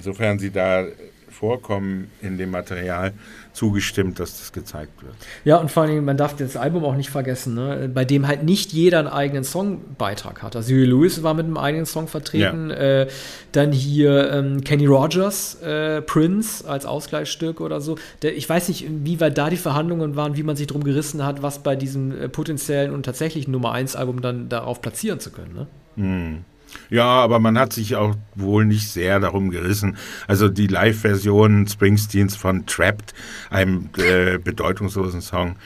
sofern 0.00 0.38
sie 0.38 0.50
da 0.50 0.86
vorkommen 1.34 2.10
in 2.22 2.38
dem 2.38 2.50
Material, 2.50 3.12
zugestimmt, 3.52 4.18
dass 4.18 4.38
das 4.38 4.52
gezeigt 4.52 5.02
wird. 5.02 5.14
Ja, 5.44 5.56
und 5.58 5.70
vor 5.70 5.84
allem, 5.84 6.04
man 6.04 6.16
darf 6.16 6.36
das 6.36 6.56
Album 6.56 6.84
auch 6.84 6.96
nicht 6.96 7.10
vergessen, 7.10 7.54
ne? 7.54 7.90
bei 7.92 8.04
dem 8.04 8.26
halt 8.26 8.42
nicht 8.42 8.72
jeder 8.72 8.98
einen 9.00 9.08
eigenen 9.08 9.44
Songbeitrag 9.44 10.42
hat. 10.42 10.56
Also 10.56 10.72
Huey 10.72 10.84
Lewis 10.84 11.22
war 11.22 11.34
mit 11.34 11.46
einem 11.46 11.56
eigenen 11.56 11.86
Song 11.86 12.08
vertreten, 12.08 12.70
ja. 12.70 12.76
äh, 12.76 13.08
dann 13.52 13.72
hier 13.72 14.32
ähm, 14.32 14.62
Kenny 14.62 14.86
Rogers, 14.86 15.60
äh, 15.62 16.02
Prince 16.02 16.68
als 16.68 16.86
Ausgleichsstück 16.86 17.60
oder 17.60 17.80
so. 17.80 17.96
Der, 18.22 18.36
ich 18.36 18.48
weiß 18.48 18.68
nicht, 18.68 18.86
wie 18.88 19.20
weit 19.20 19.36
da 19.38 19.50
die 19.50 19.56
Verhandlungen 19.56 20.16
waren, 20.16 20.36
wie 20.36 20.42
man 20.42 20.56
sich 20.56 20.66
drum 20.66 20.82
gerissen 20.84 21.24
hat, 21.24 21.42
was 21.42 21.62
bei 21.62 21.76
diesem 21.76 22.12
äh, 22.12 22.28
potenziellen 22.28 22.92
und 22.92 23.04
tatsächlichen 23.04 23.52
Nummer 23.52 23.72
1 23.72 23.96
Album 23.96 24.20
dann 24.20 24.48
darauf 24.48 24.80
platzieren 24.80 25.20
zu 25.20 25.30
können. 25.30 25.54
Ne? 25.54 25.66
Hm. 25.96 26.44
Ja, 26.90 27.06
aber 27.06 27.38
man 27.38 27.58
hat 27.58 27.72
sich 27.72 27.96
auch 27.96 28.14
wohl 28.34 28.64
nicht 28.64 28.90
sehr 28.90 29.20
darum 29.20 29.50
gerissen. 29.50 29.96
Also 30.26 30.48
die 30.48 30.66
Live-Version 30.66 31.66
Springsteens 31.66 32.36
von 32.36 32.66
Trapped, 32.66 33.14
einem 33.50 33.90
äh, 33.96 34.38
bedeutungslosen 34.38 35.20
Song, 35.20 35.56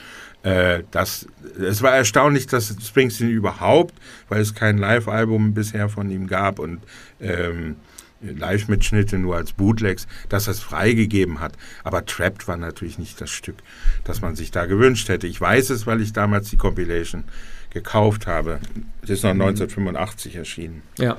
Äh, 0.42 0.84
das, 0.92 1.26
es 1.60 1.82
war 1.82 1.94
erstaunlich, 1.96 2.46
dass 2.46 2.74
Springsteen 2.80 3.30
überhaupt, 3.30 3.94
weil 4.28 4.40
es 4.40 4.54
kein 4.54 4.78
Live-Album 4.78 5.52
bisher 5.52 5.88
von 5.88 6.10
ihm 6.10 6.28
gab 6.28 6.60
und 6.60 6.80
ähm, 7.20 7.76
Live-Mitschnitte 8.20 9.18
nur 9.18 9.36
als 9.36 9.52
Bootlegs, 9.52 10.06
dass 10.28 10.46
er 10.46 10.52
es 10.52 10.60
freigegeben 10.60 11.40
hat. 11.40 11.52
Aber 11.84 12.04
Trapped 12.06 12.46
war 12.48 12.56
natürlich 12.56 12.98
nicht 12.98 13.20
das 13.20 13.30
Stück, 13.30 13.56
das 14.04 14.20
man 14.20 14.36
sich 14.36 14.50
da 14.50 14.66
gewünscht 14.66 15.08
hätte. 15.08 15.26
Ich 15.26 15.40
weiß 15.40 15.70
es, 15.70 15.86
weil 15.86 16.00
ich 16.00 16.12
damals 16.12 16.50
die 16.50 16.56
Compilation 16.56 17.24
gekauft 17.70 18.26
habe. 18.26 18.58
Das 19.02 19.10
ist 19.10 19.22
noch 19.22 19.30
1985 19.30 20.34
mhm. 20.34 20.38
erschienen. 20.38 20.82
Ja, 20.98 21.16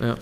ja. 0.00 0.16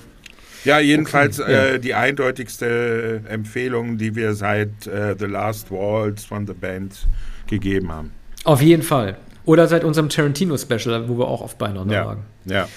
Ja, 0.64 0.78
jedenfalls 0.78 1.40
okay, 1.40 1.52
ja. 1.52 1.64
Äh, 1.64 1.80
die 1.80 1.94
eindeutigste 1.94 3.22
Empfehlung, 3.28 3.96
die 3.96 4.14
wir 4.14 4.34
seit 4.34 4.86
äh, 4.86 5.16
The 5.18 5.24
Last 5.24 5.70
Waltz 5.70 6.24
von 6.24 6.46
The 6.46 6.52
Band 6.52 7.06
gegeben 7.46 7.90
haben. 7.90 8.12
Auf 8.44 8.60
jeden 8.60 8.82
Fall. 8.82 9.16
Oder 9.46 9.68
seit 9.68 9.84
unserem 9.84 10.08
Tarantino-Special, 10.08 11.08
wo 11.08 11.18
wir 11.18 11.28
auch 11.28 11.40
auf 11.40 11.56
Beine 11.56 11.84
ja. 11.88 12.04
lagen. 12.04 12.24
Ja. 12.44 12.68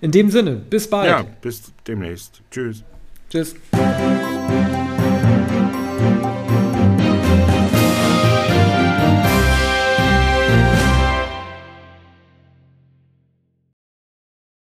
In 0.00 0.10
dem 0.12 0.30
Sinne, 0.30 0.52
bis 0.52 0.88
bald. 0.88 1.08
Ja, 1.08 1.24
bis 1.40 1.72
demnächst. 1.86 2.42
Tschüss. 2.50 2.84
Tschüss. 3.30 3.56